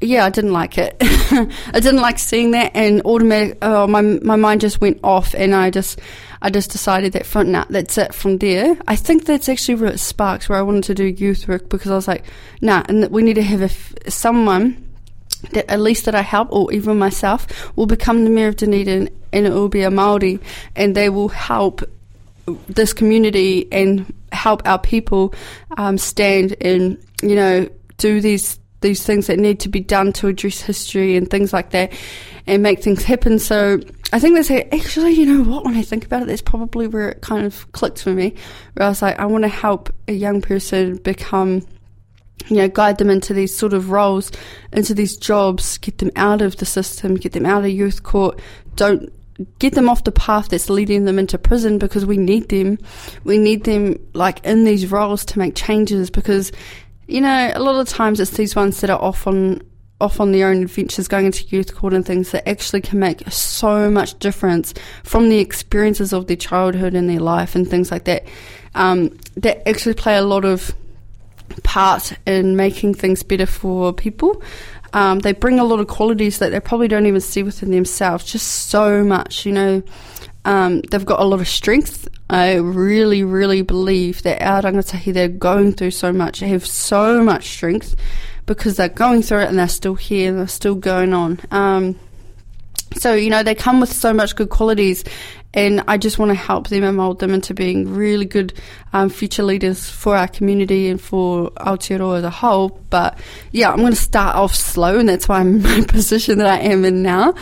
yeah, 0.01 0.25
I 0.25 0.31
didn't 0.31 0.53
like 0.53 0.79
it. 0.79 0.97
I 1.01 1.81
didn't 1.81 2.01
like 2.01 2.19
seeing 2.19 2.53
that, 2.53 2.73
and 2.75 3.03
automatic. 3.03 3.59
Oh, 3.63 3.87
my 3.87 4.01
my 4.01 4.37
mind 4.37 4.61
just 4.61 4.81
went 4.81 5.01
off, 5.03 5.35
and 5.35 5.55
I 5.55 5.71
just 5.71 6.01
I 6.41 6.51
just 6.51 6.71
decided 6.71 7.13
that 7.15 7.27
front 7.27 7.49
nah, 7.49 7.65
that's 7.69 7.99
it 7.99 8.15
from 8.15 8.39
there. 8.39 8.79
I 8.87 8.95
think 8.95 9.25
that's 9.25 9.49
actually 9.49 9.75
where 9.75 9.91
it 9.91 9.99
sparks, 9.99 10.49
where 10.49 10.59
I 10.59 10.63
wanted 10.63 10.85
to 10.85 10.95
do 10.95 11.05
youth 11.05 11.49
work 11.49 11.69
because 11.69 11.91
I 11.91 11.97
was 11.97 12.07
like, 12.07 12.25
nah, 12.61 12.85
and 12.89 13.11
we 13.11 13.23
need 13.23 13.35
to 13.35 13.43
have 13.43 13.63
a, 13.63 14.11
someone 14.11 14.88
that 15.53 15.71
at 15.71 15.81
least 15.81 16.05
that 16.05 16.15
I 16.15 16.23
help, 16.23 16.53
or 16.53 16.73
even 16.73 16.99
myself, 16.99 17.47
will 17.77 17.87
become 17.87 18.25
the 18.25 18.31
mayor 18.31 18.49
of 18.49 18.57
Dunedin, 18.57 19.09
and 19.33 19.47
it 19.47 19.53
will 19.53 19.69
be 19.69 19.83
a 19.83 19.91
Maori, 19.91 20.41
and 20.77 20.95
they 20.95 21.09
will 21.09 21.29
help 21.29 21.83
this 22.67 22.93
community 22.93 23.69
and 23.73 24.13
help 24.33 24.67
our 24.67 24.79
people 24.79 25.35
um, 25.77 25.99
stand 25.99 26.57
and 26.63 26.99
you 27.23 27.35
know 27.35 27.69
do 27.99 28.21
these 28.21 28.59
these 28.81 29.05
things 29.05 29.27
that 29.27 29.39
need 29.39 29.61
to 29.61 29.69
be 29.69 29.81
done 29.81 30.13
to 30.13 30.29
address 30.29 30.61
history 30.61 31.17
and 31.17 31.31
things 31.31 31.53
like 31.53 31.71
that 31.71 31.93
and 32.47 32.63
make 32.63 32.83
things 32.83 33.03
happen. 33.03 33.39
So 33.39 33.81
I 34.13 34.19
think 34.19 34.37
that's 34.37 34.51
actually, 34.51 35.13
you 35.13 35.27
know 35.27 35.51
what, 35.51 35.65
when 35.65 35.77
I 35.77 35.83
think 35.83 36.05
about 36.05 36.23
it, 36.23 36.29
that's 36.29 36.43
probably 36.43 36.87
where 36.87 37.11
it 37.11 37.21
kind 37.21 37.45
of 37.45 37.71
clicked 37.73 38.03
for 38.03 38.11
me. 38.11 38.35
Where 38.75 38.87
I 38.87 38.89
was 38.89 39.03
like, 39.03 39.19
I 39.19 39.27
want 39.27 39.43
to 39.43 39.49
help 39.49 39.93
a 40.07 40.13
young 40.13 40.41
person 40.41 40.97
become, 40.99 41.63
you 42.47 42.57
know, 42.57 42.69
guide 42.69 42.99
them 42.99 43.11
into 43.11 43.35
these 43.35 43.57
sort 43.57 43.73
of 43.73 43.91
roles, 43.91 44.31
into 44.73 44.95
these 44.95 45.17
jobs, 45.17 45.79
get 45.79 45.99
them 45.99 46.11
out 46.17 46.41
of 46.41 46.57
the 46.57 46.67
system, 46.67 47.17
get 47.17 47.33
them 47.33 47.47
out 47.47 47.65
of 47.65 47.71
youth 47.71 48.03
court. 48.03 48.41
Don't 48.77 49.13
get 49.59 49.75
them 49.75 49.89
off 49.89 50.05
the 50.05 50.13
path 50.13 50.49
that's 50.49 50.71
leading 50.71 51.05
them 51.05 51.19
into 51.19 51.39
prison 51.39 51.79
because 51.79 52.07
we 52.07 52.17
need 52.17 52.49
them. 52.49 52.79
We 53.25 53.39
need 53.39 53.65
them 53.65 53.99
like 54.15 54.45
in 54.45 54.65
these 54.65 54.91
roles 54.91 55.25
to 55.27 55.39
make 55.39 55.55
changes 55.55 56.11
because 56.11 56.53
you 57.09 57.23
know, 57.23 57.51
a 57.55 57.61
lot 57.61 57.81
of 57.81 57.89
times 57.89 58.21
it's 58.21 58.33
these 58.33 58.55
ones 58.55 58.81
that 58.83 58.91
are 58.91 59.01
off 59.01 59.27
on 59.27 59.63
off 60.01 60.21
on 60.21 60.31
their 60.31 60.49
own 60.49 60.63
adventures, 60.63 61.09
going 61.09 61.27
into 61.27 61.45
youth 61.47 61.75
court 61.75 61.93
and 61.93 62.07
things 62.07 62.31
that 62.31 62.49
actually 62.49 62.81
can 62.81 63.01
make 63.01 63.29
so 63.33 63.91
much 63.91 64.17
difference 64.21 64.73
from 65.03 65.29
the 65.29 65.39
experiences 65.39 66.13
of 66.13 66.29
their 66.29 66.37
childhood 66.37 66.95
and 66.95 67.11
their 67.11 67.19
life 67.19 67.57
and 67.57 67.67
things 67.69 67.91
like 67.91 68.05
that. 68.05 68.25
Um, 68.77 69.19
that 69.37 69.67
actually 69.69 69.95
play 69.95 70.17
a 70.17 70.23
lot 70.23 70.45
of 70.45 70.73
part 71.63 72.13
in 72.27 72.57
making 72.57 72.95
things 72.95 73.23
better 73.23 73.47
for 73.47 73.93
people. 73.93 74.43
Um, 74.93 75.19
they 75.19 75.33
bring 75.33 75.59
a 75.59 75.65
lot 75.65 75.81
of 75.81 75.87
qualities 75.87 76.39
that 76.39 76.51
they 76.51 76.61
probably 76.61 76.89
don't 76.89 77.07
even 77.07 77.21
see 77.21 77.43
within 77.43 77.71
themselves. 77.71 78.25
Just 78.25 78.69
so 78.69 79.05
much, 79.05 79.45
you 79.45 79.53
know. 79.53 79.83
Um, 80.45 80.81
they've 80.83 81.05
got 81.05 81.21
a 81.21 81.25
lot 81.25 81.41
of 81.41 81.49
strength 81.49 82.09
I 82.31 82.57
really, 82.57 83.25
really 83.25 83.63
believe 83.63 84.23
that 84.23 84.43
our 84.43 84.61
rangatahi, 84.61 85.15
they're 85.15 85.29
going 85.29 85.73
through 85.73 85.93
so 85.93 86.13
much, 86.13 86.41
they 86.41 86.49
have 86.49 86.67
so 86.67 87.23
much 87.23 87.49
strength 87.49 87.97
because 88.45 88.77
they're 88.77 88.89
going 88.89 89.23
through 89.23 89.41
it 89.41 89.49
and 89.49 89.59
they're 89.59 89.69
still 89.69 89.95
here 89.95 90.29
and 90.31 90.39
they're 90.39 90.47
still 90.47 90.75
going 90.75 91.15
on. 91.15 91.41
Um, 91.51 91.99
so, 92.97 93.15
you 93.15 93.31
know, 93.31 93.43
they 93.43 93.55
come 93.55 93.81
with 93.81 93.93
so 93.93 94.13
much 94.13 94.37
good 94.37 94.51
qualities, 94.51 95.05
and 95.55 95.83
I 95.89 95.99
just 95.99 96.19
want 96.19 96.31
to 96.31 96.35
help 96.35 96.69
them 96.69 96.85
and 96.85 96.97
mould 96.97 97.21
them 97.21 97.33
into 97.33 97.55
being 97.55 97.95
really 97.95 98.25
good 98.25 98.53
um, 98.93 99.09
future 99.09 99.43
leaders 99.43 99.89
for 99.89 100.17
our 100.17 100.29
community 100.29 100.89
and 100.89 101.01
for 101.01 101.51
Aotearoa 101.53 102.19
as 102.19 102.25
a 102.25 102.31
whole. 102.31 102.81
But 102.91 103.19
yeah, 103.53 103.71
I'm 103.71 103.79
going 103.79 103.93
to 103.93 103.97
start 103.97 104.37
off 104.37 104.55
slow, 104.55 104.99
and 104.99 105.09
that's 105.09 105.29
why 105.29 105.41
I'm 105.41 105.57
in 105.57 105.63
my 105.63 105.81
position 105.89 106.39
that 106.39 106.49
I 106.49 106.59
am 106.65 106.85
in 106.85 107.03
now, 107.03 107.35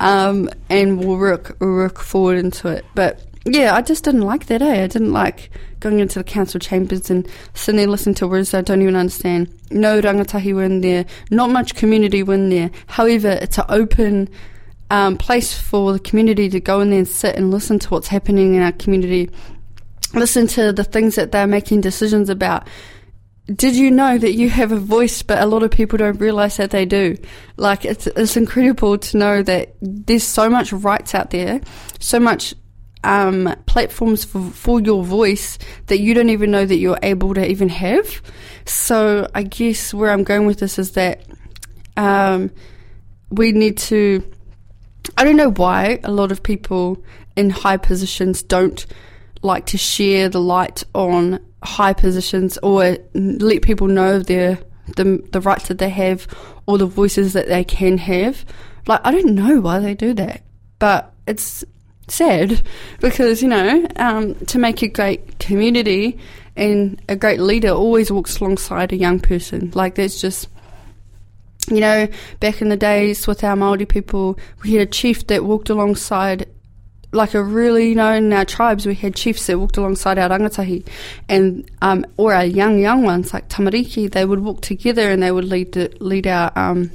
um, 0.00 0.48
and 0.68 0.98
we'll 0.98 1.18
work, 1.18 1.60
work 1.60 1.98
forward 1.98 2.38
into 2.38 2.68
it. 2.68 2.84
But 2.94 3.20
yeah, 3.44 3.74
I 3.74 3.82
just 3.82 4.04
didn't 4.04 4.22
like 4.22 4.46
that, 4.46 4.62
eh? 4.62 4.84
I 4.84 4.86
didn't 4.86 5.12
like 5.12 5.50
going 5.80 6.00
into 6.00 6.18
the 6.18 6.24
council 6.24 6.58
chambers 6.58 7.10
and 7.10 7.26
sitting 7.54 7.76
there 7.76 7.86
listening 7.86 8.14
to 8.16 8.26
words 8.26 8.50
that 8.50 8.58
I 8.58 8.62
don't 8.62 8.82
even 8.82 8.96
understand. 8.96 9.52
No 9.70 10.00
rangatahi 10.00 10.54
were 10.54 10.64
in 10.64 10.80
there, 10.80 11.06
not 11.30 11.50
much 11.50 11.74
community 11.74 12.22
were 12.22 12.34
in 12.34 12.50
there. 12.50 12.70
However, 12.86 13.30
it's 13.30 13.58
an 13.58 13.64
open 13.68 14.28
um, 14.90 15.16
place 15.16 15.56
for 15.56 15.92
the 15.92 15.98
community 15.98 16.48
to 16.48 16.60
go 16.60 16.80
in 16.80 16.90
there 16.90 17.00
and 17.00 17.08
sit 17.08 17.36
and 17.36 17.50
listen 17.50 17.78
to 17.78 17.88
what's 17.90 18.08
happening 18.08 18.54
in 18.54 18.62
our 18.62 18.72
community, 18.72 19.30
listen 20.14 20.46
to 20.48 20.72
the 20.72 20.84
things 20.84 21.14
that 21.16 21.32
they're 21.32 21.46
making 21.46 21.80
decisions 21.80 22.30
about. 22.30 22.66
Did 23.46 23.76
you 23.76 23.90
know 23.90 24.18
that 24.18 24.34
you 24.34 24.50
have 24.50 24.72
a 24.72 24.78
voice, 24.78 25.22
but 25.22 25.38
a 25.38 25.46
lot 25.46 25.62
of 25.62 25.70
people 25.70 25.96
don't 25.96 26.20
realize 26.20 26.58
that 26.58 26.70
they 26.70 26.84
do? 26.84 27.16
Like, 27.56 27.86
it's, 27.86 28.06
it's 28.06 28.36
incredible 28.36 28.98
to 28.98 29.16
know 29.16 29.42
that 29.42 29.74
there's 29.80 30.24
so 30.24 30.50
much 30.50 30.72
rights 30.72 31.14
out 31.14 31.30
there, 31.30 31.62
so 31.98 32.20
much 32.20 32.54
um, 33.04 33.54
platforms 33.66 34.24
for, 34.24 34.42
for 34.50 34.80
your 34.80 35.02
voice 35.02 35.58
that 35.86 35.98
you 35.98 36.12
don't 36.12 36.28
even 36.28 36.50
know 36.50 36.66
that 36.66 36.76
you're 36.76 36.98
able 37.02 37.32
to 37.34 37.50
even 37.50 37.70
have. 37.70 38.20
So 38.66 39.30
I 39.34 39.44
guess 39.44 39.94
where 39.94 40.10
I'm 40.10 40.24
going 40.24 40.46
with 40.46 40.58
this 40.58 40.78
is 40.78 40.92
that 40.92 41.24
um, 41.96 42.50
we 43.30 43.52
need 43.52 43.78
to. 43.78 44.22
I 45.16 45.24
don't 45.24 45.36
know 45.36 45.50
why 45.50 46.00
a 46.04 46.10
lot 46.10 46.32
of 46.32 46.42
people 46.42 47.02
in 47.36 47.50
high 47.50 47.76
positions 47.76 48.42
don't 48.42 48.84
like 49.42 49.66
to 49.66 49.78
share 49.78 50.28
the 50.28 50.40
light 50.40 50.84
on 50.94 51.40
high 51.62 51.92
positions 51.92 52.58
or 52.62 52.96
let 53.14 53.62
people 53.62 53.86
know 53.86 54.18
their 54.18 54.58
the 54.96 55.22
the 55.32 55.40
rights 55.40 55.68
that 55.68 55.78
they 55.78 55.90
have 55.90 56.26
or 56.66 56.78
the 56.78 56.86
voices 56.86 57.32
that 57.32 57.48
they 57.48 57.64
can 57.64 57.98
have. 57.98 58.44
Like 58.86 59.00
I 59.04 59.10
don't 59.10 59.34
know 59.34 59.60
why 59.60 59.78
they 59.78 59.94
do 59.94 60.14
that, 60.14 60.42
but 60.78 61.12
it's 61.26 61.64
sad 62.10 62.62
because, 63.00 63.42
you 63.42 63.48
know, 63.48 63.86
um, 63.96 64.34
to 64.46 64.58
make 64.58 64.82
a 64.82 64.88
great 64.88 65.38
community 65.38 66.18
and 66.56 67.00
a 67.08 67.16
great 67.16 67.40
leader 67.40 67.70
always 67.70 68.10
walks 68.10 68.40
alongside 68.40 68.92
a 68.92 68.96
young 68.96 69.20
person. 69.20 69.70
Like, 69.74 69.94
that's 69.94 70.20
just, 70.20 70.48
you 71.70 71.80
know, 71.80 72.08
back 72.40 72.60
in 72.62 72.68
the 72.68 72.76
days 72.76 73.26
with 73.26 73.44
our 73.44 73.56
Māori 73.56 73.88
people, 73.88 74.38
we 74.62 74.74
had 74.74 74.88
a 74.88 74.90
chief 74.90 75.26
that 75.28 75.44
walked 75.44 75.70
alongside 75.70 76.46
like 77.12 77.32
a 77.32 77.42
really, 77.42 77.88
you 77.90 77.94
know, 77.94 78.12
in 78.12 78.32
our 78.32 78.44
tribes, 78.44 78.84
we 78.84 78.94
had 78.94 79.14
chiefs 79.14 79.46
that 79.46 79.58
walked 79.58 79.78
alongside 79.78 80.18
our 80.18 80.28
rangatahi, 80.28 80.86
and 81.28 81.68
um, 81.80 82.04
or 82.18 82.34
our 82.34 82.44
young 82.44 82.78
young 82.78 83.02
ones 83.02 83.32
like 83.32 83.48
tamariki. 83.48 84.10
They 84.10 84.24
would 84.24 84.40
walk 84.40 84.60
together 84.60 85.10
and 85.10 85.22
they 85.22 85.32
would 85.32 85.44
lead 85.44 85.72
the, 85.72 85.90
lead 86.00 86.26
our 86.26 86.52
um, 86.54 86.90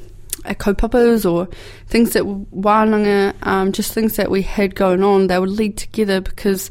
uh, 0.45 0.53
kaupapas 0.53 1.29
or 1.29 1.47
things 1.87 2.13
that 2.13 2.23
wānanga, 2.23 3.33
um, 3.45 3.71
just 3.71 3.93
things 3.93 4.15
that 4.17 4.29
we 4.29 4.41
had 4.41 4.75
going 4.75 5.03
on, 5.03 5.27
they 5.27 5.39
would 5.39 5.49
lead 5.49 5.77
together 5.77 6.21
because 6.21 6.69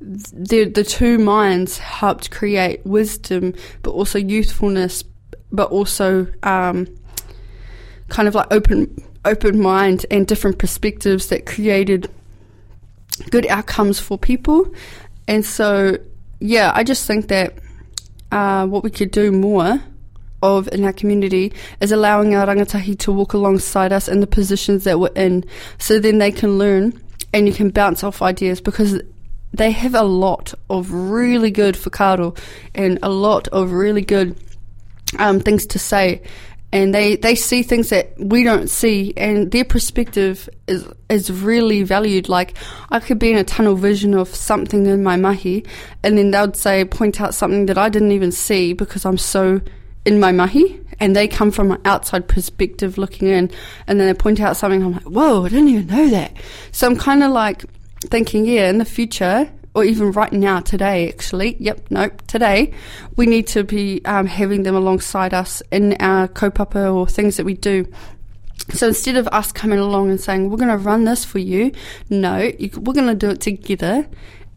the 0.00 0.64
the 0.64 0.84
two 0.84 1.18
minds 1.18 1.78
helped 1.78 2.30
create 2.30 2.84
wisdom, 2.84 3.54
but 3.82 3.92
also 3.92 4.18
youthfulness, 4.18 5.04
but 5.50 5.70
also 5.70 6.26
um, 6.42 6.86
kind 8.08 8.28
of 8.28 8.34
like 8.34 8.46
open 8.50 9.02
open 9.24 9.60
mind 9.60 10.04
and 10.10 10.26
different 10.26 10.58
perspectives 10.58 11.28
that 11.28 11.46
created 11.46 12.10
good 13.30 13.46
outcomes 13.46 13.98
for 13.98 14.18
people. 14.18 14.72
And 15.26 15.44
so, 15.44 15.96
yeah, 16.40 16.72
I 16.74 16.84
just 16.84 17.06
think 17.06 17.28
that 17.28 17.54
uh, 18.32 18.66
what 18.66 18.84
we 18.84 18.90
could 18.90 19.10
do 19.10 19.32
more 19.32 19.80
of 20.42 20.68
in 20.72 20.84
our 20.84 20.92
community 20.92 21.52
is 21.80 21.90
allowing 21.90 22.34
our 22.34 22.46
rangatahi 22.46 22.98
to 22.98 23.12
walk 23.12 23.32
alongside 23.32 23.92
us 23.92 24.08
in 24.08 24.20
the 24.20 24.26
positions 24.26 24.84
that 24.84 25.00
we're 25.00 25.08
in 25.16 25.42
so 25.78 25.98
then 25.98 26.18
they 26.18 26.30
can 26.30 26.58
learn 26.58 26.92
and 27.32 27.48
you 27.48 27.54
can 27.54 27.70
bounce 27.70 28.04
off 28.04 28.20
ideas 28.20 28.60
because 28.60 29.00
they 29.54 29.70
have 29.70 29.94
a 29.94 30.02
lot 30.02 30.52
of 30.68 30.92
really 30.92 31.50
good 31.50 31.76
whakaaro 31.76 32.36
and 32.74 32.98
a 33.02 33.08
lot 33.08 33.48
of 33.48 33.72
really 33.72 34.02
good 34.02 34.36
um, 35.18 35.40
things 35.40 35.64
to 35.64 35.78
say 35.78 36.20
and 36.74 36.92
they, 36.92 37.14
they 37.14 37.36
see 37.36 37.62
things 37.62 37.90
that 37.90 38.12
we 38.18 38.42
don't 38.42 38.68
see, 38.68 39.14
and 39.16 39.52
their 39.52 39.64
perspective 39.64 40.48
is 40.66 40.86
is 41.08 41.30
really 41.30 41.84
valued. 41.84 42.28
Like 42.28 42.54
I 42.90 42.98
could 42.98 43.20
be 43.20 43.30
in 43.30 43.38
a 43.38 43.44
tunnel 43.44 43.76
vision 43.76 44.12
of 44.12 44.34
something 44.34 44.84
in 44.86 45.04
my 45.04 45.16
mahi, 45.16 45.64
and 46.02 46.18
then 46.18 46.32
they 46.32 46.40
would 46.40 46.56
say 46.56 46.84
point 46.84 47.20
out 47.20 47.32
something 47.32 47.66
that 47.66 47.78
I 47.78 47.88
didn't 47.88 48.10
even 48.10 48.32
see 48.32 48.72
because 48.72 49.06
I'm 49.06 49.18
so 49.18 49.60
in 50.04 50.18
my 50.18 50.32
mahi 50.32 50.80
and 51.00 51.14
they 51.14 51.26
come 51.28 51.50
from 51.50 51.70
an 51.70 51.80
outside 51.84 52.26
perspective 52.26 52.98
looking 52.98 53.28
in, 53.28 53.52
and 53.86 54.00
then 54.00 54.08
they 54.08 54.14
point 54.14 54.40
out 54.40 54.56
something. 54.56 54.82
I'm 54.82 54.94
like, 54.94 55.02
whoa, 55.04 55.44
I 55.44 55.50
didn't 55.50 55.68
even 55.68 55.86
know 55.86 56.08
that. 56.08 56.32
So 56.72 56.88
I'm 56.88 56.96
kind 56.96 57.22
of 57.22 57.30
like 57.30 57.64
thinking, 58.00 58.46
yeah, 58.46 58.68
in 58.68 58.78
the 58.78 58.84
future, 58.84 59.48
or 59.74 59.84
even 59.84 60.12
right 60.12 60.32
now, 60.32 60.60
today, 60.60 61.08
actually, 61.08 61.56
yep, 61.58 61.80
nope, 61.90 62.22
today, 62.26 62.72
we 63.16 63.26
need 63.26 63.46
to 63.48 63.64
be 63.64 64.04
um, 64.04 64.26
having 64.26 64.62
them 64.62 64.76
alongside 64.76 65.34
us 65.34 65.62
in 65.70 65.94
our 66.00 66.28
kaupapa 66.28 66.94
or 66.94 67.06
things 67.06 67.36
that 67.36 67.44
we 67.44 67.54
do. 67.54 67.86
So 68.70 68.88
instead 68.88 69.16
of 69.16 69.26
us 69.28 69.52
coming 69.52 69.78
along 69.78 70.10
and 70.10 70.20
saying, 70.20 70.48
we're 70.48 70.56
going 70.56 70.70
to 70.70 70.76
run 70.76 71.04
this 71.04 71.24
for 71.24 71.38
you, 71.38 71.72
no, 72.08 72.52
you, 72.58 72.70
we're 72.76 72.94
going 72.94 73.08
to 73.08 73.14
do 73.14 73.30
it 73.30 73.40
together 73.40 74.06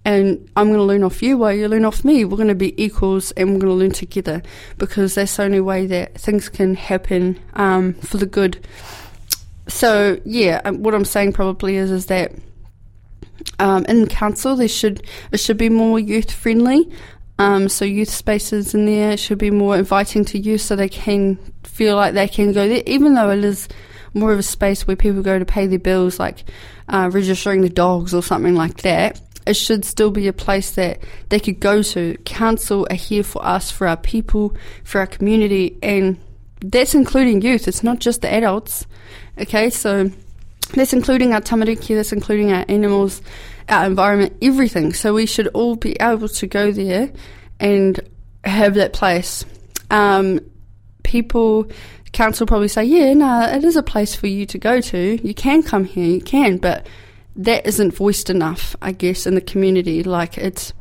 and 0.07 0.49
I'm 0.55 0.67
going 0.67 0.77
to 0.77 0.83
learn 0.83 1.03
off 1.03 1.21
you 1.21 1.37
while 1.37 1.51
you 1.51 1.67
learn 1.67 1.83
off 1.83 2.05
me. 2.05 2.23
We're 2.23 2.37
going 2.37 2.47
to 2.47 2.55
be 2.55 2.81
equals 2.81 3.31
and 3.31 3.49
we're 3.49 3.59
going 3.59 3.73
to 3.73 3.73
learn 3.73 3.91
together 3.91 4.41
because 4.77 5.15
that's 5.15 5.35
the 5.35 5.43
only 5.43 5.59
way 5.59 5.85
that 5.87 6.17
things 6.17 6.47
can 6.47 6.75
happen 6.75 7.37
um, 7.55 7.93
for 7.95 8.15
the 8.15 8.25
good. 8.25 8.65
So 9.67 10.17
yeah, 10.23 10.61
um, 10.63 10.81
what 10.81 10.95
I'm 10.95 11.03
saying 11.03 11.33
probably 11.33 11.75
is 11.75 11.91
is 11.91 12.05
that 12.05 12.31
um, 13.59 13.85
in 13.85 14.07
council 14.07 14.55
there 14.55 14.67
should 14.67 15.05
it 15.31 15.39
should 15.39 15.57
be 15.57 15.69
more 15.69 15.99
youth 15.99 16.31
friendly. 16.31 16.89
Um, 17.39 17.69
so 17.69 17.85
youth 17.85 18.09
spaces 18.09 18.73
in 18.73 18.87
there 18.87 19.15
should 19.15 19.37
be 19.37 19.51
more 19.51 19.77
inviting 19.77 20.25
to 20.25 20.39
youth 20.39 20.61
so 20.61 20.75
they 20.75 20.89
can 20.89 21.37
feel 21.63 21.95
like 21.95 22.15
they 22.15 22.27
can 22.27 22.51
go 22.51 22.67
there, 22.67 22.81
even 22.87 23.13
though 23.13 23.29
it 23.29 23.43
is 23.43 23.67
more 24.15 24.33
of 24.33 24.39
a 24.39 24.43
space 24.43 24.87
where 24.87 24.95
people 24.95 25.21
go 25.21 25.37
to 25.37 25.45
pay 25.45 25.67
their 25.67 25.77
bills, 25.77 26.19
like 26.19 26.45
uh, 26.89 27.09
registering 27.13 27.61
the 27.61 27.69
dogs 27.69 28.13
or 28.13 28.23
something 28.23 28.55
like 28.55 28.77
that 28.77 29.21
it 29.47 29.55
should 29.55 29.85
still 29.85 30.11
be 30.11 30.27
a 30.27 30.33
place 30.33 30.71
that 30.71 30.99
they 31.29 31.39
could 31.39 31.59
go 31.59 31.81
to. 31.81 32.17
Council 32.25 32.85
are 32.89 32.95
here 32.95 33.23
for 33.23 33.43
us, 33.43 33.71
for 33.71 33.87
our 33.87 33.97
people, 33.97 34.55
for 34.83 34.99
our 34.99 35.07
community, 35.07 35.77
and 35.81 36.19
that's 36.59 36.93
including 36.93 37.41
youth. 37.41 37.67
It's 37.67 37.83
not 37.83 37.99
just 37.99 38.21
the 38.21 38.31
adults. 38.31 38.85
Okay, 39.39 39.69
so 39.69 40.11
that's 40.73 40.93
including 40.93 41.33
our 41.33 41.41
tamariki, 41.41 41.95
that's 41.95 42.11
including 42.11 42.51
our 42.51 42.65
animals, 42.67 43.21
our 43.69 43.85
environment, 43.85 44.33
everything. 44.41 44.93
So 44.93 45.13
we 45.13 45.25
should 45.25 45.47
all 45.49 45.75
be 45.75 45.95
able 45.99 46.29
to 46.29 46.47
go 46.47 46.71
there 46.71 47.11
and 47.59 47.99
have 48.43 48.75
that 48.75 48.93
place. 48.93 49.45
Um, 49.89 50.39
people, 51.03 51.67
council 52.11 52.45
probably 52.45 52.67
say, 52.67 52.83
yeah, 52.83 53.13
no, 53.13 53.41
it 53.43 53.63
is 53.63 53.75
a 53.75 53.83
place 53.83 54.15
for 54.15 54.27
you 54.27 54.45
to 54.47 54.57
go 54.57 54.81
to. 54.81 55.27
You 55.27 55.33
can 55.33 55.63
come 55.63 55.85
here, 55.85 56.05
you 56.05 56.21
can, 56.21 56.57
but 56.57 56.87
that 57.35 57.65
isn't 57.65 57.93
voiced 57.93 58.29
enough, 58.29 58.75
I 58.81 58.91
guess, 58.91 59.25
in 59.25 59.35
the 59.35 59.41
community. 59.41 60.03
Like 60.03 60.37
it's, 60.37 60.73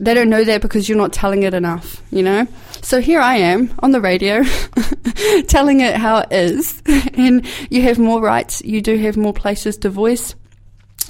they 0.00 0.14
don't 0.14 0.30
know 0.30 0.44
that 0.44 0.62
because 0.62 0.88
you're 0.88 0.98
not 0.98 1.12
telling 1.12 1.42
it 1.42 1.54
enough, 1.54 2.02
you 2.10 2.22
know? 2.22 2.46
So 2.82 3.00
here 3.00 3.20
I 3.20 3.36
am 3.36 3.72
on 3.80 3.90
the 3.90 4.00
radio 4.00 4.42
telling 5.48 5.80
it 5.80 5.94
how 5.96 6.18
it 6.18 6.32
is. 6.32 6.82
and 7.14 7.46
you 7.68 7.82
have 7.82 7.98
more 7.98 8.20
rights. 8.20 8.62
You 8.64 8.80
do 8.80 8.96
have 8.98 9.16
more 9.16 9.34
places 9.34 9.76
to 9.78 9.90
voice. 9.90 10.34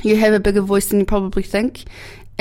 You 0.03 0.17
have 0.17 0.35
a 0.35 0.41
bigger 0.41 0.63
voice 0.63 0.89
than 0.89 1.01
you 1.01 1.07
probably 1.07 1.43
think. 1.43 1.85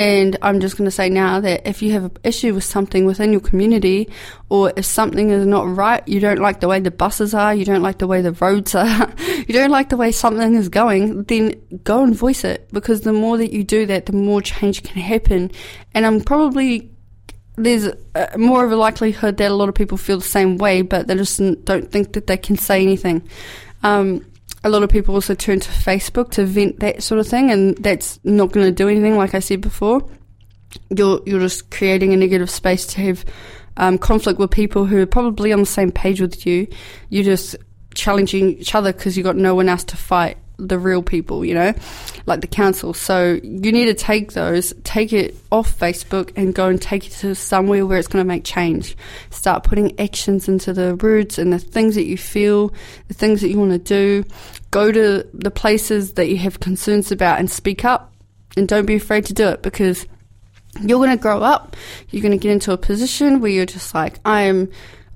And 0.00 0.38
I'm 0.40 0.60
just 0.60 0.78
going 0.78 0.86
to 0.86 0.90
say 0.90 1.10
now 1.10 1.40
that 1.40 1.68
if 1.68 1.82
you 1.82 1.92
have 1.92 2.04
an 2.04 2.16
issue 2.24 2.54
with 2.54 2.64
something 2.64 3.04
within 3.04 3.32
your 3.32 3.42
community, 3.42 4.08
or 4.48 4.72
if 4.74 4.86
something 4.86 5.28
is 5.28 5.44
not 5.44 5.68
right, 5.76 6.02
you 6.08 6.20
don't 6.20 6.38
like 6.38 6.60
the 6.60 6.68
way 6.68 6.80
the 6.80 6.90
buses 6.90 7.34
are, 7.34 7.54
you 7.54 7.66
don't 7.66 7.82
like 7.82 7.98
the 7.98 8.06
way 8.06 8.22
the 8.22 8.32
roads 8.32 8.74
are, 8.74 9.12
you 9.46 9.52
don't 9.52 9.68
like 9.68 9.90
the 9.90 9.98
way 9.98 10.10
something 10.10 10.54
is 10.54 10.70
going, 10.70 11.24
then 11.24 11.52
go 11.84 12.02
and 12.02 12.16
voice 12.16 12.44
it. 12.44 12.72
Because 12.72 13.02
the 13.02 13.12
more 13.12 13.36
that 13.36 13.52
you 13.52 13.62
do 13.62 13.84
that, 13.84 14.06
the 14.06 14.14
more 14.14 14.40
change 14.40 14.82
can 14.82 15.02
happen. 15.02 15.50
And 15.92 16.06
I'm 16.06 16.22
probably 16.22 16.90
there's 17.56 17.92
more 18.38 18.64
of 18.64 18.72
a 18.72 18.76
likelihood 18.76 19.36
that 19.36 19.50
a 19.50 19.54
lot 19.54 19.68
of 19.68 19.74
people 19.74 19.98
feel 19.98 20.16
the 20.16 20.24
same 20.24 20.56
way, 20.56 20.80
but 20.80 21.08
they 21.08 21.14
just 21.14 21.38
don't 21.66 21.92
think 21.92 22.14
that 22.14 22.26
they 22.26 22.38
can 22.38 22.56
say 22.56 22.80
anything. 22.80 23.28
Um, 23.82 24.24
a 24.62 24.68
lot 24.68 24.82
of 24.82 24.90
people 24.90 25.14
also 25.14 25.34
turn 25.34 25.60
to 25.60 25.70
Facebook 25.70 26.30
to 26.32 26.44
vent 26.44 26.80
that 26.80 27.02
sort 27.02 27.18
of 27.18 27.26
thing, 27.26 27.50
and 27.50 27.76
that's 27.78 28.20
not 28.24 28.52
going 28.52 28.66
to 28.66 28.72
do 28.72 28.88
anything. 28.88 29.16
Like 29.16 29.34
I 29.34 29.40
said 29.40 29.60
before, 29.60 30.08
you're 30.90 31.20
you're 31.26 31.40
just 31.40 31.70
creating 31.70 32.12
a 32.12 32.16
negative 32.16 32.50
space 32.50 32.86
to 32.88 33.00
have 33.00 33.24
um, 33.76 33.98
conflict 33.98 34.38
with 34.38 34.50
people 34.50 34.84
who 34.84 35.00
are 35.00 35.06
probably 35.06 35.52
on 35.52 35.60
the 35.60 35.66
same 35.66 35.90
page 35.90 36.20
with 36.20 36.46
you. 36.46 36.66
You're 37.08 37.24
just 37.24 37.56
challenging 37.94 38.58
each 38.58 38.74
other 38.74 38.92
because 38.92 39.16
you've 39.16 39.24
got 39.24 39.36
no 39.36 39.54
one 39.54 39.68
else 39.68 39.84
to 39.84 39.96
fight 39.96 40.36
the 40.68 40.78
real 40.78 41.02
people, 41.02 41.44
you 41.44 41.54
know, 41.54 41.72
like 42.26 42.40
the 42.40 42.46
council. 42.46 42.92
So 42.94 43.40
you 43.42 43.72
need 43.72 43.86
to 43.86 43.94
take 43.94 44.32
those, 44.32 44.72
take 44.84 45.12
it 45.12 45.36
off 45.50 45.78
Facebook 45.78 46.32
and 46.36 46.54
go 46.54 46.68
and 46.68 46.80
take 46.80 47.06
it 47.06 47.12
to 47.14 47.34
somewhere 47.34 47.86
where 47.86 47.98
it's 47.98 48.08
going 48.08 48.24
to 48.24 48.28
make 48.28 48.44
change. 48.44 48.96
Start 49.30 49.64
putting 49.64 49.98
actions 49.98 50.48
into 50.48 50.72
the 50.72 50.96
roots 50.96 51.38
and 51.38 51.52
the 51.52 51.58
things 51.58 51.94
that 51.94 52.04
you 52.04 52.18
feel, 52.18 52.72
the 53.08 53.14
things 53.14 53.40
that 53.40 53.48
you 53.48 53.58
want 53.58 53.72
to 53.72 53.78
do. 53.78 54.24
Go 54.70 54.92
to 54.92 55.26
the 55.32 55.50
places 55.50 56.12
that 56.14 56.28
you 56.28 56.36
have 56.38 56.60
concerns 56.60 57.10
about 57.10 57.38
and 57.38 57.50
speak 57.50 57.84
up 57.84 58.12
and 58.56 58.68
don't 58.68 58.86
be 58.86 58.96
afraid 58.96 59.26
to 59.26 59.34
do 59.34 59.48
it 59.48 59.62
because 59.62 60.06
you're 60.80 60.98
going 60.98 61.10
to 61.10 61.20
grow 61.20 61.42
up. 61.42 61.76
You're 62.10 62.22
going 62.22 62.32
to 62.32 62.38
get 62.38 62.52
into 62.52 62.72
a 62.72 62.78
position 62.78 63.40
where 63.40 63.50
you're 63.50 63.66
just 63.66 63.94
like, 63.94 64.20
I'm 64.24 64.70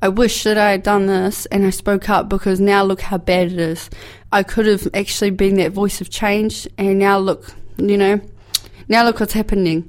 I 0.05 0.09
wish 0.09 0.43
that 0.43 0.59
I 0.59 0.73
had 0.73 0.83
done 0.83 1.07
this 1.07 1.47
and 1.47 1.65
I 1.65 1.71
spoke 1.71 2.11
up 2.11 2.29
because 2.29 2.61
now 2.61 2.85
look 2.85 3.01
how 3.01 3.17
bad 3.17 3.51
it 3.53 3.59
is. 3.59 3.89
I 4.35 4.43
could 4.43 4.67
have 4.67 4.89
actually 4.95 5.31
been 5.31 5.55
that 5.59 5.71
voice 5.71 6.01
of 6.01 6.11
change 6.11 6.67
and 6.77 6.99
now 6.99 7.19
look, 7.19 7.55
you 7.77 7.97
know, 7.97 8.21
now 8.89 9.05
look 9.05 9.21
what's 9.21 9.33
happening. 9.33 9.89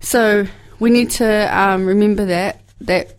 So 0.00 0.46
we 0.78 0.88
need 0.88 1.10
to 1.10 1.28
um, 1.54 1.84
remember 1.84 2.24
that, 2.24 2.62
that 2.80 3.14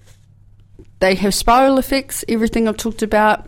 they 0.99 1.13
have 1.13 1.35
spiral 1.35 1.77
effects, 1.77 2.25
everything 2.27 2.67
I've 2.67 2.77
talked 2.77 3.03
about. 3.03 3.47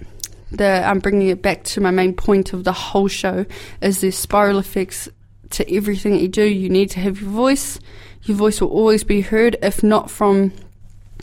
The, 0.51 0.87
I'm 0.87 0.99
bringing 0.99 1.29
it 1.29 1.41
back 1.41 1.63
to 1.63 1.81
my 1.81 1.89
main 1.89 2.13
point 2.13 2.53
of 2.53 2.63
the 2.63 2.71
whole 2.71 3.07
show 3.07 3.47
is 3.81 4.01
there's 4.01 4.15
spiral 4.15 4.59
effects 4.59 5.09
to 5.49 5.75
everything 5.75 6.11
that 6.11 6.21
you 6.21 6.27
do. 6.27 6.43
You 6.43 6.69
need 6.69 6.91
to 6.91 6.99
have 6.99 7.19
your 7.19 7.31
voice. 7.31 7.79
Your 8.21 8.37
voice 8.37 8.61
will 8.61 8.69
always 8.69 9.03
be 9.03 9.21
heard, 9.21 9.57
if 9.63 9.81
not 9.81 10.11
from 10.11 10.53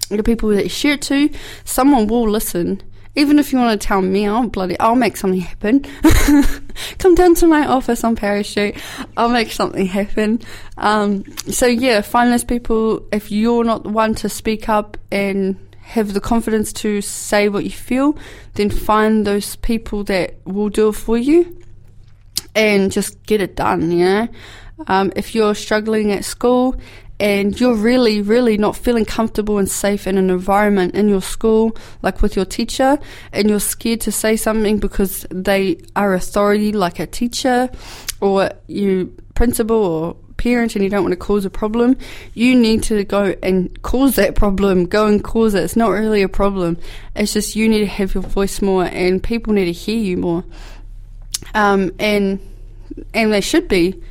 the 0.09 0.24
people 0.24 0.48
that 0.48 0.64
you 0.64 0.68
share 0.68 0.94
it 0.94 1.03
to, 1.03 1.30
someone 1.64 2.09
will 2.09 2.28
listen. 2.28 2.82
Even 3.14 3.38
if 3.38 3.52
you 3.52 3.58
want 3.58 3.78
to 3.78 3.86
tell 3.86 4.00
me, 4.00 4.26
I'll 4.26 4.48
bloody, 4.48 4.78
I'll 4.80 4.94
make 4.94 5.16
something 5.16 5.40
happen. 5.40 5.84
Come 6.98 7.14
down 7.14 7.34
to 7.36 7.46
my 7.46 7.66
office 7.66 8.04
on 8.04 8.16
parachute. 8.16 8.76
I'll 9.16 9.28
make 9.28 9.52
something 9.52 9.86
happen. 9.86 10.40
Um, 10.78 11.24
so 11.36 11.66
yeah, 11.66 12.00
find 12.00 12.32
those 12.32 12.44
people. 12.44 13.06
If 13.12 13.30
you're 13.30 13.64
not 13.64 13.82
the 13.82 13.90
one 13.90 14.14
to 14.16 14.28
speak 14.28 14.68
up 14.68 14.96
and 15.10 15.58
have 15.82 16.14
the 16.14 16.20
confidence 16.20 16.72
to 16.72 17.02
say 17.02 17.50
what 17.50 17.64
you 17.64 17.70
feel, 17.70 18.16
then 18.54 18.70
find 18.70 19.26
those 19.26 19.56
people 19.56 20.04
that 20.04 20.36
will 20.46 20.70
do 20.70 20.88
it 20.88 20.92
for 20.92 21.18
you 21.18 21.60
and 22.54 22.90
just 22.90 23.22
get 23.24 23.40
it 23.40 23.56
done, 23.56 23.90
you 23.90 24.04
know? 24.04 24.28
Um, 24.86 25.12
if 25.14 25.34
you're 25.34 25.54
struggling 25.54 26.12
at 26.12 26.24
school 26.24 26.76
and 27.22 27.60
you're 27.60 27.76
really, 27.76 28.20
really 28.20 28.58
not 28.58 28.74
feeling 28.74 29.04
comfortable 29.04 29.58
and 29.58 29.70
safe 29.70 30.08
in 30.08 30.18
an 30.18 30.28
environment 30.28 30.96
in 30.96 31.08
your 31.08 31.22
school, 31.22 31.76
like 32.02 32.20
with 32.20 32.34
your 32.34 32.44
teacher, 32.44 32.98
and 33.32 33.48
you're 33.48 33.60
scared 33.60 34.00
to 34.00 34.10
say 34.10 34.34
something 34.34 34.78
because 34.78 35.24
they 35.30 35.78
are 35.94 36.14
authority, 36.14 36.72
like 36.72 36.98
a 36.98 37.06
teacher, 37.06 37.70
or 38.20 38.50
you 38.66 39.16
principal 39.36 39.76
or 39.76 40.16
parent, 40.36 40.74
and 40.74 40.82
you 40.82 40.90
don't 40.90 41.04
want 41.04 41.12
to 41.12 41.16
cause 41.16 41.44
a 41.44 41.50
problem, 41.50 41.96
you 42.34 42.56
need 42.56 42.82
to 42.82 43.04
go 43.04 43.36
and 43.40 43.80
cause 43.82 44.16
that 44.16 44.34
problem. 44.34 44.86
Go 44.86 45.06
and 45.06 45.22
cause 45.22 45.54
it. 45.54 45.62
It's 45.62 45.76
not 45.76 45.90
really 45.90 46.22
a 46.22 46.28
problem. 46.28 46.76
It's 47.14 47.34
just 47.34 47.54
you 47.54 47.68
need 47.68 47.80
to 47.80 47.86
have 47.86 48.14
your 48.14 48.24
voice 48.24 48.60
more, 48.60 48.82
and 48.82 49.22
people 49.22 49.52
need 49.52 49.66
to 49.66 49.72
hear 49.72 49.96
you 49.96 50.16
more. 50.16 50.44
Um, 51.54 51.92
and 52.00 52.40
and 53.14 53.32
they 53.32 53.40
should 53.40 53.68
be. 53.68 54.02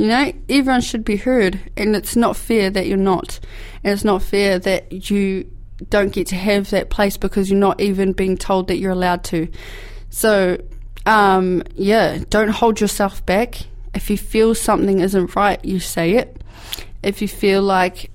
You 0.00 0.06
know, 0.06 0.32
everyone 0.48 0.80
should 0.80 1.04
be 1.04 1.16
heard, 1.16 1.60
and 1.76 1.94
it's 1.94 2.16
not 2.16 2.34
fair 2.34 2.70
that 2.70 2.86
you're 2.86 2.96
not. 2.96 3.38
And 3.84 3.92
it's 3.92 4.02
not 4.02 4.22
fair 4.22 4.58
that 4.58 5.10
you 5.10 5.52
don't 5.90 6.10
get 6.10 6.28
to 6.28 6.36
have 6.36 6.70
that 6.70 6.88
place 6.88 7.18
because 7.18 7.50
you're 7.50 7.60
not 7.60 7.82
even 7.82 8.14
being 8.14 8.38
told 8.38 8.68
that 8.68 8.78
you're 8.78 8.92
allowed 8.92 9.24
to. 9.24 9.48
So, 10.08 10.56
um, 11.04 11.62
yeah, 11.74 12.24
don't 12.30 12.48
hold 12.48 12.80
yourself 12.80 13.26
back. 13.26 13.56
If 13.92 14.08
you 14.08 14.16
feel 14.16 14.54
something 14.54 15.00
isn't 15.00 15.36
right, 15.36 15.62
you 15.62 15.80
say 15.80 16.12
it. 16.12 16.42
If 17.02 17.20
you 17.20 17.28
feel 17.28 17.60
like 17.60 18.10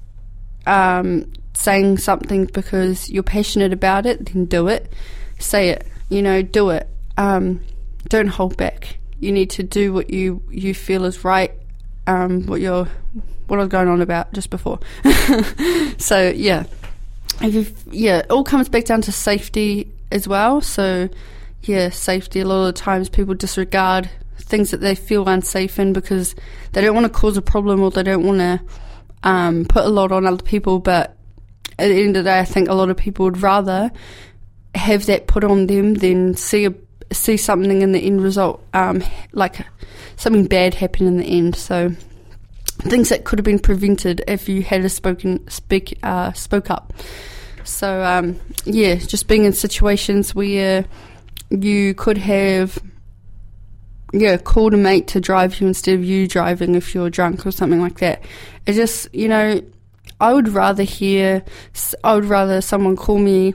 um, 0.65 1.31
saying 1.53 1.99
something 1.99 2.45
because 2.45 3.11
you're 3.11 3.21
passionate 3.21 3.73
about 3.73 4.07
it, 4.07 4.33
then 4.33 4.45
do 4.45 4.69
it. 4.69 4.91
Say 5.37 5.69
it. 5.69 5.85
You 6.09 6.23
know, 6.23 6.41
do 6.41 6.71
it. 6.71 6.89
Um, 7.15 7.61
don't 8.09 8.29
hold 8.29 8.57
back. 8.57 8.97
You 9.19 9.31
need 9.31 9.51
to 9.51 9.61
do 9.61 9.93
what 9.93 10.09
you, 10.09 10.41
you 10.49 10.73
feel 10.73 11.05
is 11.05 11.23
right 11.23 11.51
um, 12.07 12.45
what 12.45 12.61
you're 12.61 12.87
what 13.47 13.59
I 13.59 13.63
was 13.63 13.69
going 13.69 13.87
on 13.87 14.01
about 14.01 14.33
just 14.33 14.49
before. 14.49 14.79
so 15.97 16.29
yeah, 16.29 16.65
if 17.41 17.53
you 17.53 17.65
yeah, 17.91 18.19
it 18.19 18.31
all 18.31 18.43
comes 18.43 18.69
back 18.69 18.85
down 18.85 19.01
to 19.03 19.11
safety 19.11 19.91
as 20.11 20.27
well. 20.27 20.61
So 20.61 21.09
yeah, 21.63 21.89
safety. 21.89 22.39
A 22.41 22.47
lot 22.47 22.67
of 22.67 22.75
times 22.75 23.09
people 23.09 23.33
disregard 23.33 24.09
things 24.37 24.71
that 24.71 24.81
they 24.81 24.95
feel 24.95 25.27
unsafe 25.27 25.79
in 25.79 25.93
because 25.93 26.35
they 26.73 26.81
don't 26.81 26.95
want 26.95 27.05
to 27.05 27.19
cause 27.19 27.37
a 27.37 27.41
problem 27.41 27.81
or 27.81 27.91
they 27.91 28.03
don't 28.03 28.25
want 28.25 28.39
to 28.39 28.61
um, 29.23 29.65
put 29.65 29.83
a 29.83 29.89
lot 29.89 30.11
on 30.11 30.25
other 30.25 30.43
people. 30.43 30.79
But 30.79 31.15
at 31.79 31.87
the 31.87 31.99
end 31.99 32.17
of 32.17 32.23
the 32.23 32.29
day, 32.29 32.39
I 32.39 32.45
think 32.45 32.69
a 32.69 32.73
lot 32.73 32.89
of 32.89 32.97
people 32.97 33.25
would 33.25 33.41
rather 33.41 33.91
have 34.75 35.05
that 35.07 35.27
put 35.27 35.43
on 35.43 35.67
them 35.67 35.95
than 35.95 36.35
see 36.35 36.65
a, 36.65 36.73
see 37.15 37.37
something 37.37 37.81
in 37.81 37.91
the 37.91 37.99
end 37.99 38.21
result, 38.21 38.63
um, 38.73 39.03
like 39.31 39.65
something 40.15 40.45
bad 40.45 40.75
happen 40.75 41.07
in 41.07 41.17
the 41.17 41.25
end. 41.25 41.55
So 41.55 41.91
things 42.79 43.09
that 43.09 43.23
could 43.23 43.39
have 43.39 43.45
been 43.45 43.59
prevented 43.59 44.23
if 44.27 44.49
you 44.49 44.61
had 44.63 44.81
a 44.81 44.89
spoken 44.89 45.47
speak 45.49 45.97
uh, 46.03 46.33
spoke 46.33 46.69
up. 46.69 46.93
So 47.63 48.03
um, 48.03 48.39
yeah, 48.65 48.95
just 48.95 49.27
being 49.27 49.45
in 49.45 49.53
situations 49.53 50.35
where 50.35 50.85
you 51.49 51.93
could 51.93 52.17
have 52.17 52.77
yeah 54.13 54.37
called 54.37 54.73
a 54.73 54.77
mate 54.77 55.07
to 55.07 55.19
drive 55.19 55.59
you 55.59 55.67
instead 55.67 55.95
of 55.95 56.03
you 56.03 56.27
driving 56.27 56.75
if 56.75 56.95
you're 56.95 57.09
drunk 57.09 57.45
or 57.45 57.51
something 57.51 57.81
like 57.81 57.99
that. 57.99 58.23
It 58.65 58.73
just 58.73 59.13
you 59.13 59.27
know 59.27 59.61
I 60.19 60.33
would 60.33 60.49
rather 60.49 60.83
hear 60.83 61.43
I 62.03 62.15
would 62.15 62.25
rather 62.25 62.61
someone 62.61 62.95
call 62.95 63.17
me 63.17 63.53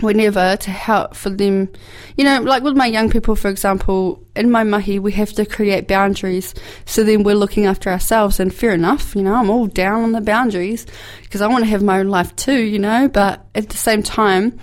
whenever 0.00 0.56
to 0.56 0.70
help 0.70 1.14
for 1.14 1.30
them. 1.30 1.68
You 2.16 2.24
know, 2.24 2.42
like 2.42 2.62
with 2.62 2.76
my 2.76 2.86
young 2.86 3.10
people, 3.10 3.36
for 3.36 3.48
example, 3.48 4.22
in 4.34 4.50
my 4.50 4.64
mahi, 4.64 4.98
we 4.98 5.12
have 5.12 5.32
to 5.34 5.46
create 5.46 5.88
boundaries. 5.88 6.54
So 6.84 7.02
then 7.02 7.22
we're 7.22 7.34
looking 7.34 7.66
after 7.66 7.90
ourselves, 7.90 8.40
and 8.40 8.54
fair 8.54 8.74
enough, 8.74 9.14
you 9.14 9.22
know, 9.22 9.34
I'm 9.34 9.50
all 9.50 9.66
down 9.66 10.02
on 10.02 10.12
the 10.12 10.20
boundaries 10.20 10.86
because 11.22 11.40
I 11.40 11.48
want 11.48 11.64
to 11.64 11.70
have 11.70 11.82
my 11.82 12.00
own 12.00 12.08
life 12.08 12.34
too, 12.36 12.60
you 12.60 12.78
know, 12.78 13.08
but 13.08 13.46
at 13.54 13.68
the 13.68 13.76
same 13.76 14.02
time, 14.02 14.58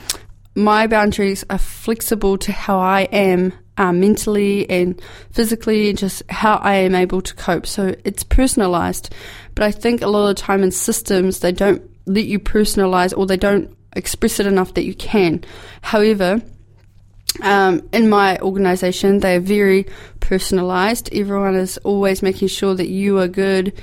my 0.56 0.86
boundaries 0.88 1.44
are 1.50 1.58
flexible 1.58 2.38
to 2.38 2.52
how 2.52 2.80
I 2.80 3.02
am 3.12 3.54
uh, 3.78 3.92
mentally 3.92 4.70
and 4.70 5.02
physically, 5.32 5.90
and 5.90 5.98
just 5.98 6.22
how 6.30 6.58
I 6.58 6.76
am 6.76 6.94
able 6.94 7.22
to 7.22 7.34
cope. 7.34 7.66
So 7.66 7.96
it's 8.04 8.24
personalized. 8.24 9.14
But 9.56 9.64
I 9.64 9.72
think 9.72 10.02
a 10.02 10.08
lot 10.08 10.30
of 10.30 10.36
the 10.36 10.42
time 10.42 10.62
in 10.62 10.72
systems, 10.72 11.40
they 11.40 11.52
don't 11.52 11.82
let 12.06 12.26
you 12.26 12.40
personalize 12.40 13.18
or 13.18 13.26
they 13.26 13.38
don't 13.38 13.76
express 13.96 14.40
it 14.40 14.46
enough 14.46 14.74
that 14.76 14.86
you 14.86 14.94
can. 14.94 15.44
However, 15.82 16.42
um, 17.42 17.88
in 17.92 18.10
my 18.10 18.38
organisation, 18.40 19.20
they 19.20 19.36
are 19.36 19.40
very 19.40 19.86
personalised. 20.20 21.10
Everyone 21.18 21.56
is 21.56 21.78
always 21.80 22.22
making 22.22 22.48
sure 22.48 22.76
that 22.76 22.88
you 22.88 23.20
are 23.20 23.28
good 23.28 23.74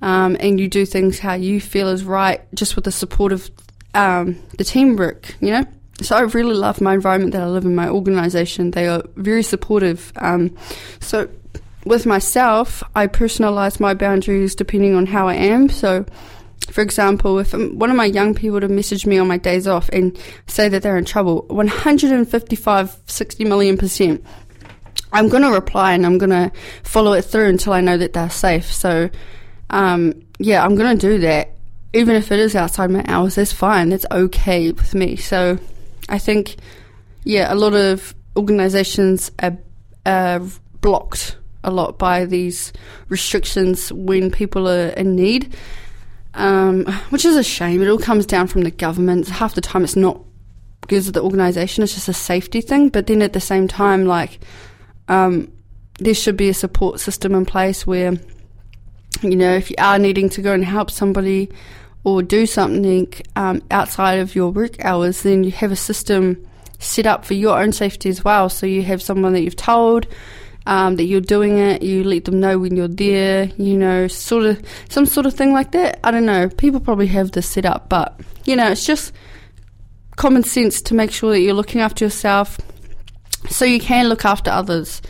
um, 0.00 0.36
and 0.40 0.58
you 0.58 0.68
do 0.68 0.86
things 0.86 1.18
how 1.18 1.34
you 1.34 1.60
feel 1.60 1.88
is 1.88 2.04
right, 2.04 2.40
just 2.54 2.76
with 2.76 2.84
the 2.84 2.92
support 2.92 3.32
of 3.32 3.50
um, 3.94 4.38
the 4.58 4.64
teamwork, 4.64 5.34
you 5.40 5.50
know? 5.50 5.64
So 6.02 6.14
I 6.14 6.20
really 6.20 6.54
love 6.54 6.80
my 6.80 6.94
environment 6.94 7.32
that 7.32 7.42
I 7.42 7.46
live 7.46 7.64
in, 7.64 7.74
my 7.74 7.88
organisation. 7.88 8.72
They 8.72 8.86
are 8.86 9.02
very 9.16 9.42
supportive. 9.42 10.12
Um, 10.16 10.54
so 11.00 11.28
with 11.86 12.04
myself, 12.04 12.82
I 12.94 13.06
personalise 13.06 13.80
my 13.80 13.94
boundaries 13.94 14.54
depending 14.54 14.94
on 14.94 15.06
how 15.06 15.28
I 15.28 15.34
am. 15.34 15.70
So 15.70 16.04
for 16.70 16.80
example, 16.80 17.38
if 17.38 17.52
one 17.52 17.90
of 17.90 17.96
my 17.96 18.06
young 18.06 18.34
people 18.34 18.60
to 18.60 18.68
message 18.68 19.06
me 19.06 19.18
on 19.18 19.28
my 19.28 19.38
days 19.38 19.66
off 19.66 19.88
and 19.90 20.18
say 20.46 20.68
that 20.68 20.82
they're 20.82 20.96
in 20.96 21.04
trouble, 21.04 21.44
155, 21.48 22.96
60 23.06 23.44
million 23.44 23.78
percent, 23.78 24.24
I'm 25.12 25.28
going 25.28 25.42
to 25.42 25.50
reply 25.50 25.92
and 25.92 26.04
I'm 26.04 26.18
going 26.18 26.30
to 26.30 26.50
follow 26.82 27.12
it 27.12 27.22
through 27.22 27.48
until 27.48 27.72
I 27.72 27.80
know 27.80 27.96
that 27.96 28.12
they're 28.12 28.30
safe. 28.30 28.72
So, 28.72 29.08
um, 29.70 30.22
yeah, 30.38 30.64
I'm 30.64 30.74
going 30.74 30.98
to 30.98 31.08
do 31.08 31.18
that. 31.20 31.52
Even 31.92 32.16
if 32.16 32.32
it 32.32 32.40
is 32.40 32.56
outside 32.56 32.90
my 32.90 33.04
hours, 33.06 33.36
that's 33.36 33.52
fine. 33.52 33.90
That's 33.90 34.06
okay 34.10 34.72
with 34.72 34.94
me. 34.94 35.16
So, 35.16 35.58
I 36.08 36.18
think, 36.18 36.56
yeah, 37.24 37.52
a 37.52 37.54
lot 37.54 37.74
of 37.74 38.14
organizations 38.36 39.30
are, 39.38 39.56
are 40.04 40.42
blocked 40.80 41.36
a 41.64 41.70
lot 41.70 41.98
by 41.98 42.24
these 42.24 42.72
restrictions 43.08 43.92
when 43.92 44.30
people 44.30 44.68
are 44.68 44.88
in 44.88 45.16
need 45.16 45.54
um, 46.36 46.84
which 47.10 47.24
is 47.24 47.36
a 47.36 47.42
shame. 47.42 47.82
It 47.82 47.88
all 47.88 47.98
comes 47.98 48.26
down 48.26 48.46
from 48.46 48.62
the 48.62 48.70
government. 48.70 49.28
Half 49.28 49.54
the 49.54 49.60
time, 49.60 49.84
it's 49.84 49.96
not 49.96 50.20
because 50.82 51.08
of 51.08 51.14
the 51.14 51.22
organisation. 51.22 51.82
It's 51.82 51.94
just 51.94 52.08
a 52.08 52.12
safety 52.12 52.60
thing. 52.60 52.90
But 52.90 53.06
then 53.06 53.22
at 53.22 53.32
the 53.32 53.40
same 53.40 53.66
time, 53.66 54.04
like 54.04 54.38
um, 55.08 55.50
there 55.98 56.14
should 56.14 56.36
be 56.36 56.48
a 56.48 56.54
support 56.54 57.00
system 57.00 57.34
in 57.34 57.46
place 57.46 57.86
where 57.86 58.12
you 59.22 59.36
know 59.36 59.54
if 59.54 59.70
you 59.70 59.76
are 59.78 59.98
needing 59.98 60.28
to 60.28 60.42
go 60.42 60.52
and 60.52 60.64
help 60.64 60.90
somebody 60.90 61.50
or 62.04 62.22
do 62.22 62.46
something 62.46 63.12
um, 63.34 63.62
outside 63.70 64.20
of 64.20 64.34
your 64.34 64.50
work 64.50 64.84
hours, 64.84 65.22
then 65.22 65.42
you 65.42 65.50
have 65.50 65.72
a 65.72 65.76
system 65.76 66.46
set 66.78 67.06
up 67.06 67.24
for 67.24 67.34
your 67.34 67.58
own 67.58 67.72
safety 67.72 68.08
as 68.08 68.22
well. 68.22 68.48
So 68.48 68.66
you 68.66 68.82
have 68.82 69.02
someone 69.02 69.32
that 69.32 69.40
you've 69.40 69.56
told 69.56 70.06
um, 70.66 70.96
that 70.96 71.04
you're 71.04 71.20
doing 71.20 71.58
it. 71.58 71.82
You 71.82 72.04
let 72.04 72.24
them 72.24 72.40
know 72.40 72.58
when 72.58 72.76
you're 72.76 72.88
there. 72.88 73.50
You 73.56 73.76
know, 73.76 74.08
sort 74.08 74.44
of 74.44 74.62
some 74.88 75.06
sort 75.06 75.26
of 75.26 75.34
thing 75.34 75.52
like 75.52 75.72
that. 75.72 76.00
I 76.04 76.10
don't 76.10 76.26
know. 76.26 76.48
People 76.48 76.80
probably 76.80 77.06
have 77.08 77.32
this 77.32 77.48
set 77.48 77.64
up, 77.64 77.88
but 77.88 78.20
you 78.44 78.56
know, 78.56 78.70
it's 78.70 78.84
just 78.84 79.12
common 80.16 80.42
sense 80.42 80.82
to 80.82 80.94
make 80.94 81.12
sure 81.12 81.30
that 81.30 81.40
you're 81.40 81.54
looking 81.54 81.80
after 81.80 82.04
yourself, 82.04 82.58
so 83.48 83.64
you 83.64 83.80
can 83.80 84.08
look 84.08 84.24
after 84.24 84.50
others. 84.50 85.00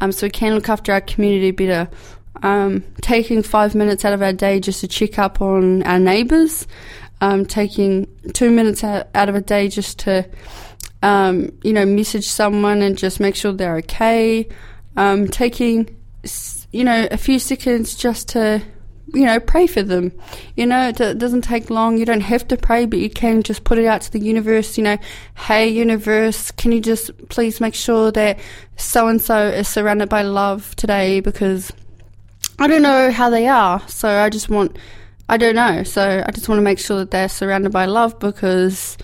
Um, 0.00 0.10
so 0.12 0.26
we 0.26 0.30
can 0.30 0.54
look 0.54 0.68
after 0.68 0.92
our 0.92 1.00
community 1.00 1.50
better. 1.52 1.88
Um, 2.42 2.84
taking 3.00 3.42
five 3.42 3.74
minutes 3.74 4.04
out 4.04 4.12
of 4.12 4.20
our 4.20 4.32
day 4.32 4.60
just 4.60 4.80
to 4.80 4.88
check 4.88 5.18
up 5.18 5.40
on 5.40 5.82
our 5.84 5.98
neighbours. 5.98 6.66
Um, 7.20 7.46
taking 7.46 8.06
two 8.34 8.50
minutes 8.50 8.84
out, 8.84 9.06
of 9.14 9.34
a 9.34 9.40
day 9.40 9.68
just 9.68 10.00
to, 10.00 10.28
um, 11.02 11.56
you 11.62 11.72
know, 11.72 11.86
message 11.86 12.26
someone 12.26 12.82
and 12.82 12.98
just 12.98 13.18
make 13.20 13.34
sure 13.34 13.52
they're 13.52 13.76
okay 13.76 14.46
um, 14.96 15.28
taking, 15.28 15.96
you 16.70 16.84
know, 16.84 17.08
a 17.10 17.16
few 17.16 17.38
seconds 17.38 17.94
just 17.94 18.28
to, 18.30 18.62
you 19.12 19.26
know, 19.26 19.38
pray 19.40 19.66
for 19.66 19.82
them. 19.82 20.12
You 20.56 20.66
know, 20.66 20.88
it, 20.88 21.00
it 21.00 21.18
doesn't 21.18 21.42
take 21.42 21.70
long. 21.70 21.98
You 21.98 22.04
don't 22.04 22.20
have 22.20 22.48
to 22.48 22.56
pray, 22.56 22.86
but 22.86 22.98
you 22.98 23.10
can 23.10 23.42
just 23.42 23.64
put 23.64 23.78
it 23.78 23.86
out 23.86 24.02
to 24.02 24.12
the 24.12 24.20
universe. 24.20 24.76
You 24.78 24.84
know, 24.84 24.98
hey, 25.36 25.68
universe, 25.68 26.50
can 26.52 26.72
you 26.72 26.80
just 26.80 27.10
please 27.28 27.60
make 27.60 27.74
sure 27.74 28.10
that 28.12 28.38
so 28.76 29.08
and 29.08 29.20
so 29.20 29.48
is 29.48 29.68
surrounded 29.68 30.08
by 30.08 30.22
love 30.22 30.74
today 30.76 31.20
because 31.20 31.72
I 32.58 32.66
don't 32.66 32.82
know 32.82 33.10
how 33.10 33.30
they 33.30 33.48
are. 33.48 33.86
So 33.88 34.08
I 34.08 34.30
just 34.30 34.48
want, 34.48 34.76
I 35.28 35.36
don't 35.36 35.56
know. 35.56 35.82
So 35.82 36.22
I 36.26 36.30
just 36.30 36.48
want 36.48 36.58
to 36.58 36.62
make 36.62 36.78
sure 36.78 36.98
that 36.98 37.10
they're 37.10 37.28
surrounded 37.28 37.72
by 37.72 37.86
love 37.86 38.18
because 38.18 38.96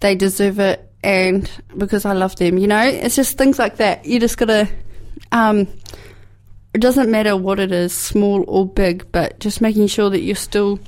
they 0.00 0.14
deserve 0.14 0.58
it 0.58 0.90
and 1.02 1.50
because 1.76 2.04
I 2.04 2.12
love 2.12 2.36
them. 2.36 2.58
You 2.58 2.66
know, 2.66 2.82
it's 2.82 3.16
just 3.16 3.38
things 3.38 3.58
like 3.58 3.76
that. 3.76 4.04
You 4.06 4.18
just 4.18 4.38
gotta 4.38 4.68
um, 5.32 5.68
it 6.72 6.80
doesn't 6.80 7.10
matter 7.10 7.36
what 7.36 7.58
it 7.58 7.72
is, 7.72 7.92
small 7.92 8.44
or 8.46 8.66
big, 8.66 9.10
but 9.12 9.40
just 9.40 9.60
making 9.60 9.88
sure 9.88 10.10
that 10.10 10.20
you're 10.20 10.36
still 10.36 10.78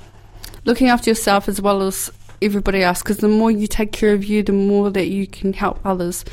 looking 0.64 0.88
after 0.88 1.10
yourself 1.10 1.48
as 1.48 1.60
well 1.60 1.82
as 1.82 2.10
everybody 2.40 2.82
else. 2.82 3.02
Because 3.02 3.18
the 3.18 3.28
more 3.28 3.50
you 3.50 3.66
take 3.66 3.92
care 3.92 4.14
of 4.14 4.24
you, 4.24 4.42
the 4.42 4.52
more 4.52 4.90
that 4.90 5.08
you 5.08 5.26
can 5.26 5.52
help 5.52 5.80
others. 5.84 6.24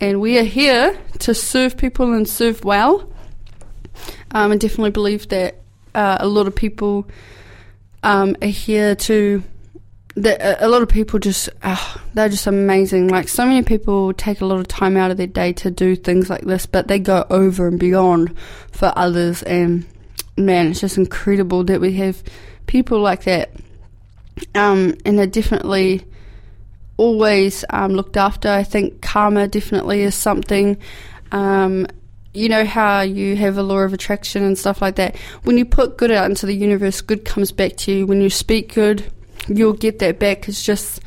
And 0.00 0.20
we 0.20 0.38
are 0.38 0.44
here 0.44 0.98
to 1.20 1.34
serve 1.34 1.76
people 1.76 2.12
and 2.12 2.28
serve 2.28 2.64
well. 2.64 3.10
Um, 4.32 4.52
I 4.52 4.56
definitely 4.56 4.90
believe 4.90 5.28
that 5.28 5.60
uh, 5.94 6.18
a 6.20 6.26
lot 6.26 6.46
of 6.46 6.54
people 6.54 7.08
um, 8.02 8.36
are 8.42 8.48
here 8.48 8.94
to 8.94 9.42
a 10.16 10.68
lot 10.68 10.82
of 10.82 10.88
people 10.88 11.18
just 11.18 11.50
uh, 11.62 11.96
they're 12.14 12.28
just 12.28 12.46
amazing. 12.46 13.08
Like 13.08 13.28
so 13.28 13.44
many 13.44 13.62
people 13.62 14.12
take 14.14 14.40
a 14.40 14.46
lot 14.46 14.58
of 14.58 14.68
time 14.68 14.96
out 14.96 15.10
of 15.10 15.16
their 15.16 15.26
day 15.26 15.52
to 15.54 15.70
do 15.70 15.94
things 15.94 16.30
like 16.30 16.42
this, 16.42 16.64
but 16.66 16.88
they 16.88 16.98
go 16.98 17.26
over 17.28 17.68
and 17.68 17.78
beyond 17.78 18.34
for 18.72 18.92
others. 18.96 19.42
And 19.42 19.86
man, 20.38 20.68
it's 20.68 20.80
just 20.80 20.96
incredible 20.96 21.64
that 21.64 21.80
we 21.80 21.92
have 21.94 22.22
people 22.66 23.00
like 23.00 23.24
that. 23.24 23.50
Um, 24.54 24.94
and 25.04 25.18
they're 25.18 25.26
definitely 25.26 26.04
always 26.96 27.64
um, 27.70 27.92
looked 27.92 28.16
after. 28.16 28.48
I 28.48 28.62
think 28.62 29.02
karma 29.02 29.48
definitely 29.48 30.02
is 30.02 30.14
something. 30.14 30.78
Um, 31.32 31.86
you 32.32 32.50
know 32.50 32.66
how 32.66 33.00
you 33.00 33.34
have 33.36 33.56
a 33.56 33.62
law 33.62 33.78
of 33.78 33.94
attraction 33.94 34.42
and 34.42 34.58
stuff 34.58 34.82
like 34.82 34.96
that. 34.96 35.16
When 35.44 35.56
you 35.56 35.64
put 35.64 35.96
good 35.96 36.10
out 36.10 36.26
into 36.26 36.46
the 36.46 36.54
universe, 36.54 37.00
good 37.00 37.24
comes 37.24 37.50
back 37.50 37.76
to 37.78 37.92
you. 37.92 38.06
When 38.06 38.20
you 38.20 38.28
speak 38.28 38.74
good, 38.74 39.10
you'll 39.48 39.72
get 39.72 39.98
that 40.00 40.18
back. 40.18 40.48
It's 40.48 40.62
just 40.62 41.00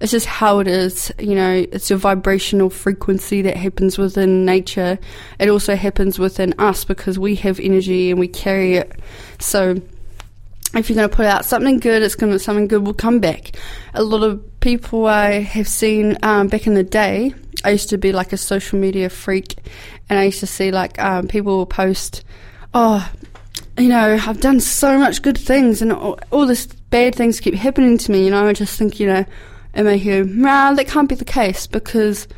it's 0.00 0.10
just 0.10 0.26
how 0.26 0.58
it 0.58 0.66
is. 0.66 1.12
You 1.18 1.36
know, 1.36 1.64
it's 1.70 1.90
a 1.92 1.96
vibrational 1.96 2.70
frequency 2.70 3.40
that 3.42 3.56
happens 3.56 3.98
within 3.98 4.44
nature. 4.44 4.98
It 5.38 5.48
also 5.48 5.76
happens 5.76 6.18
within 6.18 6.54
us 6.58 6.84
because 6.84 7.18
we 7.18 7.36
have 7.36 7.60
energy 7.60 8.10
and 8.10 8.18
we 8.18 8.26
carry 8.26 8.74
it. 8.74 8.98
So 9.38 9.80
if 10.74 10.88
you're 10.88 10.96
going 10.96 11.08
to 11.08 11.14
put 11.14 11.26
out 11.26 11.44
something 11.44 11.78
good, 11.78 12.02
it's 12.02 12.16
going 12.16 12.32
to 12.32 12.38
something 12.38 12.66
good 12.66 12.84
will 12.84 12.94
come 12.94 13.20
back. 13.20 13.56
A 13.94 14.02
lot 14.02 14.24
of 14.24 14.60
people 14.60 15.06
I 15.06 15.40
have 15.40 15.68
seen 15.68 16.18
um, 16.22 16.48
back 16.48 16.66
in 16.66 16.74
the 16.74 16.82
day. 16.82 17.34
I 17.64 17.70
used 17.70 17.90
to 17.90 17.98
be 17.98 18.10
like 18.10 18.32
a 18.32 18.36
social 18.36 18.80
media 18.80 19.08
freak, 19.08 19.56
and 20.08 20.18
I 20.18 20.24
used 20.24 20.40
to 20.40 20.46
see 20.48 20.72
like 20.72 21.00
um, 21.00 21.28
people 21.28 21.58
will 21.58 21.66
post, 21.66 22.24
"Oh, 22.74 23.08
you 23.78 23.88
know, 23.88 24.18
I've 24.26 24.40
done 24.40 24.58
so 24.58 24.98
much 24.98 25.22
good 25.22 25.38
things, 25.38 25.80
and 25.80 25.92
all, 25.92 26.18
all 26.32 26.46
this 26.46 26.66
bad 26.92 27.16
things 27.16 27.40
keep 27.40 27.54
happening 27.54 27.98
to 27.98 28.12
me, 28.12 28.24
you 28.24 28.30
know, 28.30 28.46
I 28.46 28.52
just 28.52 28.78
think, 28.78 29.00
you 29.00 29.08
know, 29.08 29.24
am 29.74 29.86
my 29.86 29.96
head, 29.96 30.28
nah, 30.28 30.72
that 30.74 30.86
can't 30.86 31.08
be 31.08 31.16
the 31.16 31.24
case 31.24 31.66
because 31.66 32.28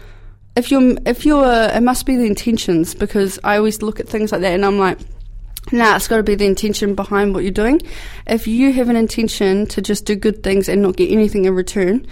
if 0.57 0.71
you're, 0.71 0.97
if 1.05 1.27
you're, 1.27 1.45
it 1.45 1.83
must 1.83 2.07
be 2.07 2.17
the 2.17 2.25
intentions 2.25 2.95
because 2.95 3.39
I 3.45 3.59
always 3.59 3.83
look 3.83 4.01
at 4.01 4.09
things 4.09 4.33
like 4.33 4.41
that 4.41 4.55
and 4.55 4.65
I'm 4.65 4.79
like, 4.79 4.99
Now, 5.73 5.97
it's 5.97 6.09
got 6.09 6.19
to 6.19 6.23
be 6.23 6.35
the 6.35 6.47
intention 6.47 6.95
behind 6.95 7.35
what 7.35 7.43
you're 7.43 7.51
doing. 7.51 7.81
If 8.27 8.47
you 8.47 8.73
have 8.75 8.89
an 8.89 8.97
intention 8.97 9.67
to 9.69 9.81
just 9.81 10.05
do 10.05 10.15
good 10.15 10.43
things 10.43 10.69
and 10.69 10.83
not 10.83 10.97
get 10.97 11.11
anything 11.11 11.47
in 11.47 11.55
return, 11.55 12.07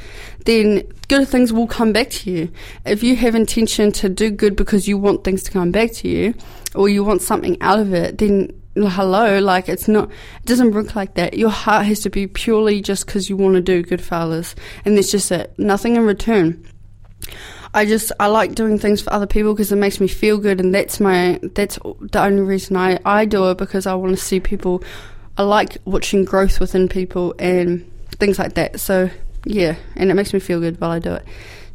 then 0.47 0.83
good 1.09 1.29
things 1.29 1.53
will 1.53 1.67
come 1.67 1.93
back 1.93 2.09
to 2.11 2.31
you. 2.31 2.51
If 2.87 3.03
you 3.03 3.15
have 3.17 3.35
intention 3.35 3.93
to 3.93 4.09
do 4.09 4.31
good 4.31 4.57
because 4.57 4.89
you 4.89 4.97
want 4.97 5.23
things 5.23 5.43
to 5.45 5.51
come 5.51 5.71
back 5.71 5.93
to 5.93 6.09
you, 6.09 6.35
or 6.75 6.89
you 6.89 7.05
want 7.05 7.21
something 7.21 7.61
out 7.61 7.79
of 7.79 7.93
it, 7.93 8.19
then 8.19 8.51
hello, 8.75 9.39
like 9.39 9.69
it's 9.69 9.89
not, 9.89 10.11
it 10.11 10.47
doesn't 10.47 10.73
work 10.73 10.95
like 10.95 11.15
that. 11.15 11.35
Your 11.35 11.51
heart 11.51 11.87
has 11.87 12.01
to 12.01 12.11
be 12.11 12.27
purely 12.27 12.81
just 12.81 13.07
because 13.07 13.29
you 13.29 13.37
want 13.37 13.55
to 13.55 13.61
do 13.61 13.83
good 13.83 14.03
others, 14.11 14.55
and 14.85 14.97
there's 14.97 15.11
just 15.11 15.31
it, 15.31 15.55
nothing 15.59 15.97
in 15.97 16.05
return. 16.05 16.67
I 17.75 17.87
just 17.87 18.13
I 18.21 18.27
like 18.27 18.55
doing 18.55 18.79
things 18.79 19.01
for 19.01 19.13
other 19.13 19.27
people 19.27 19.55
because 19.55 19.73
it 19.73 19.77
makes 19.77 20.01
me 20.01 20.09
feel 20.09 20.39
good, 20.39 20.61
and 20.61 20.75
that's 20.75 21.01
my 21.01 21.41
that's 21.55 21.79
the 22.01 22.23
only 22.23 22.43
reason 22.43 22.77
I 22.77 22.99
I 23.05 23.25
do 23.25 23.51
it 23.51 23.59
because 23.59 23.87
I 23.87 23.95
want 23.95 24.17
to 24.17 24.23
see 24.23 24.41
people. 24.41 24.83
I 25.39 25.45
like 25.45 25.79
watching 25.87 26.27
growth 26.27 26.61
within 26.61 26.89
people 26.89 27.35
and 27.39 27.91
things 28.19 28.39
like 28.39 28.55
that. 28.55 28.81
So 28.81 29.09
yeah, 29.45 29.77
and 29.97 30.11
it 30.11 30.15
makes 30.15 30.35
me 30.35 30.41
feel 30.41 30.61
good 30.61 30.81
while 30.81 30.91
I 30.91 30.99
do 30.99 31.15
it. 31.15 31.25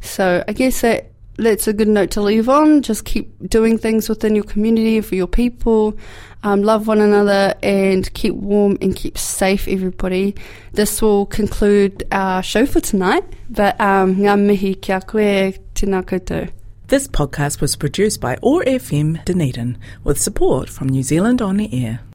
So 0.00 0.44
I 0.46 0.52
guess 0.52 0.80
that 0.82 1.10
that's 1.38 1.68
a 1.68 1.72
good 1.72 1.88
note 1.88 2.10
to 2.12 2.20
leave 2.20 2.48
on. 2.48 2.82
Just 2.82 3.04
keep 3.04 3.48
doing 3.48 3.78
things 3.78 4.08
within 4.08 4.34
your 4.34 4.44
community 4.44 5.00
for 5.00 5.14
your 5.14 5.26
people. 5.26 5.96
Um, 6.42 6.62
love 6.62 6.86
one 6.86 7.00
another 7.00 7.54
and 7.62 8.12
keep 8.14 8.34
warm 8.34 8.78
and 8.80 8.94
keep 8.94 9.16
safe, 9.16 9.66
everybody. 9.66 10.34
This 10.72 11.00
will 11.00 11.26
conclude 11.26 12.04
our 12.12 12.42
show 12.42 12.66
for 12.66 12.80
tonight. 12.80 13.24
But 13.48 13.80
um, 13.80 14.16
ngā 14.16 14.38
mihi 14.38 14.74
kia 14.74 15.00
koe 15.00 15.52
tēnā 15.74 16.04
koutou. 16.04 16.50
This 16.88 17.06
podcast 17.06 17.60
was 17.60 17.76
produced 17.76 18.20
by 18.20 18.38
OAR 18.42 18.64
FM 18.64 19.22
Dunedin 19.24 19.76
with 20.04 20.18
support 20.18 20.70
from 20.70 20.88
New 20.88 21.02
Zealand 21.02 21.42
On 21.42 21.56
the 21.56 21.84
Air. 21.84 22.00